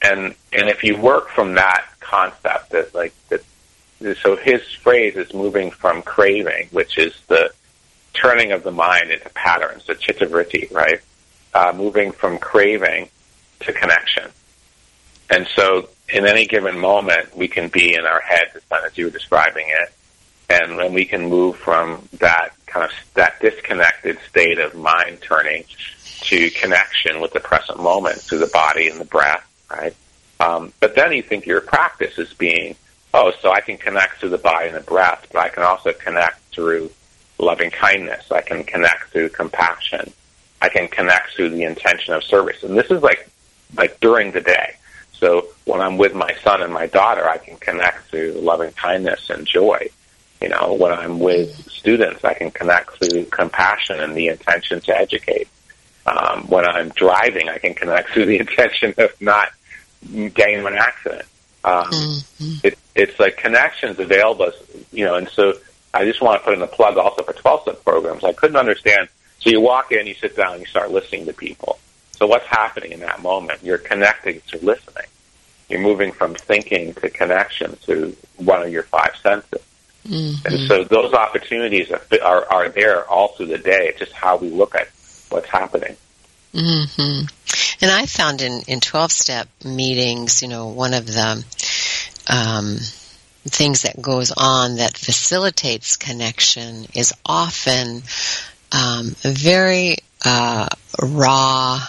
And, 0.01 0.35
and 0.51 0.67
if 0.67 0.83
you 0.83 0.97
work 0.97 1.29
from 1.29 1.53
that 1.53 1.85
concept 2.01 2.71
that 2.71 2.93
like 2.93 3.13
that 3.29 3.45
so 4.21 4.35
his 4.35 4.61
phrase 4.81 5.15
is 5.15 5.33
moving 5.33 5.71
from 5.71 6.01
craving, 6.01 6.67
which 6.71 6.97
is 6.97 7.13
the 7.27 7.53
turning 8.13 8.51
of 8.51 8.63
the 8.63 8.71
mind 8.71 9.11
into 9.11 9.29
patterns, 9.29 9.85
the 9.85 9.95
chittavritti, 9.95 10.71
right? 10.73 10.99
Uh, 11.53 11.73
moving 11.75 12.11
from 12.11 12.37
craving 12.37 13.09
to 13.61 13.73
connection. 13.73 14.29
And 15.29 15.47
so 15.55 15.89
in 16.11 16.25
any 16.25 16.45
given 16.45 16.79
moment, 16.79 17.35
we 17.35 17.47
can 17.47 17.69
be 17.69 17.93
in 17.93 18.05
our 18.05 18.21
head, 18.21 18.51
as 18.71 18.97
you 18.97 19.05
were 19.05 19.11
describing 19.11 19.67
it, 19.67 19.93
and 20.49 20.79
then 20.79 20.93
we 20.93 21.05
can 21.05 21.29
move 21.29 21.57
from 21.57 22.07
that 22.19 22.53
kind 22.65 22.85
of, 22.85 22.91
that 23.13 23.39
disconnected 23.39 24.17
state 24.27 24.57
of 24.57 24.75
mind 24.75 25.19
turning 25.21 25.63
to 26.21 26.49
connection 26.51 27.21
with 27.21 27.31
the 27.33 27.39
present 27.39 27.79
moment 27.79 28.19
through 28.19 28.39
the 28.39 28.47
body 28.47 28.89
and 28.89 28.99
the 28.99 29.05
breath, 29.05 29.45
right? 29.69 29.95
Um, 30.39 30.73
but 30.79 30.95
then 30.95 31.11
you 31.13 31.21
think 31.21 31.45
your 31.45 31.61
practice 31.61 32.17
is 32.17 32.33
being, 32.33 32.75
oh, 33.13 33.31
so 33.41 33.51
I 33.51 33.61
can 33.61 33.77
connect 33.77 34.19
through 34.19 34.29
the 34.29 34.37
body 34.37 34.67
and 34.67 34.75
the 34.75 34.81
breath, 34.81 35.27
but 35.31 35.39
I 35.39 35.49
can 35.49 35.63
also 35.63 35.93
connect 35.93 36.39
through 36.53 36.89
loving 37.39 37.71
kindness. 37.71 38.31
I 38.31 38.41
can 38.41 38.63
connect 38.63 39.11
through 39.11 39.29
compassion. 39.29 40.11
I 40.61 40.69
can 40.69 40.87
connect 40.87 41.35
through 41.35 41.49
the 41.49 41.63
intention 41.63 42.13
of 42.13 42.23
service. 42.23 42.63
And 42.63 42.77
this 42.77 42.91
is 42.91 43.01
like, 43.01 43.29
like 43.77 43.99
during 43.99 44.31
the 44.31 44.41
day. 44.41 44.75
So 45.13 45.47
when 45.65 45.81
I'm 45.81 45.97
with 45.97 46.13
my 46.13 46.33
son 46.43 46.61
and 46.61 46.73
my 46.73 46.87
daughter, 46.87 47.27
I 47.27 47.37
can 47.37 47.57
connect 47.57 48.09
through 48.09 48.33
loving 48.33 48.71
kindness 48.71 49.29
and 49.29 49.45
joy. 49.45 49.87
You 50.41 50.49
know, 50.49 50.77
when 50.79 50.93
I'm 50.93 51.19
with 51.19 51.69
students, 51.69 52.23
I 52.23 52.33
can 52.33 52.51
connect 52.51 52.97
through 52.97 53.25
compassion 53.25 53.99
and 53.99 54.15
the 54.15 54.27
intention 54.27 54.79
to 54.81 54.97
educate. 54.97 55.49
Um, 56.05 56.47
when 56.47 56.65
I'm 56.65 56.89
driving, 56.89 57.49
I 57.49 57.57
can 57.57 57.73
connect 57.73 58.11
through 58.11 58.25
the 58.25 58.39
intention 58.39 58.93
of 58.97 59.19
not 59.21 59.49
getting 60.11 60.55
into 60.55 60.67
an 60.67 60.77
accident. 60.77 61.25
Um, 61.63 61.83
mm-hmm. 61.83 62.65
it, 62.67 62.77
it's 62.95 63.19
like 63.19 63.35
connections 63.35 63.99
available, 63.99 64.51
you 64.93 65.03
know, 65.03 65.15
and 65.15 65.27
so 65.27 65.55
I 65.93 66.05
just 66.05 66.21
want 66.21 66.39
to 66.39 66.45
put 66.45 66.53
in 66.53 66.61
a 66.61 66.67
plug 66.67 66.97
also 66.97 67.23
for 67.23 67.33
12 67.33 67.61
step 67.63 67.83
programs. 67.83 68.23
I 68.23 68.33
couldn't 68.33 68.57
understand. 68.57 69.09
So 69.39 69.49
you 69.49 69.61
walk 69.61 69.91
in, 69.91 70.05
you 70.05 70.13
sit 70.13 70.35
down, 70.35 70.53
and 70.53 70.61
you 70.61 70.67
start 70.67 70.91
listening 70.91 71.25
to 71.25 71.33
people. 71.33 71.79
So 72.11 72.27
what's 72.27 72.45
happening 72.45 72.91
in 72.91 72.99
that 72.99 73.21
moment? 73.21 73.63
You're 73.63 73.77
connecting 73.77 74.41
to 74.49 74.57
listening. 74.63 75.05
You're 75.69 75.79
moving 75.79 76.11
from 76.11 76.35
thinking 76.35 76.93
to 76.95 77.09
connection 77.09 77.77
to 77.83 78.15
one 78.37 78.61
of 78.61 78.69
your 78.69 78.83
five 78.83 79.15
senses. 79.21 79.61
Mm-hmm. 80.07 80.47
And 80.47 80.67
so 80.67 80.83
those 80.83 81.13
opportunities 81.13 81.91
are, 81.91 82.01
are, 82.23 82.45
are 82.51 82.69
there 82.69 83.05
all 83.09 83.29
through 83.29 83.47
the 83.47 83.57
day. 83.57 83.87
It's 83.89 83.99
just 83.99 84.11
how 84.11 84.37
we 84.37 84.49
look 84.49 84.75
at 84.75 84.89
what's 85.29 85.47
happening. 85.47 85.95
Mm-hmm. 86.53 87.25
And 87.81 87.91
I 87.91 88.05
found 88.05 88.41
in, 88.41 88.61
in 88.67 88.79
12 88.79 89.11
step 89.11 89.47
meetings, 89.63 90.41
you 90.41 90.47
know, 90.47 90.67
one 90.67 90.93
of 90.93 91.05
the 91.05 91.43
um, 92.27 92.77
things 93.49 93.83
that 93.83 94.01
goes 94.01 94.31
on 94.35 94.77
that 94.77 94.97
facilitates 94.97 95.97
connection 95.97 96.85
is 96.93 97.13
often 97.25 98.03
um, 98.71 99.15
a 99.23 99.31
very 99.31 99.97
uh, 100.25 100.67
raw 101.01 101.79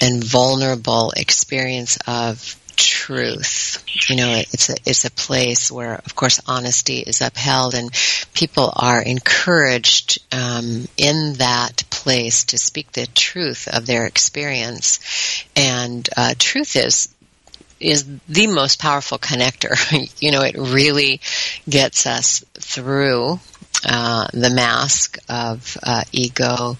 and 0.00 0.22
vulnerable 0.22 1.12
experience 1.16 1.98
of 2.06 2.56
truth. 2.76 3.84
You 4.08 4.16
know, 4.16 4.42
it's 4.52 4.70
a 4.70 4.76
it's 4.86 5.04
a 5.04 5.10
place 5.10 5.70
where, 5.70 5.94
of 5.94 6.14
course, 6.14 6.40
honesty 6.46 7.00
is 7.00 7.20
upheld, 7.20 7.74
and 7.74 7.90
people 8.34 8.72
are 8.74 9.02
encouraged 9.02 10.20
um, 10.32 10.86
in 10.96 11.34
that 11.34 11.82
place 11.90 12.44
to 12.44 12.58
speak 12.58 12.92
the 12.92 13.06
truth 13.06 13.68
of 13.68 13.86
their 13.86 14.06
experience. 14.06 15.00
And 15.56 16.08
uh, 16.16 16.34
truth 16.38 16.76
is 16.76 17.08
is 17.80 18.06
the 18.28 18.46
most 18.46 18.78
powerful 18.78 19.18
connector. 19.18 19.74
you 20.20 20.30
know, 20.32 20.42
it 20.42 20.56
really 20.56 21.20
gets 21.68 22.06
us 22.06 22.44
through 22.54 23.40
uh, 23.86 24.26
the 24.32 24.50
mask 24.50 25.18
of 25.28 25.76
uh, 25.82 26.02
ego 26.12 26.76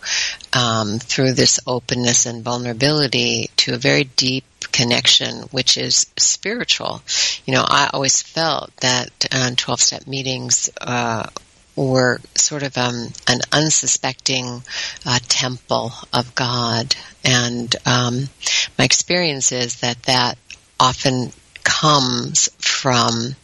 um, 0.52 0.98
through 0.98 1.32
this 1.32 1.60
openness 1.66 2.26
and 2.26 2.42
vulnerability 2.42 3.50
to 3.56 3.74
a 3.74 3.78
very 3.78 4.04
deep 4.04 4.44
connection, 4.72 5.42
which 5.50 5.76
is 5.76 6.06
spiritual. 6.16 7.02
You 7.46 7.54
know, 7.54 7.64
I 7.66 7.90
always 7.92 8.22
felt 8.22 8.74
that 8.78 9.10
uh, 9.32 9.52
12 9.56 9.80
step 9.80 10.06
meetings 10.06 10.70
uh, 10.80 11.28
were 11.76 12.20
sort 12.34 12.64
of 12.64 12.76
um, 12.76 13.12
an 13.28 13.40
unsuspecting 13.52 14.62
uh, 15.06 15.18
temple 15.28 15.92
of 16.12 16.34
God. 16.34 16.96
And 17.24 17.74
um, 17.86 18.28
my 18.76 18.84
experience 18.84 19.52
is 19.52 19.80
that 19.80 20.02
that 20.04 20.38
often 20.80 21.32
comes 21.64 22.48
from 22.58 23.34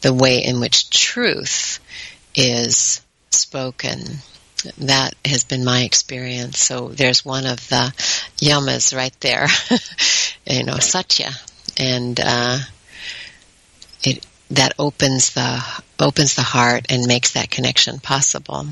the 0.00 0.12
way 0.12 0.44
in 0.44 0.60
which 0.60 0.90
truth 0.90 1.78
is 2.34 3.00
spoken. 3.30 3.98
That 4.78 5.14
has 5.24 5.44
been 5.44 5.64
my 5.64 5.82
experience. 5.82 6.58
So 6.58 6.88
there's 6.88 7.24
one 7.24 7.46
of 7.46 7.68
the 7.68 7.92
yamas 8.38 8.94
right 8.96 9.18
there, 9.20 9.48
you 10.46 10.64
know, 10.64 10.78
satya, 10.78 11.30
and 11.78 12.20
uh, 12.20 12.58
it 14.04 14.24
that 14.52 14.74
opens 14.78 15.32
the 15.32 15.62
opens 15.98 16.34
the 16.34 16.42
heart 16.42 16.86
and 16.90 17.06
makes 17.06 17.32
that 17.32 17.50
connection 17.50 17.98
possible. 17.98 18.66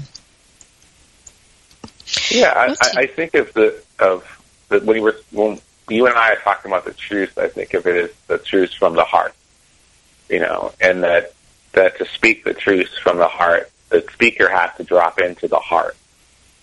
Yeah, 2.30 2.52
I, 2.54 3.00
I 3.00 3.06
think 3.06 3.34
of 3.34 3.52
the 3.54 3.82
of 3.98 4.24
the, 4.68 4.80
when 4.80 4.96
you 4.96 5.02
were 5.02 5.16
when 5.32 5.60
you 5.90 6.06
and 6.06 6.16
I 6.16 6.32
are 6.32 6.36
talking 6.36 6.70
about 6.70 6.84
the 6.84 6.94
truth, 6.94 7.36
I 7.38 7.48
think 7.48 7.74
of 7.74 7.86
it 7.86 7.96
as 7.96 8.10
the 8.26 8.38
truth 8.38 8.72
from 8.74 8.94
the 8.94 9.04
heart. 9.04 9.34
You 10.28 10.40
know, 10.40 10.72
and 10.80 11.02
that 11.02 11.34
that 11.72 11.98
to 11.98 12.06
speak 12.06 12.44
the 12.44 12.54
truth 12.54 12.90
from 13.02 13.18
the 13.18 13.28
heart 13.28 13.70
the 13.90 14.04
speaker 14.12 14.48
has 14.48 14.70
to 14.76 14.84
drop 14.84 15.20
into 15.20 15.48
the 15.48 15.58
heart. 15.58 15.96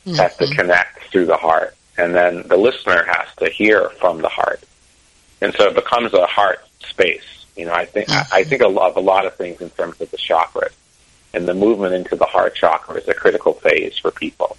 mm-hmm. 0.06 0.16
has 0.16 0.36
to 0.38 0.48
connect 0.56 1.04
through 1.12 1.26
the 1.26 1.38
heart, 1.38 1.76
and 1.98 2.16
then 2.16 2.48
the 2.48 2.58
listener 2.58 3.04
has 3.04 3.28
to 3.38 3.50
hear 3.50 3.90
from 4.00 4.22
the 4.22 4.30
heart, 4.30 4.64
and 5.42 5.54
so 5.56 5.68
it 5.68 5.76
becomes 5.76 6.14
a 6.14 6.26
heart 6.26 6.60
space. 6.80 7.46
You 7.56 7.66
know, 7.66 7.74
I 7.74 7.86
think 7.86 8.08
mm-hmm. 8.08 8.34
I, 8.34 8.40
I 8.40 8.44
think 8.44 8.62
of 8.62 8.76
a 8.76 9.00
lot 9.00 9.26
of 9.26 9.36
things 9.36 9.62
in 9.62 9.70
terms 9.72 10.00
of 10.02 10.10
the 10.10 10.18
chakras, 10.18 10.74
and 11.34 11.48
the 11.48 11.54
movement 11.54 11.94
into 11.94 12.16
the 12.16 12.26
heart 12.26 12.56
chakra 12.56 12.96
is 12.96 13.08
a 13.08 13.14
critical 13.14 13.54
phase 13.54 13.98
for 13.98 14.12
people. 14.12 14.58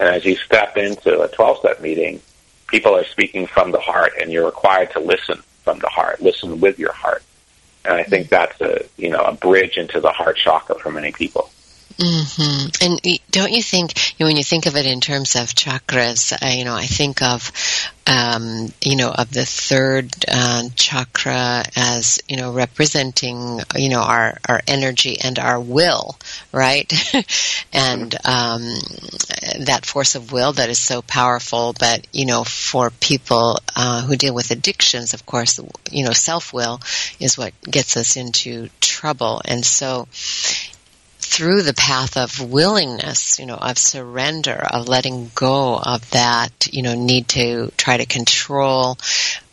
And 0.00 0.08
as 0.08 0.24
you 0.24 0.36
step 0.36 0.76
into 0.76 1.20
a 1.20 1.28
12-step 1.28 1.80
meeting, 1.80 2.20
people 2.68 2.94
are 2.94 3.04
speaking 3.04 3.46
from 3.46 3.72
the 3.72 3.80
heart, 3.80 4.12
and 4.20 4.30
you're 4.30 4.46
required 4.46 4.92
to 4.92 5.00
listen 5.00 5.42
from 5.64 5.80
the 5.80 5.88
heart, 5.88 6.22
listen 6.22 6.60
with 6.60 6.78
your 6.78 6.92
heart. 6.92 7.22
And 7.84 7.94
I 7.94 8.04
think 8.04 8.28
that's 8.28 8.60
a 8.60 8.84
you 8.96 9.10
know 9.10 9.20
a 9.20 9.34
bridge 9.34 9.76
into 9.76 10.00
the 10.00 10.10
heart 10.10 10.36
chakra 10.36 10.78
for 10.78 10.90
many 10.90 11.10
people. 11.10 11.50
Mm-hmm. 11.98 12.84
And 12.84 13.18
don't 13.32 13.50
you 13.50 13.60
think, 13.60 13.96
you 13.96 14.24
know, 14.24 14.28
when 14.28 14.36
you 14.36 14.44
think 14.44 14.66
of 14.66 14.76
it 14.76 14.86
in 14.86 15.00
terms 15.00 15.34
of 15.34 15.48
chakras, 15.48 16.32
uh, 16.32 16.46
you 16.46 16.64
know, 16.64 16.74
I 16.76 16.86
think 16.86 17.22
of, 17.22 17.50
um, 18.06 18.72
you 18.80 18.94
know, 18.94 19.10
of 19.10 19.32
the 19.32 19.44
third 19.44 20.14
uh, 20.28 20.68
chakra 20.76 21.64
as, 21.74 22.20
you 22.28 22.36
know, 22.36 22.52
representing, 22.52 23.60
you 23.74 23.88
know, 23.88 24.00
our, 24.00 24.38
our 24.48 24.60
energy 24.68 25.18
and 25.20 25.40
our 25.40 25.58
will, 25.58 26.16
right? 26.52 26.92
and 27.72 28.14
um, 28.24 28.62
that 29.66 29.80
force 29.84 30.14
of 30.14 30.30
will 30.30 30.52
that 30.52 30.70
is 30.70 30.78
so 30.78 31.02
powerful. 31.02 31.74
But, 31.80 32.06
you 32.12 32.26
know, 32.26 32.44
for 32.44 32.90
people 32.90 33.58
uh, 33.74 34.02
who 34.02 34.14
deal 34.14 34.34
with 34.34 34.52
addictions, 34.52 35.14
of 35.14 35.26
course, 35.26 35.58
you 35.90 36.04
know, 36.04 36.12
self 36.12 36.52
will 36.52 36.80
is 37.18 37.36
what 37.36 37.54
gets 37.62 37.96
us 37.96 38.16
into 38.16 38.68
trouble. 38.80 39.42
And 39.44 39.66
so, 39.66 40.06
through 41.28 41.62
the 41.62 41.74
path 41.74 42.16
of 42.16 42.40
willingness, 42.40 43.38
you 43.38 43.44
know, 43.44 43.56
of 43.56 43.76
surrender, 43.76 44.54
of 44.72 44.88
letting 44.88 45.30
go 45.34 45.76
of 45.76 46.08
that, 46.10 46.68
you 46.72 46.82
know, 46.82 46.94
need 46.94 47.28
to 47.28 47.70
try 47.76 47.98
to 47.98 48.06
control, 48.06 48.96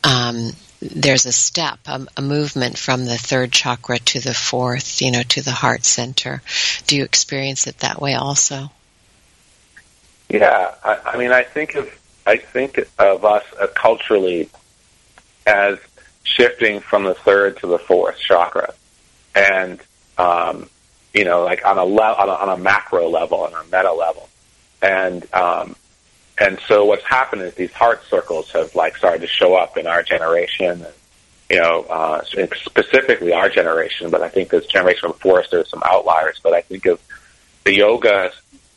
um, 0.04 0.52
there's 0.82 1.26
a 1.26 1.32
step, 1.32 1.80
a, 1.86 2.08
a, 2.16 2.22
movement 2.22 2.78
from 2.78 3.06
the 3.06 3.18
third 3.18 3.52
chakra 3.52 4.00
to 4.00 4.20
the 4.22 4.34
fourth, 4.34 5.02
you 5.02 5.12
know, 5.12 5.24
to 5.24 5.42
the 5.42 5.52
heart 5.52 5.84
center. 5.84 6.42
Do 6.88 6.96
you 6.96 7.04
experience 7.04 7.68
it 7.68 7.80
that 7.80 8.02
way 8.02 8.14
also? 8.14 8.72
Yeah, 10.30 10.74
I, 10.84 11.00
I 11.06 11.18
mean, 11.18 11.32
I 11.32 11.44
think 11.44 11.76
of 11.76 11.90
I 12.26 12.38
think 12.38 12.80
of 12.98 13.26
us 13.26 13.44
uh, 13.60 13.68
culturally 13.68 14.50
as 15.46 15.78
shifting 16.24 16.80
from 16.80 17.04
the 17.04 17.14
third 17.14 17.58
to 17.58 17.68
the 17.68 17.78
fourth 17.78 18.18
chakra, 18.18 18.74
and 19.36 19.80
um, 20.18 20.70
you 21.16 21.24
know, 21.24 21.46
like 21.46 21.66
on 21.66 21.78
a, 21.78 21.86
le- 21.86 22.14
on 22.14 22.28
a 22.28 22.34
on 22.34 22.50
a 22.50 22.58
macro 22.62 23.08
level, 23.08 23.40
on 23.40 23.54
a 23.54 23.64
meta 23.64 23.94
level, 23.94 24.30
and 24.82 25.26
um, 25.34 25.76
and 26.38 26.60
so 26.68 26.84
what's 26.84 27.06
happened 27.06 27.42
is 27.42 27.54
these 27.54 27.72
heart 27.72 28.04
circles 28.10 28.52
have 28.52 28.76
like 28.76 28.98
started 28.98 29.22
to 29.22 29.28
show 29.28 29.56
up 29.56 29.78
in 29.78 29.88
our 29.88 30.04
generation, 30.04 30.84
and, 30.84 30.94
you 31.50 31.62
know, 31.62 31.86
uh, 31.90 32.22
specifically 32.26 33.32
our 33.32 33.50
generation. 33.50 34.10
But 34.10 34.24
I 34.24 34.30
think 34.30 34.50
this 34.50 34.66
generation 34.66 35.12
before 35.12 35.40
us, 35.40 35.48
there's 35.50 35.70
some 35.70 35.84
outliers. 35.86 36.42
But 36.44 36.54
I 36.54 36.62
think 36.62 36.86
of 36.86 37.00
the 37.64 37.74
yoga, 37.74 38.32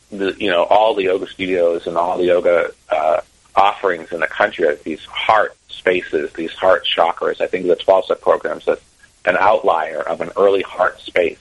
the 0.09 0.33
you 0.39 0.49
know, 0.49 0.63
all 0.63 0.95
the 0.95 1.03
yoga 1.03 1.27
studios 1.27 1.87
and 1.87 1.97
all 1.97 2.17
the 2.17 2.25
yoga 2.25 2.71
uh, 2.89 3.19
offerings 3.53 4.13
in 4.13 4.21
the 4.21 4.27
country 4.27 4.65
are 4.65 4.75
these 4.75 5.03
heart 5.03 5.57
spaces, 5.67 6.31
these 6.31 6.53
heart 6.53 6.87
chakras. 6.87 7.41
I 7.41 7.47
think 7.47 7.67
the 7.67 7.75
12 7.75 8.05
step 8.05 8.21
programs 8.21 8.65
as 8.69 8.79
an 9.25 9.35
outlier 9.37 9.99
of 9.99 10.21
an 10.21 10.31
early 10.37 10.61
heart 10.61 11.01
space 11.01 11.37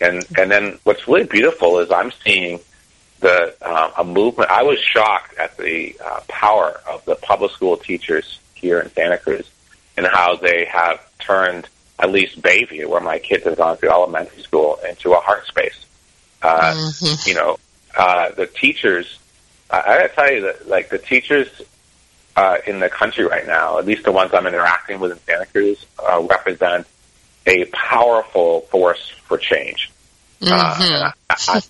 and 0.00 0.24
and 0.38 0.50
then 0.50 0.78
what's 0.84 1.06
really 1.08 1.24
beautiful 1.24 1.78
is 1.78 1.90
I'm 1.90 2.12
seeing 2.24 2.60
the 3.20 3.54
uh, 3.62 3.92
a 3.98 4.04
movement. 4.04 4.50
I 4.50 4.62
was 4.62 4.78
shocked 4.78 5.38
at 5.38 5.56
the 5.56 5.96
uh, 6.04 6.20
power 6.28 6.80
of 6.88 7.04
the 7.04 7.16
public 7.16 7.52
school 7.52 7.76
teachers 7.76 8.38
here 8.54 8.80
in 8.80 8.90
Santa 8.90 9.18
Cruz 9.18 9.48
and 9.96 10.06
how 10.06 10.36
they 10.36 10.66
have 10.66 11.00
turned 11.18 11.68
at 11.98 12.12
least 12.12 12.42
Bayview, 12.42 12.86
where 12.86 13.00
my 13.00 13.18
kids 13.18 13.44
have 13.44 13.56
gone 13.56 13.76
through 13.78 13.90
elementary 13.90 14.42
school, 14.42 14.78
into 14.88 15.12
a 15.12 15.20
heart 15.20 15.46
space. 15.46 15.86
Uh, 16.42 16.74
mm-hmm. 16.74 17.28
You 17.28 17.34
know, 17.34 17.58
uh, 17.96 18.30
the 18.32 18.46
teachers. 18.46 19.18
I, 19.70 19.80
I 19.80 19.98
gotta 19.98 20.08
tell 20.10 20.32
you 20.32 20.40
that, 20.42 20.68
like 20.68 20.90
the 20.90 20.98
teachers 20.98 21.48
uh, 22.36 22.58
in 22.66 22.80
the 22.80 22.90
country 22.90 23.24
right 23.24 23.46
now, 23.46 23.78
at 23.78 23.86
least 23.86 24.04
the 24.04 24.12
ones 24.12 24.32
I'm 24.34 24.46
interacting 24.46 25.00
with 25.00 25.12
in 25.12 25.18
Santa 25.20 25.46
Cruz, 25.46 25.84
uh, 25.98 26.26
represent 26.28 26.86
a 27.46 27.64
powerful 27.66 28.62
force 28.62 29.10
for 29.24 29.38
change. 29.38 29.90
Mm-hmm. 30.40 30.52
Uh, 30.52 31.10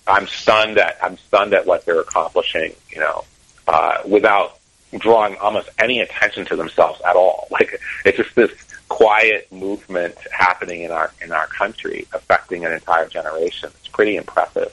I, 0.07 0.19
am 0.19 0.27
stunned 0.27 0.77
at 0.77 0.97
I'm 1.01 1.17
stunned 1.17 1.53
at 1.53 1.65
what 1.65 1.85
they're 1.85 2.01
accomplishing. 2.01 2.73
You 2.89 2.99
know, 2.99 3.25
uh, 3.67 3.99
without 4.05 4.57
drawing 4.95 5.37
almost 5.37 5.69
any 5.79 5.99
attention 5.99 6.45
to 6.45 6.55
themselves 6.55 7.01
at 7.01 7.15
all. 7.15 7.47
Like 7.57 7.79
it's 8.05 8.17
just 8.17 8.35
this 8.35 8.51
quiet 8.87 9.51
movement 9.51 10.15
happening 10.31 10.83
in 10.83 10.91
our 10.91 11.11
in 11.21 11.31
our 11.31 11.47
country, 11.47 12.05
affecting 12.13 12.65
an 12.65 12.71
entire 12.71 13.07
generation. 13.07 13.71
It's 13.79 13.87
pretty 13.87 14.15
impressive. 14.15 14.71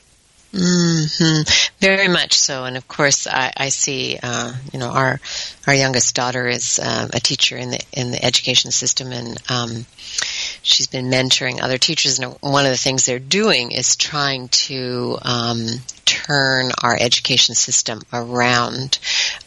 hmm 0.53 1.41
Very 1.81 2.09
much 2.09 2.35
so, 2.35 2.65
and 2.65 2.77
of 2.77 2.87
course, 2.87 3.27
I, 3.27 3.53
I 3.57 3.69
see. 3.71 4.19
Uh, 4.23 4.53
you 4.73 4.79
know, 4.79 4.91
our 4.91 5.19
our 5.67 5.75
youngest 5.75 6.15
daughter 6.15 6.47
is 6.47 6.79
uh, 6.79 7.09
a 7.13 7.21
teacher 7.21 7.57
in 7.57 7.71
the 7.71 7.81
in 7.93 8.11
the 8.11 8.23
education 8.23 8.71
system, 8.71 9.13
and 9.13 9.43
um, 9.49 9.87
she's 10.65 10.89
been 10.89 11.11
mentoring 11.11 11.63
other 11.63 11.79
teachers, 11.79 12.19
and 12.19 12.33
one 12.41 12.65
of 12.65 12.73
the 12.73 12.77
things 12.77 13.07
they're 13.07 13.21
doing 13.21 13.71
is 13.71 13.95
trying 13.95 14.49
to 14.49 15.19
um, 15.23 15.67
turn 16.05 16.71
our 16.83 16.97
education 16.99 17.55
system 17.55 18.01
around 18.13 18.99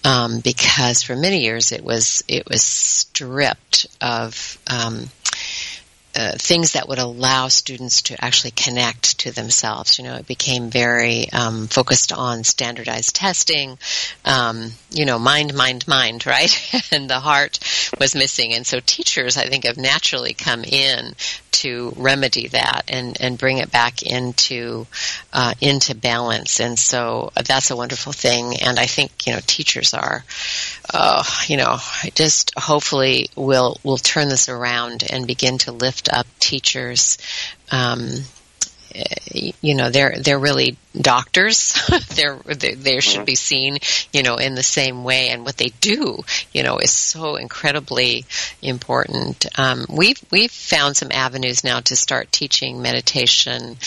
um, 0.04 0.40
because 0.40 1.04
for 1.04 1.16
many 1.16 1.44
years 1.44 1.72
it 1.72 1.84
was 1.84 2.24
it 2.28 2.48
was 2.48 2.62
stripped 2.62 3.88
of 4.00 4.58
um, 4.68 5.10
uh, 6.18 6.32
things 6.38 6.74
that 6.74 6.88
would 6.88 6.98
allow 6.98 7.48
students 7.48 8.02
to 8.02 8.26
actually 8.26 8.52
connect 8.52 9.20
to 9.20 9.32
themselves. 9.32 10.00
You 10.00 10.06
know, 10.06 10.16
it 10.16 10.26
became 10.26 10.72
very 10.72 11.30
um, 11.32 11.68
focused 11.68 12.12
on 12.12 12.44
standardized 12.44 13.16
testing. 13.16 13.78
Um, 14.26 14.72
you 14.90 15.06
know, 15.06 15.20
mind, 15.20 15.54
mind, 15.54 15.88
mind, 15.88 16.26
right? 16.26 16.52
and 16.92 17.08
the 17.08 17.20
heart 17.20 17.60
was 18.00 18.16
missing. 18.16 18.54
And 18.54 18.66
so 18.66 18.80
teachers, 18.84 19.38
I 19.38 19.46
think, 19.46 19.66
have 19.66 19.78
naturally 19.78 20.34
come 20.34 20.64
in 20.64 21.14
to 21.58 21.92
remedy 21.98 22.50
that 22.50 22.84
and, 22.88 23.20
and 23.20 23.38
bring 23.38 23.58
it 23.58 23.72
back 23.72 24.04
into 24.04 24.86
uh, 25.34 25.54
into 25.60 25.96
balance. 25.96 26.60
And 26.60 26.78
so 26.78 27.32
that's 27.46 27.72
a 27.72 27.76
wonderful 27.76 28.14
thing. 28.14 28.58
And 28.62 28.80
I 28.80 28.86
think 28.86 29.26
you 29.26 29.34
know 29.34 29.40
teachers 29.46 29.94
are, 29.94 30.24
uh, 30.94 31.24
you 31.48 31.58
know, 31.58 31.78
just 32.14 32.54
hopefully 32.58 33.30
will 33.36 33.80
will 33.84 33.98
turn 33.98 34.30
this 34.30 34.50
around 34.50 35.04
and 35.10 35.26
begin 35.26 35.58
to 35.60 35.72
lift 35.72 36.07
up 36.10 36.28
teachers. 36.40 37.18
Um, 37.72 38.10
you 39.62 39.76
know 39.76 39.90
they're 39.90 40.16
they're 40.20 40.40
really 40.40 40.78
doctors 41.00 41.80
they're 42.16 42.38
they, 42.46 42.74
they 42.74 43.00
should 43.00 43.26
be 43.26 43.36
seen 43.36 43.78
you 44.12 44.24
know 44.24 44.36
in 44.36 44.56
the 44.56 44.64
same 44.64 45.04
way. 45.04 45.30
And 45.30 45.46
what 45.46 45.58
they 45.58 45.70
do 45.82 46.24
you 46.54 46.64
know 46.64 46.78
is 46.78 46.92
so 46.92 47.36
incredibly 47.36 48.26
important. 48.62 49.46
Um, 49.58 49.86
we've 49.90 50.20
we've 50.32 50.52
found 50.52 50.98
some 50.98 51.12
avenues 51.12 51.64
now 51.64 51.80
to 51.82 51.96
start 51.96 52.32
teaching 52.32 52.82
meditation 52.82 53.78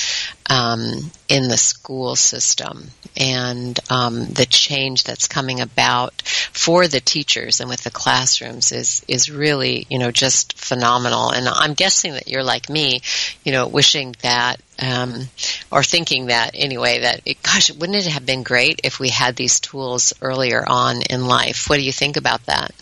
um, 0.50 1.10
in 1.28 1.48
the 1.48 1.56
school 1.56 2.16
system. 2.16 2.88
And 3.16 3.78
um, 3.90 4.26
the 4.26 4.46
change 4.46 5.04
that's 5.04 5.28
coming 5.28 5.60
about 5.60 6.22
for 6.22 6.86
the 6.86 7.00
teachers 7.00 7.60
and 7.60 7.68
with 7.68 7.82
the 7.82 7.90
classrooms 7.90 8.72
is 8.72 9.04
is 9.08 9.30
really 9.30 9.86
you 9.88 9.98
know 9.98 10.10
just 10.10 10.58
phenomenal. 10.58 11.30
And 11.30 11.48
I'm 11.48 11.74
guessing 11.74 12.12
that 12.14 12.28
you're 12.28 12.44
like 12.44 12.68
me 12.68 13.00
you 13.44 13.52
know 13.52 13.66
wishing 13.68 14.14
that 14.22 14.60
um, 14.80 15.28
or 15.70 15.82
thinking 15.82 16.26
that 16.26 16.52
anyway 16.54 16.99
that 17.00 17.20
it, 17.24 17.42
gosh 17.42 17.72
wouldn't 17.72 17.98
it 17.98 18.06
have 18.06 18.24
been 18.24 18.42
great 18.42 18.80
if 18.84 18.98
we 18.98 19.08
had 19.08 19.36
these 19.36 19.60
tools 19.60 20.12
earlier 20.20 20.64
on 20.66 21.02
in 21.02 21.26
life 21.26 21.68
what 21.68 21.76
do 21.76 21.82
you 21.82 21.92
think 21.92 22.16
about 22.16 22.44
that 22.46 22.72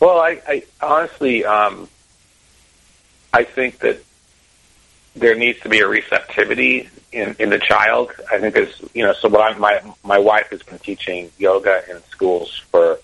well 0.00 0.18
I, 0.18 0.40
I 0.46 0.62
honestly 0.80 1.44
um, 1.44 1.88
I 3.32 3.44
think 3.44 3.78
that 3.80 4.02
there 5.14 5.34
needs 5.34 5.60
to 5.60 5.68
be 5.68 5.80
a 5.80 5.88
receptivity 5.88 6.88
in, 7.12 7.36
in 7.38 7.50
the 7.50 7.58
child. 7.58 8.12
I 8.30 8.38
think 8.38 8.54
there's, 8.54 8.80
you 8.94 9.04
know, 9.04 9.12
so 9.12 9.28
what 9.28 9.40
I, 9.40 9.58
my 9.58 9.80
my 10.04 10.18
wife 10.18 10.48
has 10.50 10.62
been 10.62 10.78
teaching 10.78 11.30
yoga 11.38 11.82
in 11.90 12.02
schools 12.04 12.56
for, 12.70 12.98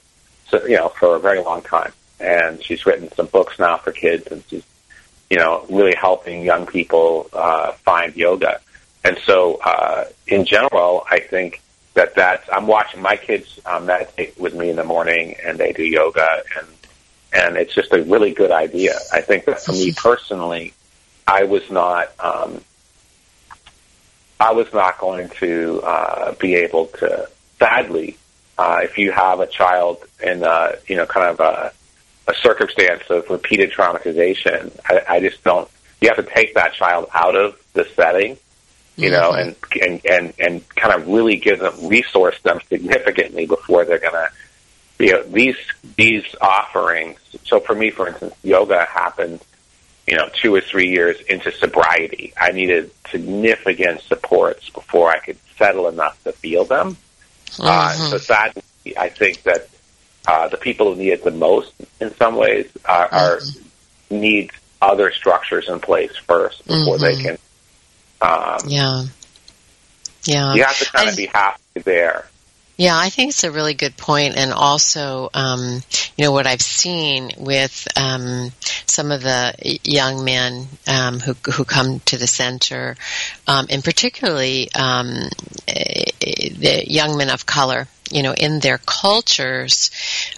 so, 0.49 0.65
you 0.67 0.77
know, 0.77 0.89
for 0.89 1.17
a 1.17 1.21
very 1.21 1.41
long 1.41 1.63
time, 1.63 1.93
and 2.21 2.63
she's 2.63 2.87
written 2.87 3.11
some 3.13 3.27
books 3.27 3.59
now 3.59 3.77
for 3.79 3.93
kids, 3.93 4.27
and 4.29 4.43
she's, 4.49 4.65
you 5.31 5.39
know, 5.39 5.67
really 5.69 5.95
helping 5.95 6.43
young 6.43 6.67
people 6.67 7.29
uh, 7.33 7.73
find 7.73 8.17
yoga. 8.17 8.61
And 9.05 9.19
so, 9.27 9.61
uh, 9.63 10.07
in 10.27 10.47
general, 10.47 11.07
I 11.11 11.21
think 11.21 11.61
that 11.93 12.15
that's 12.15 12.49
I'm 12.51 12.67
watching 12.67 13.03
my 13.03 13.17
kids 13.17 13.61
um, 13.67 13.87
meditate 13.87 14.39
with 14.39 14.55
me 14.55 14.71
in 14.71 14.77
the 14.77 14.85
morning, 14.85 15.37
and 15.45 15.59
they 15.59 15.73
do 15.73 15.85
yoga, 15.85 16.43
and 16.59 16.67
and 17.33 17.57
it's 17.57 17.75
just 17.75 17.93
a 17.93 18.03
really 18.03 18.33
good 18.33 18.51
idea. 18.51 18.95
I 19.13 19.21
think 19.21 19.45
that 19.45 19.61
for 19.61 19.73
me 19.73 19.93
personally, 19.93 20.73
I 21.27 21.45
was 21.45 21.69
not. 21.71 22.13
Um, 22.19 22.63
I 24.41 24.53
was 24.53 24.73
not 24.73 24.99
going 24.99 25.29
to 25.41 25.81
uh, 25.83 26.35
be 26.35 26.55
able 26.57 26.87
to. 26.87 27.29
Sadly, 27.59 28.19
uh, 28.59 28.81
if 28.83 28.99
you 28.99 29.13
have 29.13 29.41
a 29.41 29.47
child 29.47 30.05
in 30.23 30.43
a, 30.43 30.75
you 30.87 30.97
know 30.97 31.07
kind 31.07 31.29
of 31.29 31.41
a, 31.41 31.73
a 32.27 32.35
circumstance 32.35 33.05
of 33.11 33.29
repeated 33.31 33.73
traumatization, 33.73 34.77
I, 34.87 35.03
I 35.09 35.21
just 35.21 35.45
don't. 35.45 35.69
You 36.01 36.09
have 36.09 36.17
to 36.17 36.31
take 36.31 36.55
that 36.55 36.75
child 36.75 37.09
out 37.15 37.37
of 37.37 37.59
the 37.73 37.85
setting, 37.95 38.37
you 38.97 39.11
know, 39.11 39.33
and, 39.33 39.57
and 39.81 40.01
and 40.07 40.35
and 40.39 40.69
kind 40.71 41.01
of 41.01 41.09
really 41.09 41.37
give 41.37 41.61
them 41.61 41.89
resource 41.89 42.39
them 42.43 42.61
significantly 42.69 43.47
before 43.47 43.85
they're 43.85 43.99
going 43.99 44.13
to. 44.13 44.29
You 44.99 45.13
know, 45.13 45.23
these 45.25 45.57
these 45.97 46.25
offerings. 46.41 47.19
So 47.45 47.59
for 47.59 47.75
me, 47.75 47.91
for 47.91 48.09
instance, 48.09 48.35
yoga 48.43 48.85
happened 48.85 49.41
you 50.07 50.17
know, 50.17 50.29
two 50.35 50.55
or 50.55 50.61
three 50.61 50.89
years 50.89 51.21
into 51.23 51.51
sobriety. 51.53 52.33
I 52.39 52.53
needed 52.53 52.91
significant 53.11 54.03
supports 54.03 54.69
before 54.71 55.11
I 55.11 55.19
could 55.19 55.39
settle 55.57 55.89
enough 55.89 56.23
to 56.25 56.33
feel 56.33 56.65
them. 56.65 56.97
Uh, 57.59 57.93
so 57.93 58.19
sadly, 58.19 58.63
I 58.99 59.09
think 59.09 59.43
that 59.45 59.69
uh, 60.27 60.49
the 60.49 60.57
people 60.57 60.93
who 60.93 61.01
need 61.01 61.13
it 61.13 61.25
the 61.25 61.31
most, 61.31 61.73
in 62.01 62.15
some 62.17 62.37
ways, 62.37 62.71
are, 62.85 63.09
are 63.13 63.41
need 64.11 64.51
other 64.83 65.11
structures 65.13 65.69
in 65.69 65.81
place 65.81 66.15
first 66.17 66.67
before 66.67 66.99
they 66.99 67.17
can. 67.23 67.39
Um, 68.25 68.69
Yeah. 68.69 69.05
Yeah. 70.25 70.55
You 70.55 70.65
have 70.65 70.79
to 70.79 70.91
kind 70.91 71.09
I- 71.09 71.11
of 71.11 71.17
be 71.17 71.27
happy 71.27 71.81
there. 71.85 72.27
Yeah, 72.77 72.99
I 72.99 73.09
think 73.09 73.31
it's 73.31 73.45
a 73.45 73.53
really 73.53 73.75
good 73.75 73.97
point, 73.97 74.37
and 74.37 74.53
also, 74.53 75.31
um, 75.33 75.81
you 76.17 76.25
know, 76.25 76.33
what 76.33 76.49
I've 76.49 76.61
seen 76.61 77.31
with 77.37 77.87
um, 77.97 78.51
some 78.87 79.13
of 79.13 79.23
the 79.23 79.79
young 79.85 80.25
men 80.25 80.67
um, 80.89 81.21
who 81.21 81.35
who 81.53 81.65
come 81.65 82.01
to 82.07 82.17
the 82.17 82.27
center, 82.27 82.97
um, 83.47 83.67
and 83.71 83.85
particularly 83.85 84.73
um, 84.75 85.29
the 85.69 86.83
young 86.89 87.17
men 87.17 87.31
of 87.31 87.47
color. 87.47 87.87
You 88.11 88.23
know, 88.23 88.35
in 88.35 88.61
their 88.61 88.79
cultures, 88.79 89.91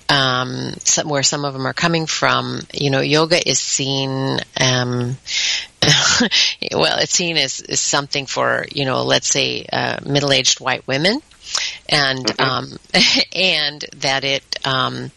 um, 0.08 0.74
some, 0.84 1.08
where 1.08 1.24
some 1.24 1.44
of 1.44 1.52
them 1.52 1.66
are 1.66 1.74
coming 1.74 2.06
from, 2.06 2.60
you 2.72 2.90
know, 2.90 3.00
yoga 3.00 3.46
is 3.46 3.58
seen. 3.58 4.38
Well, 6.72 6.98
it's 6.98 7.12
seen 7.12 7.36
as, 7.36 7.60
as 7.60 7.80
something 7.80 8.26
for 8.26 8.66
you 8.72 8.84
know, 8.84 9.02
let's 9.02 9.28
say, 9.28 9.66
uh, 9.72 9.98
middle-aged 10.04 10.60
white 10.60 10.86
women. 10.86 11.20
And 11.88 12.40
um, 12.40 12.78
and 13.34 13.84
that 13.98 14.24
it 14.24 14.66
um, 14.66 15.10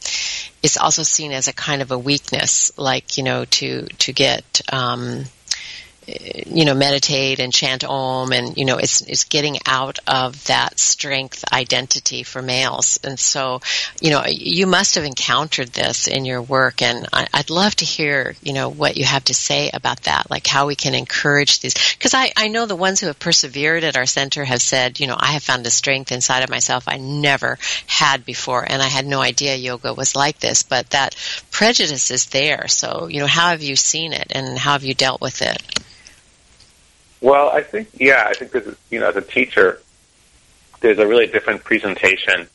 is 0.62 0.78
also 0.78 1.04
seen 1.04 1.32
as 1.32 1.48
a 1.48 1.54
kind 1.54 1.82
of 1.82 1.92
a 1.92 1.98
weakness, 1.98 2.72
like 2.78 3.18
you 3.18 3.24
know, 3.24 3.46
to 3.46 3.88
to 3.88 4.14
get 4.14 4.62
um, 4.72 5.24
you 6.48 6.66
know 6.66 6.74
meditate 6.74 7.40
and 7.40 7.54
chant 7.54 7.84
om, 7.84 8.32
and 8.32 8.58
you 8.58 8.66
know, 8.66 8.78
it's 8.78 9.02
it's 9.02 9.24
getting 9.24 9.58
out 9.66 10.00
of 10.08 10.44
that 10.46 10.80
strength 10.80 11.44
identity 11.54 12.24
for 12.24 12.42
males, 12.42 13.00
and 13.04 13.20
so 13.20 13.62
you 14.02 14.10
know, 14.12 14.24
you 14.28 14.68
must 14.68 14.96
have 14.96 15.04
encountered 15.04 15.70
this 15.70 16.08
in 16.08 16.26
your 16.26 16.42
work, 16.42 16.82
and 16.82 17.08
I, 17.14 17.28
I'd 17.34 17.50
love 17.50 17.76
to 17.78 17.86
hear 17.86 18.36
you 18.42 18.54
know 18.54 18.70
what 18.70 18.98
you 18.98 19.06
have 19.06 19.26
to 19.26 19.34
say 19.34 19.70
about 19.74 20.04
that, 20.04 20.30
like 20.30 20.48
how 20.48 20.68
we 20.68 20.76
can 20.76 20.96
encourage 20.96 21.60
these, 21.60 21.74
because 21.94 22.14
I 22.14 22.32
I 22.36 22.48
know 22.48 22.66
the 22.66 22.76
ones 22.76 23.00
who 23.00 23.08
have 23.08 23.20
persevered 23.20 23.84
at 23.84 23.98
our 23.98 24.06
center 24.06 24.44
have 24.44 24.62
said, 24.62 25.00
you 25.00 25.08
know, 25.08 25.18
I 25.18 25.34
have 25.34 25.44
found 25.44 25.66
a 25.66 25.72
strength 25.72 26.12
inside 26.12 26.44
of 26.44 26.50
myself 26.50 26.86
I 26.88 26.98
never 26.98 27.58
had 27.88 28.26
before, 28.26 28.66
and 28.68 28.82
I 28.82 28.88
had 28.88 29.06
no 29.06 29.22
idea 29.22 29.56
yoga 29.56 29.94
was 29.94 30.16
like 30.16 30.40
this, 30.40 30.64
but 30.64 30.90
that 30.92 31.16
prejudice 31.52 32.12
is 32.12 32.28
there. 32.28 32.68
So 32.68 33.08
you 33.08 33.20
know, 33.20 33.28
how 33.28 33.50
have 33.50 33.62
you 33.62 33.76
seen 33.76 34.14
it, 34.14 34.32
and 34.32 34.58
how 34.58 34.74
have 34.74 34.84
you 34.84 34.94
dealt 34.94 35.22
with 35.22 35.42
it? 35.42 35.62
Well, 37.22 37.50
I 37.50 37.62
think 37.62 37.90
yeah, 37.94 38.26
I 38.28 38.34
think 38.34 38.52
there's 38.52 38.76
you 38.90 39.00
know 39.00 39.10
as 39.10 39.16
a 39.16 39.22
teacher, 39.22 39.82
there's 40.80 41.00
a 41.00 41.08
really 41.08 41.28
different 41.28 41.64
presentation, 41.64 42.48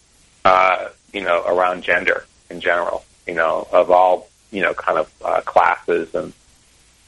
uh, 0.44 0.88
you 1.12 1.22
know, 1.22 1.44
around 1.46 1.82
gender 1.82 2.24
in 2.50 2.60
general, 2.60 3.04
you 3.26 3.34
know, 3.34 3.68
of 3.72 3.90
all 3.90 4.28
you 4.50 4.62
know 4.62 4.72
kind 4.72 4.98
of 4.98 5.12
uh, 5.22 5.40
classes 5.42 6.14
and 6.14 6.32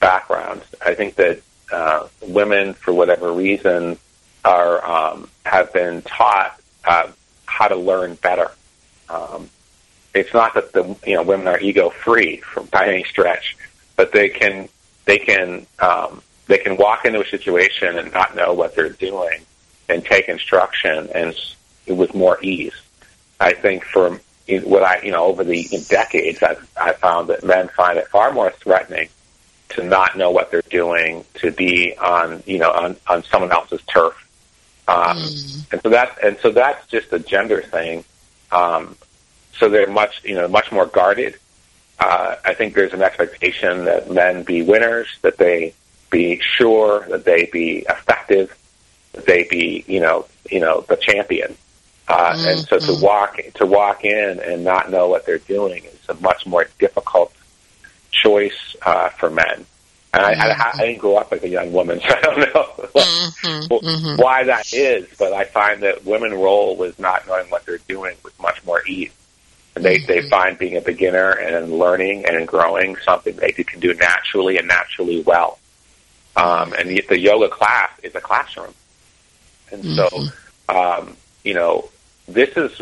backgrounds. 0.01 0.65
I 0.85 0.95
think 0.95 1.15
that 1.17 1.41
uh, 1.73 2.09
women, 2.21 2.75
for 2.75 2.93
whatever 2.93 3.33
reason, 3.33 3.99
are 4.45 4.85
um, 4.85 5.31
have 5.45 5.73
been 5.73 6.03
taught 6.03 6.61
uh, 6.85 7.09
how 7.47 7.69
to 7.69 7.77
learn 7.77 8.15
better. 8.17 8.51
Um, 9.09 9.49
it's 10.15 10.33
not 10.35 10.55
that 10.55 10.73
the 10.73 10.97
you 11.07 11.15
know 11.15 11.23
women 11.23 11.49
are 11.49 11.59
ego 11.59 11.91
free 11.91 12.43
by 12.71 12.89
any 12.89 13.05
stretch, 13.05 13.57
but 13.97 14.13
they 14.13 14.29
can 14.29 14.69
they 15.07 15.19
can 15.19 15.67
um, 15.79 16.23
they 16.47 16.59
can 16.59 16.77
walk 16.77 17.05
into 17.05 17.21
a 17.21 17.27
situation 17.27 17.99
and 17.99 18.13
not 18.13 18.37
know 18.37 18.53
what 18.53 18.75
they're 18.75 18.91
doing 18.91 19.41
and 19.89 20.05
take 20.05 20.29
instruction 20.29 21.09
and 21.15 21.35
with 21.87 22.15
more 22.15 22.39
ease. 22.43 22.75
I 23.39 23.53
think 23.53 23.85
for 23.85 24.21
what 24.65 24.83
I 24.83 25.03
you 25.03 25.13
know 25.13 25.25
over 25.25 25.45
the 25.45 25.69
decades 25.89 26.43
I've 26.43 26.69
I 26.77 26.93
found 26.93 27.29
that 27.29 27.45
men 27.45 27.69
find 27.69 27.99
it 27.99 28.09
far 28.09 28.33
more 28.33 28.51
threatening 28.51 29.09
to 29.71 29.83
not 29.83 30.17
know 30.17 30.31
what 30.31 30.51
they're 30.51 30.63
doing, 30.63 31.25
to 31.35 31.51
be 31.51 31.97
on 31.97 32.43
you 32.47 32.59
know 32.59 32.71
on 32.71 32.97
on 33.07 33.25
someone 33.25 33.53
else's 33.53 33.83
turf, 33.83 34.15
um, 34.89 35.17
and 35.73 35.81
so 35.83 35.91
that 35.91 36.19
and 36.23 36.39
so 36.41 36.51
that's 36.51 36.87
just 36.87 37.13
a 37.13 37.19
gender 37.19 37.63
thing. 37.63 38.05
Um, 38.53 38.97
so 39.59 39.69
they're 39.69 39.91
much 39.91 40.23
you 40.25 40.35
know 40.35 40.49
much 40.49 40.71
more 40.71 40.87
guarded. 40.87 41.39
Uh, 41.99 42.37
I 42.45 42.55
think 42.55 42.75
there's 42.75 42.93
an 42.93 43.03
expectation 43.03 43.87
that 43.87 44.11
men 44.11 44.43
be 44.43 44.63
winners, 44.63 45.09
that 45.23 45.39
they 45.39 45.75
be 46.11 46.41
sure, 46.41 47.07
that 47.09 47.25
they 47.25 47.47
be 47.47 47.79
effective, 47.89 48.57
that 49.13 49.27
they 49.27 49.45
be 49.45 49.85
you 49.87 50.01
know 50.01 50.27
you 50.51 50.61
know 50.61 50.83
the 50.89 50.97
champion. 50.97 51.57
Uh, 52.09 52.35
and 52.47 52.61
so 52.69 52.79
to 52.79 52.95
walk 52.95 53.41
to 53.55 53.67
walk 53.67 54.05
in 54.05 54.39
and 54.41 54.63
not 54.63 54.91
know 54.91 55.09
what 55.09 55.27
they're 55.27 55.39
doing 55.39 55.85
is 55.85 56.09
a 56.09 56.15
much 56.15 56.47
more 56.47 56.67
difficult 56.79 57.33
choice 58.13 58.77
uh, 58.83 59.09
for 59.11 59.31
men. 59.31 59.67
And 60.15 60.25
I, 60.25 60.33
I, 60.33 60.73
I 60.75 60.87
didn't 60.87 61.01
grow 61.01 61.17
up 61.17 61.33
as 61.33 61.43
a 61.43 61.49
young 61.49 61.73
woman, 61.73 62.01
so 62.09 62.09
I 62.09 62.21
don't 62.21 62.55
know 62.55 62.89
Mm-hmm. 63.69 64.17
why 64.23 64.45
that 64.45 64.73
is. 64.73 65.07
But 65.19 65.33
I 65.33 65.45
find 65.45 65.83
that 65.83 66.05
women 66.05 66.33
roll 66.33 66.77
with 66.77 66.99
not 66.99 67.27
knowing 67.27 67.49
what 67.51 67.67
they're 67.67 67.79
doing 67.79 68.17
with 68.23 68.39
much 68.41 68.65
more 68.65 68.87
ease. 68.87 69.13
And 69.75 69.85
they, 69.85 69.99
they 69.99 70.23
find 70.23 70.57
being 70.59 70.77
a 70.77 70.81
beginner 70.81 71.33
and 71.33 71.71
learning 71.79 72.25
and 72.25 72.49
growing 72.49 72.97
something 73.05 73.37
they 73.37 73.53
can 73.53 73.79
do 73.81 73.93
naturally 73.93 74.57
and 74.57 74.69
naturally 74.69 75.21
well. 75.23 75.59
Um, 76.37 76.75
and 76.75 76.91
the, 76.91 77.05
the 77.09 77.19
yoga 77.19 77.49
class 77.49 77.91
is 78.03 78.15
a 78.15 78.21
classroom. 78.21 78.75
And 79.71 79.85
so, 79.85 80.09
um, 80.69 81.17
you 81.45 81.55
know, 81.55 81.89
this 82.29 82.57
is, 82.57 82.79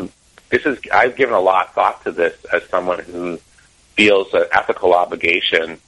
this 0.49 0.65
is, 0.65 0.79
I've 0.91 1.15
given 1.15 1.33
a 1.33 1.39
lot 1.39 1.67
of 1.67 1.73
thought 1.73 2.03
to 2.03 2.11
this 2.11 2.35
as 2.53 2.63
someone 2.65 2.99
who 2.99 3.39
feels 3.93 4.33
an 4.33 4.45
ethical 4.51 4.93
obligation 4.93 5.79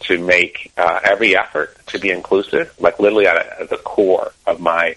to 0.00 0.18
make 0.18 0.72
uh, 0.76 1.00
every 1.04 1.36
effort 1.36 1.76
to 1.86 1.98
be 1.98 2.10
inclusive, 2.10 2.74
like 2.80 2.98
literally 2.98 3.26
at, 3.26 3.36
at 3.36 3.70
the 3.70 3.76
core 3.76 4.32
of 4.46 4.60
my, 4.60 4.96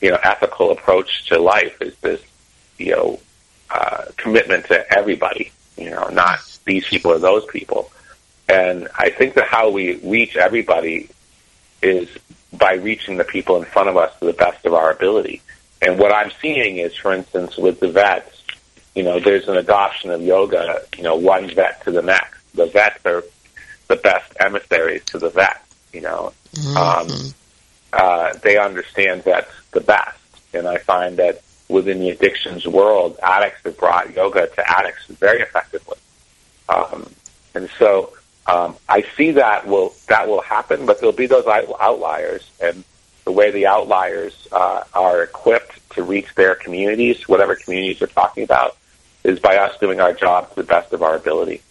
you 0.00 0.10
know, 0.10 0.18
ethical 0.22 0.70
approach 0.70 1.26
to 1.26 1.38
life 1.38 1.80
is 1.82 1.94
this, 1.98 2.22
you 2.78 2.92
know, 2.92 3.20
uh, 3.70 4.06
commitment 4.16 4.64
to 4.66 4.92
everybody, 4.92 5.52
you 5.76 5.90
know, 5.90 6.08
not 6.08 6.40
these 6.64 6.86
people 6.86 7.12
or 7.12 7.18
those 7.18 7.44
people. 7.46 7.92
And 8.48 8.88
I 8.98 9.10
think 9.10 9.34
that 9.34 9.46
how 9.46 9.70
we 9.70 9.96
reach 9.96 10.36
everybody 10.36 11.10
is 11.82 12.08
by 12.52 12.74
reaching 12.74 13.16
the 13.16 13.24
people 13.24 13.56
in 13.56 13.64
front 13.64 13.88
of 13.88 13.96
us 13.96 14.16
to 14.18 14.26
the 14.26 14.32
best 14.32 14.64
of 14.66 14.74
our 14.74 14.90
ability. 14.90 15.40
And 15.82 15.98
what 15.98 16.12
I'm 16.12 16.30
seeing 16.42 16.78
is, 16.78 16.94
for 16.94 17.12
instance, 17.12 17.56
with 17.56 17.80
the 17.80 17.88
vets, 17.88 18.44
you 18.94 19.02
know, 19.02 19.20
there's 19.20 19.48
an 19.48 19.56
adoption 19.56 20.10
of 20.10 20.20
yoga, 20.20 20.82
you 20.96 21.02
know, 21.02 21.16
one 21.16 21.48
vet 21.48 21.82
to 21.84 21.90
the 21.90 22.02
next. 22.02 22.40
The 22.54 22.66
vets 22.66 23.04
are 23.06 23.24
the 23.88 23.96
best 23.96 24.32
emissaries 24.40 25.04
to 25.06 25.18
the 25.18 25.30
vets, 25.30 25.58
you 25.92 26.00
know. 26.00 26.32
Um, 26.76 27.08
uh, 27.92 28.32
they 28.42 28.58
understand 28.58 29.24
vets 29.24 29.50
the 29.70 29.80
best. 29.80 30.18
And 30.52 30.66
I 30.66 30.78
find 30.78 31.16
that 31.18 31.42
within 31.68 32.00
the 32.00 32.10
addictions 32.10 32.66
world, 32.66 33.18
addicts 33.22 33.62
have 33.64 33.78
brought 33.78 34.12
yoga 34.14 34.48
to 34.48 34.70
addicts 34.70 35.06
very 35.06 35.40
effectively. 35.40 35.96
Um, 36.68 37.08
and 37.54 37.70
so 37.78 38.12
um, 38.46 38.76
I 38.88 39.02
see 39.16 39.32
that 39.32 39.66
will 39.66 39.94
that 40.08 40.28
will 40.28 40.40
happen, 40.40 40.86
but 40.86 40.98
there'll 41.00 41.12
be 41.12 41.26
those 41.26 41.46
out- 41.46 41.72
outliers, 41.80 42.48
and 42.60 42.84
the 43.24 43.32
way 43.32 43.50
the 43.50 43.66
outliers 43.66 44.48
uh, 44.50 44.82
are 44.94 45.22
equipped 45.22 45.78
to 45.94 46.02
reach 46.02 46.34
their 46.34 46.54
communities, 46.54 47.28
whatever 47.28 47.54
communities 47.54 48.00
we're 48.00 48.06
talking 48.08 48.42
about, 48.44 48.76
is 49.24 49.38
by 49.38 49.56
us 49.56 49.78
doing 49.78 50.00
our 50.00 50.12
job 50.12 50.48
to 50.50 50.56
the 50.56 50.62
best 50.64 50.92
of 50.92 51.02
our 51.02 51.16
ability. 51.16 51.62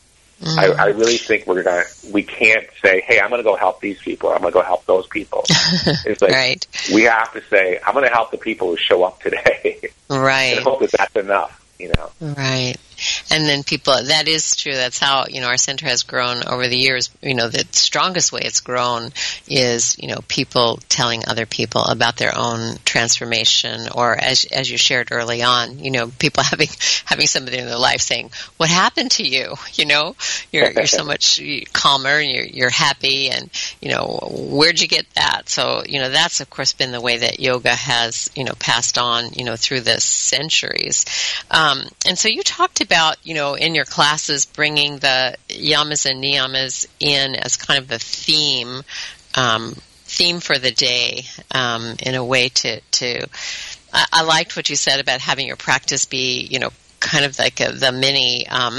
I, 0.45 0.67
I 0.67 0.85
really 0.87 1.17
think 1.17 1.47
we're 1.47 1.63
gonna 1.63 1.83
we 2.13 2.23
can't 2.23 2.65
say, 2.81 3.01
"Hey, 3.01 3.19
I'm 3.19 3.29
gonna 3.29 3.43
go 3.43 3.57
help 3.57 3.81
these 3.81 3.99
people. 3.99 4.29
I'm 4.29 4.39
gonna 4.39 4.51
go 4.53 4.61
help 4.61 4.85
those 4.85 5.05
people." 5.07 5.43
it's 5.49 6.21
like 6.21 6.31
Right. 6.31 6.67
we 6.93 7.03
have 7.03 7.33
to 7.33 7.41
say, 7.49 7.77
"I'm 7.85 7.93
gonna 7.93 8.07
help 8.09 8.31
the 8.31 8.37
people 8.37 8.69
who 8.69 8.77
show 8.77 9.03
up 9.03 9.21
today," 9.21 9.89
Right. 10.09 10.55
and 10.55 10.63
hope 10.63 10.79
that 10.79 10.91
that's 10.91 11.15
enough. 11.17 11.61
You 11.77 11.91
know. 11.93 12.09
Right. 12.21 12.75
And 13.31 13.45
then 13.45 13.63
people, 13.63 13.93
that 13.93 14.27
is 14.27 14.55
true. 14.55 14.73
That's 14.73 14.99
how, 14.99 15.25
you 15.29 15.41
know, 15.41 15.47
our 15.47 15.57
center 15.57 15.85
has 15.87 16.03
grown 16.03 16.47
over 16.47 16.67
the 16.67 16.77
years. 16.77 17.09
You 17.21 17.35
know, 17.35 17.47
the 17.49 17.65
strongest 17.71 18.31
way 18.31 18.41
it's 18.43 18.61
grown 18.61 19.11
is, 19.47 19.97
you 19.99 20.07
know, 20.07 20.19
people 20.27 20.79
telling 20.89 21.23
other 21.27 21.45
people 21.45 21.83
about 21.83 22.17
their 22.17 22.37
own 22.37 22.77
transformation 22.85 23.87
or 23.95 24.15
as, 24.15 24.45
as 24.45 24.69
you 24.69 24.77
shared 24.77 25.09
early 25.11 25.41
on, 25.41 25.79
you 25.79 25.91
know, 25.91 26.11
people 26.19 26.43
having, 26.49 26.69
having 27.05 27.27
somebody 27.27 27.57
in 27.57 27.65
their 27.65 27.77
life 27.77 28.01
saying, 28.01 28.31
what 28.57 28.69
happened 28.69 29.11
to 29.11 29.23
you? 29.27 29.55
You 29.79 29.85
know, 29.85 30.15
you're, 30.51 30.71
you're 30.71 30.87
so 30.87 31.05
much 31.13 31.39
calmer 31.71 32.19
and 32.19 32.29
you're, 32.29 32.43
you're 32.43 32.69
happy 32.69 33.29
and, 33.29 33.49
you 33.81 33.89
know, 33.89 34.19
where'd 34.29 34.81
you 34.81 34.89
get 34.89 35.05
that? 35.13 35.47
So, 35.47 35.83
you 35.87 35.99
know, 35.99 36.09
that's 36.09 36.41
of 36.41 36.49
course 36.49 36.73
been 36.73 36.91
the 36.91 36.99
way 36.99 37.17
that 37.17 37.39
yoga 37.39 37.73
has, 37.73 38.29
you 38.35 38.43
know, 38.43 38.53
passed 38.59 38.97
on, 38.97 39.31
you 39.33 39.45
know, 39.45 39.55
through 39.55 39.81
the 39.81 40.01
centuries. 40.01 41.05
Um, 41.49 41.83
and 42.05 42.17
so 42.17 42.27
you 42.27 42.43
talked 42.43 42.81
about, 42.81 42.98
you 43.23 43.33
know, 43.33 43.55
in 43.55 43.75
your 43.75 43.85
classes 43.85 44.45
bringing 44.45 44.97
the 44.97 45.35
yamas 45.49 46.09
and 46.09 46.23
niyamas 46.23 46.87
in 46.99 47.35
as 47.35 47.57
kind 47.57 47.83
of 47.83 47.91
a 47.91 47.99
theme, 47.99 48.81
um, 49.35 49.75
theme 50.05 50.39
for 50.39 50.57
the 50.57 50.71
day, 50.71 51.23
um, 51.51 51.95
in 52.01 52.15
a 52.15 52.23
way 52.23 52.49
to, 52.49 52.81
to, 52.81 53.27
I, 53.93 54.05
I 54.11 54.23
liked 54.23 54.55
what 54.55 54.69
you 54.69 54.75
said 54.75 54.99
about 54.99 55.21
having 55.21 55.47
your 55.47 55.55
practice 55.55 56.05
be, 56.05 56.41
you 56.41 56.59
know, 56.59 56.71
kind 56.99 57.25
of 57.25 57.37
like 57.39 57.59
a, 57.59 57.71
the 57.71 57.91
mini 57.91 58.47
um, 58.47 58.77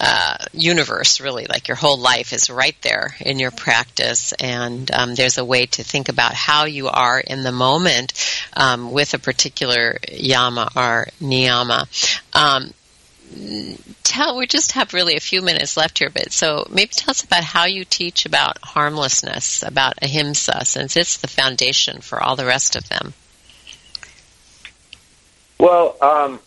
uh, 0.00 0.36
universe, 0.52 1.20
really. 1.20 1.46
Like 1.48 1.68
your 1.68 1.76
whole 1.76 1.98
life 1.98 2.32
is 2.32 2.50
right 2.50 2.76
there 2.82 3.14
in 3.20 3.38
your 3.38 3.50
practice, 3.50 4.32
and 4.32 4.90
um, 4.90 5.14
there's 5.14 5.38
a 5.38 5.44
way 5.44 5.66
to 5.66 5.82
think 5.82 6.08
about 6.08 6.34
how 6.34 6.66
you 6.66 6.88
are 6.88 7.18
in 7.18 7.42
the 7.42 7.52
moment 7.52 8.12
um, 8.54 8.92
with 8.92 9.14
a 9.14 9.18
particular 9.18 9.98
yama 10.10 10.70
or 10.76 11.08
niyama. 11.20 11.86
Tell 14.02 14.36
we 14.36 14.46
just 14.46 14.72
have 14.72 14.94
really 14.94 15.16
a 15.16 15.20
few 15.20 15.42
minutes 15.42 15.76
left 15.76 15.98
here 15.98 16.10
but 16.10 16.32
so 16.32 16.66
maybe 16.70 16.90
tell 16.92 17.10
us 17.10 17.22
about 17.22 17.44
how 17.44 17.66
you 17.66 17.84
teach 17.84 18.26
about 18.26 18.58
harmlessness 18.62 19.62
about 19.62 20.02
ahimsa 20.02 20.64
since 20.64 20.96
it's 20.96 21.18
the 21.18 21.28
foundation 21.28 22.00
for 22.00 22.22
all 22.22 22.36
the 22.36 22.46
rest 22.46 22.74
of 22.74 22.88
them 22.88 23.12
well 25.58 25.96
um, 26.00 26.40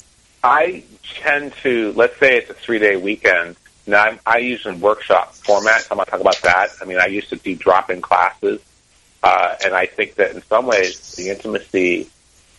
I 0.44 0.84
tend 1.04 1.54
to, 1.64 1.94
let's 1.94 2.18
say 2.18 2.38
it's 2.38 2.50
a 2.50 2.54
three 2.54 2.80
day 2.80 2.96
weekend. 2.96 3.56
Now, 3.86 4.06
I'm, 4.06 4.20
I 4.26 4.38
use 4.38 4.66
in 4.66 4.80
workshop 4.80 5.34
format. 5.34 5.88
I'm 5.90 5.98
going 5.98 6.06
to 6.06 6.12
talk 6.12 6.22
about 6.22 6.42
that. 6.44 6.70
I 6.82 6.86
mean, 6.86 7.00
I 7.00 7.08
used 7.08 7.30
to 7.30 7.36
do 7.36 7.56
drop 7.56 7.90
in 7.90 8.02
classes. 8.02 8.62
Uh, 9.24 9.56
and 9.64 9.74
I 9.76 9.86
think 9.86 10.16
that 10.16 10.34
in 10.36 10.42
some 10.44 10.66
ways, 10.66 11.16
the 11.16 11.30
intimacy 11.30 12.10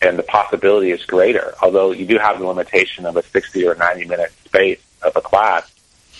and 0.03 0.19
the 0.19 0.23
possibility 0.23 0.91
is 0.91 1.05
greater. 1.05 1.53
Although 1.61 1.91
you 1.91 2.05
do 2.05 2.17
have 2.17 2.39
the 2.39 2.45
limitation 2.45 3.05
of 3.05 3.15
a 3.15 3.23
60 3.23 3.67
or 3.67 3.75
90 3.75 4.05
minute 4.05 4.31
space 4.45 4.81
of 5.01 5.15
a 5.15 5.21
class, 5.21 5.71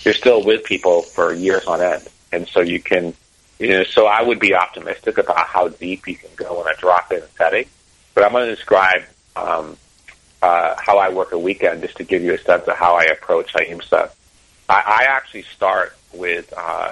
you're 0.03 0.13
still 0.13 0.43
with 0.43 0.63
people 0.63 1.01
for 1.01 1.33
years 1.33 1.65
on 1.65 1.81
end. 1.81 2.07
And 2.31 2.47
so 2.47 2.61
you 2.61 2.79
can, 2.79 3.13
you 3.59 3.69
know, 3.69 3.83
so 3.83 4.05
I 4.05 4.21
would 4.21 4.39
be 4.39 4.55
optimistic 4.55 5.17
about 5.17 5.47
how 5.47 5.67
deep 5.67 6.07
you 6.07 6.15
can 6.15 6.29
go 6.35 6.61
in 6.61 6.73
a 6.73 6.77
drop 6.77 7.11
in 7.11 7.21
setting. 7.37 7.65
But 8.13 8.23
I'm 8.23 8.31
going 8.31 8.47
to 8.47 8.55
describe 8.55 9.03
um, 9.35 9.77
uh, 10.41 10.75
how 10.77 10.97
I 10.97 11.09
work 11.09 11.31
a 11.31 11.39
weekend, 11.39 11.81
just 11.81 11.97
to 11.97 12.03
give 12.03 12.23
you 12.23 12.33
a 12.33 12.37
sense 12.37 12.67
of 12.67 12.75
how 12.75 12.95
I 12.95 13.03
approach 13.03 13.53
ahimsa. 13.55 14.11
I, 14.69 14.73
I 14.73 15.03
actually 15.09 15.43
start 15.43 15.95
with 16.13 16.53
uh, 16.55 16.91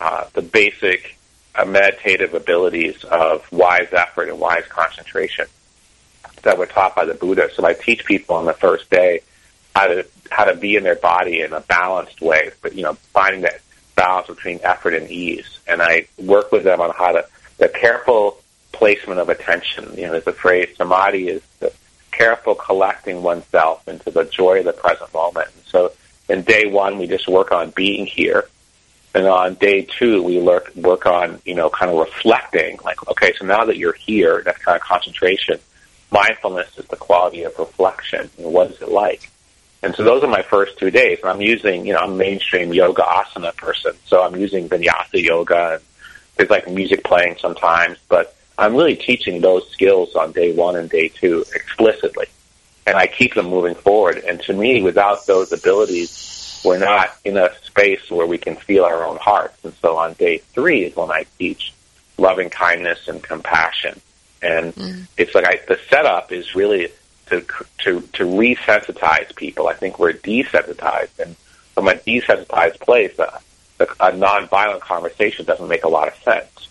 uh, 0.00 0.24
the 0.32 0.42
basic 0.42 1.16
uh, 1.54 1.64
meditative 1.64 2.34
abilities 2.34 3.04
of 3.04 3.50
wise 3.50 3.88
effort 3.92 4.28
and 4.28 4.38
wise 4.38 4.64
concentration 4.68 5.46
that 6.42 6.58
were 6.58 6.66
taught 6.66 6.94
by 6.94 7.04
the 7.04 7.14
Buddha. 7.14 7.48
So 7.54 7.66
I 7.66 7.74
teach 7.74 8.04
people 8.04 8.36
on 8.36 8.46
the 8.46 8.52
first 8.52 8.90
day 8.90 9.20
how 9.74 9.86
to 9.86 10.06
how 10.30 10.44
to 10.44 10.54
be 10.54 10.76
in 10.76 10.82
their 10.82 10.96
body 10.96 11.40
in 11.40 11.52
a 11.52 11.60
balanced 11.60 12.20
way, 12.20 12.50
but 12.62 12.74
you 12.74 12.82
know, 12.82 12.94
finding 12.94 13.42
that 13.42 13.60
balance 13.94 14.28
between 14.28 14.60
effort 14.62 14.94
and 14.94 15.10
ease. 15.10 15.58
And 15.66 15.82
I 15.82 16.06
work 16.18 16.52
with 16.52 16.64
them 16.64 16.80
on 16.80 16.90
how 16.90 17.12
to 17.12 17.26
the 17.58 17.68
careful 17.68 18.40
placement 18.72 19.20
of 19.20 19.28
attention. 19.28 19.94
You 19.96 20.06
know, 20.06 20.12
there's 20.12 20.26
a 20.26 20.32
phrase 20.32 20.76
samadhi 20.76 21.28
is 21.28 21.42
the 21.60 21.72
careful 22.12 22.54
collecting 22.54 23.22
oneself 23.22 23.86
into 23.88 24.10
the 24.10 24.24
joy 24.24 24.60
of 24.60 24.64
the 24.64 24.72
present 24.72 25.12
moment. 25.14 25.48
And 25.54 25.64
so 25.66 25.92
in 26.28 26.42
day 26.42 26.66
one, 26.66 26.98
we 26.98 27.06
just 27.06 27.28
work 27.28 27.52
on 27.52 27.70
being 27.70 28.06
here. 28.06 28.44
And 29.14 29.26
on 29.26 29.54
day 29.54 29.82
two, 29.82 30.22
we 30.22 30.38
work, 30.38 30.74
work 30.76 31.06
on, 31.06 31.40
you 31.44 31.54
know, 31.54 31.70
kind 31.70 31.90
of 31.90 31.98
reflecting, 31.98 32.78
like, 32.84 33.08
okay, 33.08 33.32
so 33.38 33.46
now 33.46 33.64
that 33.64 33.78
you're 33.78 33.94
here, 33.94 34.42
that's 34.44 34.58
kind 34.58 34.76
of 34.76 34.82
concentration. 34.82 35.58
Mindfulness 36.10 36.78
is 36.78 36.86
the 36.86 36.96
quality 36.96 37.42
of 37.42 37.58
reflection. 37.58 38.30
You 38.38 38.44
know, 38.44 38.50
what 38.50 38.70
is 38.70 38.80
it 38.80 38.88
like? 38.88 39.30
And 39.82 39.94
so 39.94 40.02
those 40.02 40.24
are 40.24 40.28
my 40.28 40.42
first 40.42 40.78
two 40.78 40.90
days. 40.90 41.20
And 41.20 41.30
I'm 41.30 41.40
using, 41.40 41.86
you 41.86 41.92
know, 41.92 42.00
I'm 42.00 42.12
a 42.12 42.16
mainstream 42.16 42.72
yoga 42.72 43.02
asana 43.02 43.54
person. 43.56 43.92
So 44.06 44.22
I'm 44.22 44.36
using 44.36 44.68
vinyasa 44.68 45.22
yoga 45.22 45.74
and 45.74 45.82
there's 46.36 46.50
like 46.50 46.68
music 46.68 47.04
playing 47.04 47.36
sometimes, 47.38 47.98
but 48.08 48.36
I'm 48.56 48.74
really 48.74 48.96
teaching 48.96 49.40
those 49.40 49.68
skills 49.70 50.16
on 50.16 50.32
day 50.32 50.52
one 50.52 50.76
and 50.76 50.88
day 50.90 51.08
two 51.08 51.44
explicitly. 51.54 52.26
And 52.86 52.96
I 52.96 53.06
keep 53.06 53.34
them 53.34 53.46
moving 53.46 53.74
forward. 53.74 54.18
And 54.26 54.40
to 54.42 54.52
me, 54.52 54.82
without 54.82 55.26
those 55.26 55.52
abilities, 55.52 56.60
we're 56.64 56.78
not 56.78 57.16
in 57.24 57.36
a 57.36 57.54
space 57.62 58.10
where 58.10 58.26
we 58.26 58.38
can 58.38 58.56
feel 58.56 58.84
our 58.84 59.04
own 59.04 59.18
hearts. 59.18 59.64
And 59.64 59.74
so 59.74 59.96
on 59.96 60.14
day 60.14 60.38
three 60.38 60.84
is 60.84 60.96
when 60.96 61.10
I 61.10 61.26
teach 61.38 61.72
loving 62.16 62.50
kindness 62.50 63.06
and 63.06 63.22
compassion. 63.22 64.00
And 64.42 64.74
mm. 64.74 65.06
it's 65.16 65.34
like 65.34 65.46
I, 65.46 65.60
the 65.66 65.78
setup 65.88 66.32
is 66.32 66.54
really 66.54 66.88
to, 67.26 67.40
to, 67.78 68.00
to 68.00 68.24
resensitize 68.24 69.34
people. 69.34 69.68
I 69.68 69.74
think 69.74 69.98
we're 69.98 70.12
desensitized. 70.12 71.18
And 71.18 71.36
from 71.74 71.88
a 71.88 71.94
desensitized 71.94 72.80
place, 72.80 73.18
a, 73.18 73.40
a, 73.80 73.84
a 73.84 74.12
nonviolent 74.12 74.80
conversation 74.80 75.44
doesn't 75.44 75.68
make 75.68 75.84
a 75.84 75.88
lot 75.88 76.08
of 76.08 76.14
sense. 76.22 76.68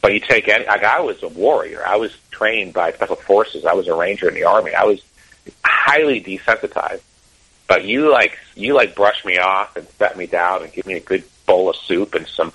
But 0.00 0.14
you 0.14 0.20
take 0.20 0.48
any, 0.48 0.64
like 0.66 0.84
I 0.84 1.00
was 1.00 1.22
a 1.22 1.28
warrior. 1.28 1.84
I 1.86 1.96
was 1.96 2.16
trained 2.30 2.72
by 2.72 2.92
special 2.92 3.16
forces. 3.16 3.64
I 3.64 3.74
was 3.74 3.88
a 3.88 3.94
ranger 3.94 4.28
in 4.28 4.34
the 4.34 4.44
army. 4.44 4.74
I 4.74 4.84
was 4.84 5.02
highly 5.64 6.22
desensitized. 6.22 7.02
But 7.66 7.84
you 7.84 8.10
like, 8.10 8.38
you 8.54 8.74
like 8.74 8.94
brush 8.94 9.24
me 9.24 9.38
off 9.38 9.76
and 9.76 9.86
set 9.98 10.16
me 10.16 10.26
down 10.26 10.62
and 10.62 10.72
give 10.72 10.86
me 10.86 10.94
a 10.94 11.00
good 11.00 11.24
bowl 11.44 11.68
of 11.68 11.76
soup 11.76 12.14
and 12.14 12.26
some 12.26 12.52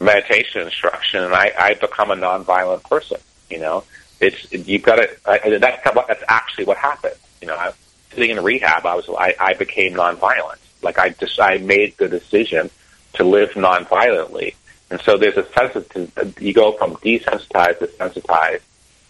meditation 0.00 0.62
instruction 0.62 1.22
and 1.22 1.34
I, 1.34 1.52
I 1.58 1.74
become 1.74 2.10
a 2.10 2.16
nonviolent 2.16 2.82
person, 2.84 3.18
you 3.50 3.58
know? 3.58 3.84
It's, 4.20 4.52
you've 4.52 4.82
got 4.82 4.96
to, 4.96 5.08
I, 5.26 5.58
that's, 5.58 5.82
that's 5.84 6.24
actually 6.28 6.64
what 6.64 6.76
happened. 6.76 7.14
You 7.40 7.48
know, 7.48 7.56
I, 7.56 7.72
sitting 8.12 8.30
in 8.30 8.42
rehab, 8.42 8.84
I 8.84 8.94
was, 8.94 9.08
I, 9.08 9.34
I 9.38 9.54
became 9.54 9.94
nonviolent. 9.94 10.58
Like 10.82 10.98
I 10.98 11.10
just, 11.10 11.40
I 11.40 11.58
made 11.58 11.96
the 11.96 12.08
decision 12.08 12.70
to 13.14 13.24
live 13.24 13.50
nonviolently 13.52 14.54
and 14.90 15.00
so 15.02 15.16
there's 15.16 15.36
a 15.36 15.46
sense 15.52 15.76
of, 15.76 16.40
you 16.40 16.52
go 16.52 16.72
from 16.72 16.96
desensitized 16.96 17.78
to 17.78 17.86
sensitized, 17.86 18.62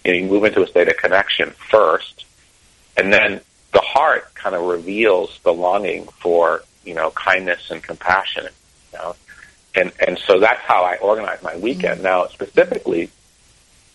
and 0.05 0.17
you 0.17 0.25
move 0.25 0.45
into 0.45 0.63
a 0.63 0.67
state 0.67 0.89
of 0.89 0.97
connection 0.99 1.51
first, 1.71 2.27
and 2.97 3.13
then 3.13 3.41
the 3.73 3.81
heart 3.81 4.35
kind 4.35 4.55
of 4.55 4.63
reveals 4.63 5.39
the 5.43 5.53
longing 5.53 6.05
for, 6.21 6.63
you 6.85 6.95
know, 6.95 7.11
kindness 7.13 7.71
and 7.71 7.83
compassion, 7.83 8.47
you 8.93 8.99
know, 8.99 9.17
and, 9.75 9.93
and 10.07 10.19
so 10.19 10.39
that's 10.39 10.61
how 10.61 10.85
I 10.85 10.97
organize 10.97 11.43
my 11.43 11.57
weekend. 11.57 11.97
Mm-hmm. 11.97 12.03
Now, 12.03 12.27
specifically, 12.27 13.11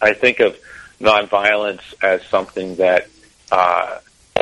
I 0.01 0.13
think 0.13 0.39
of 0.39 0.57
nonviolence 0.99 1.81
as 2.03 2.23
something 2.23 2.75
that, 2.77 3.07
uh, 3.51 3.99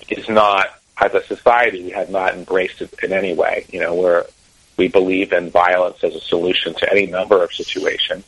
is 0.09 0.27
not, 0.29 0.67
as 0.97 1.13
a 1.13 1.23
society, 1.23 1.83
we 1.83 1.89
have 1.91 2.09
not 2.09 2.33
embraced 2.33 2.81
it 2.81 2.93
in 3.03 3.13
any 3.13 3.33
way. 3.33 3.65
You 3.69 3.79
know, 3.79 3.95
we're, 3.95 4.25
we 4.77 4.87
believe 4.87 5.33
in 5.33 5.49
violence 5.49 6.03
as 6.03 6.15
a 6.15 6.21
solution 6.21 6.73
to 6.75 6.91
any 6.91 7.05
number 7.05 7.43
of 7.43 7.53
situations. 7.53 8.25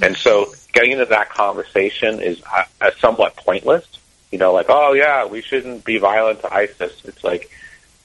And 0.00 0.16
so 0.16 0.54
getting 0.72 0.92
into 0.92 1.04
that 1.06 1.30
conversation 1.30 2.20
is 2.20 2.42
uh, 2.52 2.90
somewhat 2.98 3.36
pointless. 3.36 3.86
You 4.30 4.38
know, 4.38 4.52
like, 4.52 4.66
oh 4.68 4.94
yeah, 4.94 5.26
we 5.26 5.42
shouldn't 5.42 5.84
be 5.84 5.98
violent 5.98 6.40
to 6.40 6.52
ISIS. 6.52 7.02
It's 7.04 7.22
like, 7.22 7.50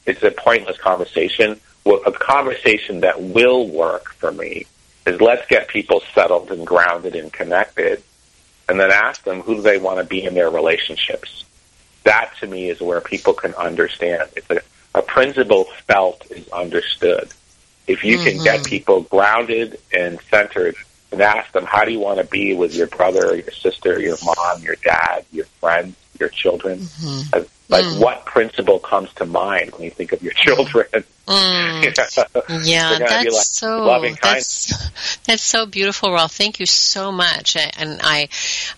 it's 0.05 0.21
a 0.23 0.31
pointless 0.31 0.77
conversation. 0.77 1.59
Well, 1.85 2.01
a 2.05 2.11
conversation 2.11 3.01
that 3.01 3.21
will 3.21 3.67
work 3.67 4.13
for 4.13 4.31
me 4.31 4.65
is 5.05 5.21
let's 5.21 5.47
get 5.47 5.69
people 5.69 6.01
settled 6.13 6.51
and 6.51 6.67
grounded 6.67 7.15
and 7.15 7.31
connected 7.31 8.03
and 8.69 8.79
then 8.79 8.91
ask 8.91 9.23
them 9.23 9.41
who 9.41 9.55
do 9.55 9.61
they 9.61 9.77
want 9.77 9.99
to 9.99 10.03
be 10.03 10.23
in 10.23 10.33
their 10.33 10.49
relationships. 10.49 11.45
That 12.03 12.31
to 12.39 12.47
me 12.47 12.69
is 12.69 12.79
where 12.79 13.01
people 13.01 13.33
can 13.33 13.53
understand. 13.55 14.29
It's 14.35 14.49
a, 14.49 14.61
a 14.95 15.01
principle 15.01 15.65
felt 15.85 16.29
is 16.31 16.47
understood. 16.49 17.29
If 17.87 18.03
you 18.03 18.17
mm-hmm. 18.17 18.25
can 18.25 18.43
get 18.43 18.59
mm-hmm. 18.59 18.69
people 18.69 19.01
grounded 19.03 19.79
and 19.93 20.19
centered 20.29 20.75
and 21.11 21.21
ask 21.21 21.51
them, 21.53 21.65
how 21.65 21.85
do 21.85 21.91
you 21.91 21.99
want 21.99 22.19
to 22.19 22.25
be 22.25 22.53
with 22.53 22.75
your 22.75 22.87
brother, 22.87 23.35
your 23.35 23.51
sister, 23.51 23.99
your 23.99 24.17
mom, 24.23 24.61
your 24.61 24.75
dad, 24.83 25.25
your 25.31 25.45
friends, 25.61 25.95
your 26.19 26.29
children? 26.29 26.79
Mm-hmm. 26.79 27.43
Like, 27.69 27.83
Mm. 27.83 27.99
what 27.99 28.25
principle 28.25 28.79
comes 28.79 29.11
to 29.15 29.25
mind 29.25 29.71
when 29.73 29.83
you 29.83 29.91
think 29.91 30.13
of 30.13 30.23
your 30.23 30.31
children? 30.45 30.85
Mm. 31.27 31.83
You 31.83 31.89
know? 31.89 32.61
Yeah, 32.63 32.97
that's 32.97 33.25
like 33.25 33.43
so 33.43 33.83
loving 33.83 34.17
that's 34.23 34.73
that's 35.25 35.43
so 35.43 35.65
beautiful, 35.65 36.13
Rolf. 36.13 36.31
Thank 36.31 36.61
you 36.61 36.65
so 36.65 37.11
much, 37.11 37.57
and 37.57 37.99
I 38.01 38.29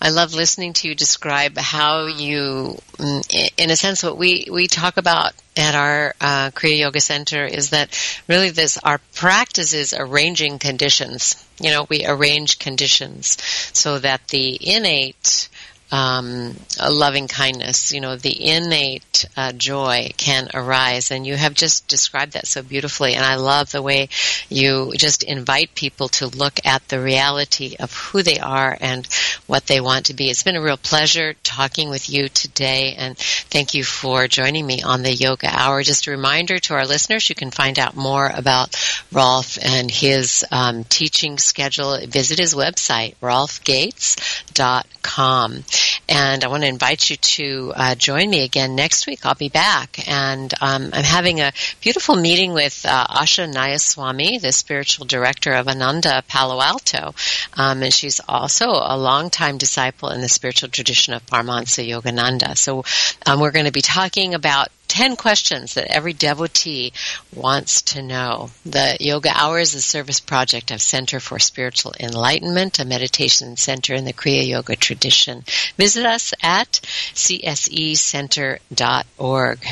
I 0.02 0.10
love 0.10 0.34
listening 0.34 0.72
to 0.74 0.88
you 0.88 0.96
describe 0.96 1.56
how 1.56 2.06
you, 2.06 2.78
mm, 2.96 3.52
in 3.56 3.70
a 3.70 3.76
sense, 3.76 4.02
what 4.02 4.18
we 4.18 4.48
we 4.50 4.66
talk 4.66 4.96
about 4.96 5.34
at 5.56 5.76
our 5.76 6.14
uh, 6.20 6.50
Kriya 6.50 6.78
Yoga 6.80 7.00
Center 7.00 7.44
is 7.44 7.70
that 7.70 7.96
really 8.26 8.50
this 8.50 8.76
our 8.78 8.98
practice 9.14 9.72
is 9.72 9.94
arranging 9.96 10.58
conditions. 10.58 11.36
You 11.60 11.70
know, 11.70 11.86
we 11.88 12.04
arrange 12.04 12.58
conditions 12.58 13.36
so 13.72 14.00
that 14.00 14.26
the 14.28 14.58
innate 14.60 15.48
um, 15.92 16.56
loving 16.88 17.28
kindness, 17.28 17.92
you 17.92 18.00
know, 18.00 18.16
the 18.16 18.48
innate 18.48 19.26
uh, 19.36 19.52
joy 19.52 20.10
can 20.16 20.48
arise. 20.54 21.10
And 21.10 21.26
you 21.26 21.36
have 21.36 21.52
just 21.54 21.88
described 21.88 22.34
that 22.34 22.46
so 22.46 22.62
beautifully. 22.62 23.14
And 23.14 23.24
I 23.24 23.34
love 23.36 23.72
the 23.72 23.82
way 23.82 24.08
you 24.48 24.92
just 24.96 25.22
invite 25.22 25.74
people 25.74 26.08
to 26.08 26.28
look 26.28 26.60
at 26.64 26.86
the 26.88 27.00
reality 27.00 27.76
of 27.78 27.94
who 27.94 28.22
they 28.22 28.38
are 28.38 28.76
and 28.80 29.06
what 29.46 29.66
they 29.66 29.80
want 29.80 30.06
to 30.06 30.14
be. 30.14 30.30
It's 30.30 30.42
been 30.42 30.56
a 30.56 30.62
real 30.62 30.76
pleasure 30.76 31.34
talking 31.42 31.90
with 31.90 32.08
you 32.08 32.28
today. 32.28 32.94
And 32.96 33.18
thank 33.18 33.74
you 33.74 33.82
for 33.84 34.28
joining 34.28 34.66
me 34.66 34.82
on 34.82 35.02
the 35.02 35.12
Yoga 35.12 35.48
Hour. 35.52 35.82
Just 35.82 36.06
a 36.06 36.12
reminder 36.12 36.58
to 36.60 36.74
our 36.74 36.86
listeners, 36.86 37.28
you 37.28 37.34
can 37.34 37.50
find 37.50 37.78
out 37.78 37.96
more 37.96 38.30
about 38.32 38.76
Rolf 39.12 39.58
and 39.62 39.90
his 39.90 40.44
um, 40.52 40.84
teaching 40.84 41.38
schedule. 41.38 41.98
Visit 42.06 42.38
his 42.38 42.54
website, 42.54 43.16
rolfgates.com. 43.20 45.64
And 46.08 46.44
I 46.44 46.48
want 46.48 46.62
to 46.62 46.68
invite 46.68 47.10
you 47.10 47.16
to 47.16 47.72
uh, 47.74 47.94
join 47.94 48.30
me 48.30 48.44
again 48.44 48.74
next 48.74 49.06
week. 49.06 49.24
I'll 49.24 49.34
be 49.34 49.48
back, 49.48 50.08
and 50.08 50.52
um, 50.60 50.90
I'm 50.92 51.04
having 51.04 51.40
a 51.40 51.52
beautiful 51.80 52.16
meeting 52.16 52.52
with 52.52 52.84
uh, 52.86 53.06
Asha 53.06 53.52
Nayaswami, 53.52 54.40
the 54.40 54.52
spiritual 54.52 55.06
director 55.06 55.52
of 55.52 55.68
Ananda 55.68 56.22
Palo 56.28 56.60
Alto, 56.60 57.14
um, 57.54 57.82
and 57.82 57.92
she's 57.92 58.20
also 58.28 58.70
a 58.70 58.96
longtime 58.96 59.58
disciple 59.58 60.10
in 60.10 60.20
the 60.20 60.28
spiritual 60.28 60.68
tradition 60.68 61.14
of 61.14 61.24
Paramahansa 61.26 61.86
Yogananda. 61.88 62.56
So 62.56 62.84
um, 63.26 63.40
we're 63.40 63.52
going 63.52 63.66
to 63.66 63.72
be 63.72 63.82
talking 63.82 64.34
about 64.34 64.68
10 64.90 65.14
questions 65.14 65.74
that 65.74 65.86
every 65.86 66.12
devotee 66.12 66.92
wants 67.32 67.80
to 67.80 68.02
know. 68.02 68.50
The 68.66 68.96
Yoga 68.98 69.30
Hour 69.32 69.60
is 69.60 69.72
a 69.76 69.80
service 69.80 70.18
project 70.18 70.72
of 70.72 70.82
Center 70.82 71.20
for 71.20 71.38
Spiritual 71.38 71.94
Enlightenment, 72.00 72.80
a 72.80 72.84
meditation 72.84 73.56
center 73.56 73.94
in 73.94 74.04
the 74.04 74.12
Kriya 74.12 74.44
Yoga 74.48 74.74
tradition. 74.74 75.44
Visit 75.76 76.04
us 76.04 76.34
at 76.42 76.80
csecenter.org. 77.14 78.58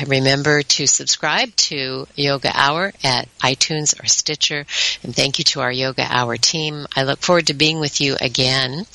Remember 0.07 0.61
to 0.61 0.87
subscribe 0.87 1.53
to 1.57 2.07
Yoga 2.15 2.51
Hour 2.55 2.93
at 3.03 3.27
iTunes 3.39 4.01
or 4.01 4.05
Stitcher. 4.07 4.65
And 5.03 5.13
thank 5.13 5.37
you 5.37 5.43
to 5.43 5.59
our 5.59 5.71
Yoga 5.71 6.07
Hour 6.09 6.37
team. 6.37 6.87
I 6.95 7.03
look 7.03 7.19
forward 7.19 7.47
to 7.47 7.53
being 7.53 7.81
with 7.81 7.99
you 7.99 8.15
again. 8.21 8.85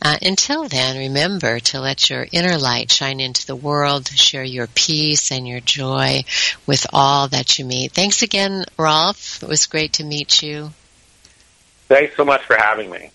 Uh, 0.00 0.16
until 0.22 0.66
then, 0.66 0.96
remember 0.96 1.60
to 1.60 1.78
let 1.80 2.08
your 2.08 2.26
inner 2.32 2.56
light 2.56 2.90
shine 2.90 3.20
into 3.20 3.46
the 3.46 3.54
world, 3.54 4.08
share 4.08 4.44
your 4.44 4.66
peace 4.68 5.30
and 5.30 5.46
your 5.46 5.60
joy 5.60 5.73
with 6.66 6.86
all 6.92 7.28
that 7.28 7.58
you 7.58 7.64
meet. 7.64 7.92
Thanks 7.92 8.22
again, 8.22 8.64
Rolf. 8.78 9.42
It 9.42 9.48
was 9.48 9.66
great 9.66 9.94
to 9.94 10.04
meet 10.04 10.42
you. 10.42 10.70
Thanks 11.88 12.16
so 12.16 12.24
much 12.24 12.42
for 12.44 12.56
having 12.56 12.90
me. 12.90 13.10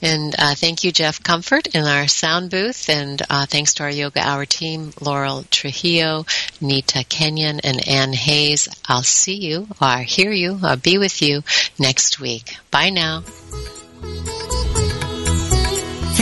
And 0.00 0.34
uh, 0.38 0.54
thank 0.54 0.84
you, 0.84 0.92
Jeff 0.92 1.22
Comfort, 1.22 1.68
in 1.74 1.84
our 1.84 2.06
sound 2.06 2.50
booth. 2.50 2.88
And 2.88 3.20
uh, 3.28 3.46
thanks 3.46 3.74
to 3.74 3.84
our 3.84 3.90
Yoga 3.90 4.20
Hour 4.20 4.44
team, 4.44 4.92
Laurel 5.00 5.44
Trujillo, 5.50 6.26
Nita 6.60 7.00
Kenison, 7.00 7.60
and 7.62 7.86
Ann 7.88 8.12
Hayes. 8.12 8.68
I'll 8.86 9.02
see 9.02 9.34
you, 9.34 9.66
or 9.80 9.98
hear 9.98 10.30
you, 10.30 10.58
or 10.62 10.76
be 10.76 10.98
with 10.98 11.22
you 11.22 11.42
next 11.78 12.20
week. 12.20 12.56
Bye 12.70 12.90
now. 12.90 13.24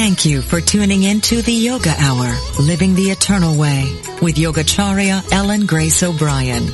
Thank 0.02 0.24
you 0.24 0.42
for 0.42 0.60
tuning 0.60 1.04
in 1.04 1.20
to 1.20 1.42
the 1.42 1.52
Yoga 1.52 1.94
Hour, 1.96 2.36
Living 2.58 2.96
the 2.96 3.12
Eternal 3.12 3.56
Way, 3.56 3.84
with 4.20 4.34
Yogacharya 4.34 5.30
Ellen 5.30 5.64
Grace 5.64 6.02
O'Brian. 6.02 6.66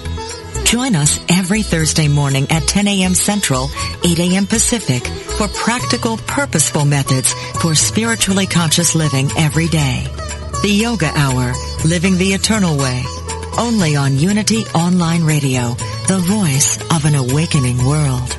Join 0.64 0.96
us 0.96 1.20
every 1.28 1.62
Thursday 1.62 2.08
morning 2.08 2.46
at 2.48 2.66
10 2.66 2.88
a.m. 2.88 3.12
Central, 3.12 3.68
8 4.02 4.18
a.m. 4.18 4.46
Pacific 4.46 5.06
for 5.06 5.46
practical, 5.48 6.16
purposeful 6.16 6.86
methods 6.86 7.34
for 7.60 7.74
spiritually 7.74 8.46
conscious 8.46 8.94
living 8.94 9.28
every 9.36 9.68
day. 9.68 10.06
The 10.62 10.72
Yoga 10.72 11.12
Hour, 11.14 11.52
Living 11.84 12.16
the 12.16 12.32
Eternal 12.32 12.78
Way, 12.78 13.04
only 13.58 13.94
on 13.94 14.16
Unity 14.16 14.64
Online 14.74 15.22
Radio, 15.22 15.74
the 16.06 16.24
voice 16.26 16.78
of 16.90 17.04
an 17.04 17.14
awakening 17.14 17.84
world. 17.84 18.38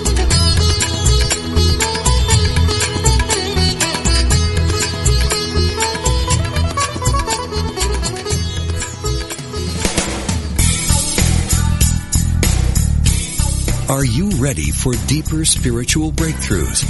Are 13.91 14.05
you 14.05 14.29
ready 14.41 14.71
for 14.71 14.93
deeper 15.05 15.43
spiritual 15.43 16.13
breakthroughs? 16.13 16.83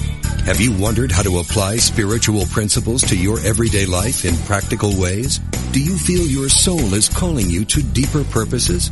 Have 0.46 0.62
you 0.62 0.72
wondered 0.72 1.12
how 1.12 1.24
to 1.24 1.40
apply 1.40 1.78
spiritual 1.78 2.46
principles 2.46 3.02
to 3.06 3.18
your 3.18 3.40
everyday 3.40 3.88
life 3.88 4.24
in 4.24 4.38
practical 4.46 4.96
ways? 5.02 5.40
Do 5.72 5.82
you 5.82 5.98
feel 5.98 6.24
your 6.28 6.48
soul 6.48 6.94
is 6.94 7.10
calling 7.10 7.50
you 7.50 7.66
to 7.66 7.82
deeper 7.82 8.24
purposes? 8.26 8.92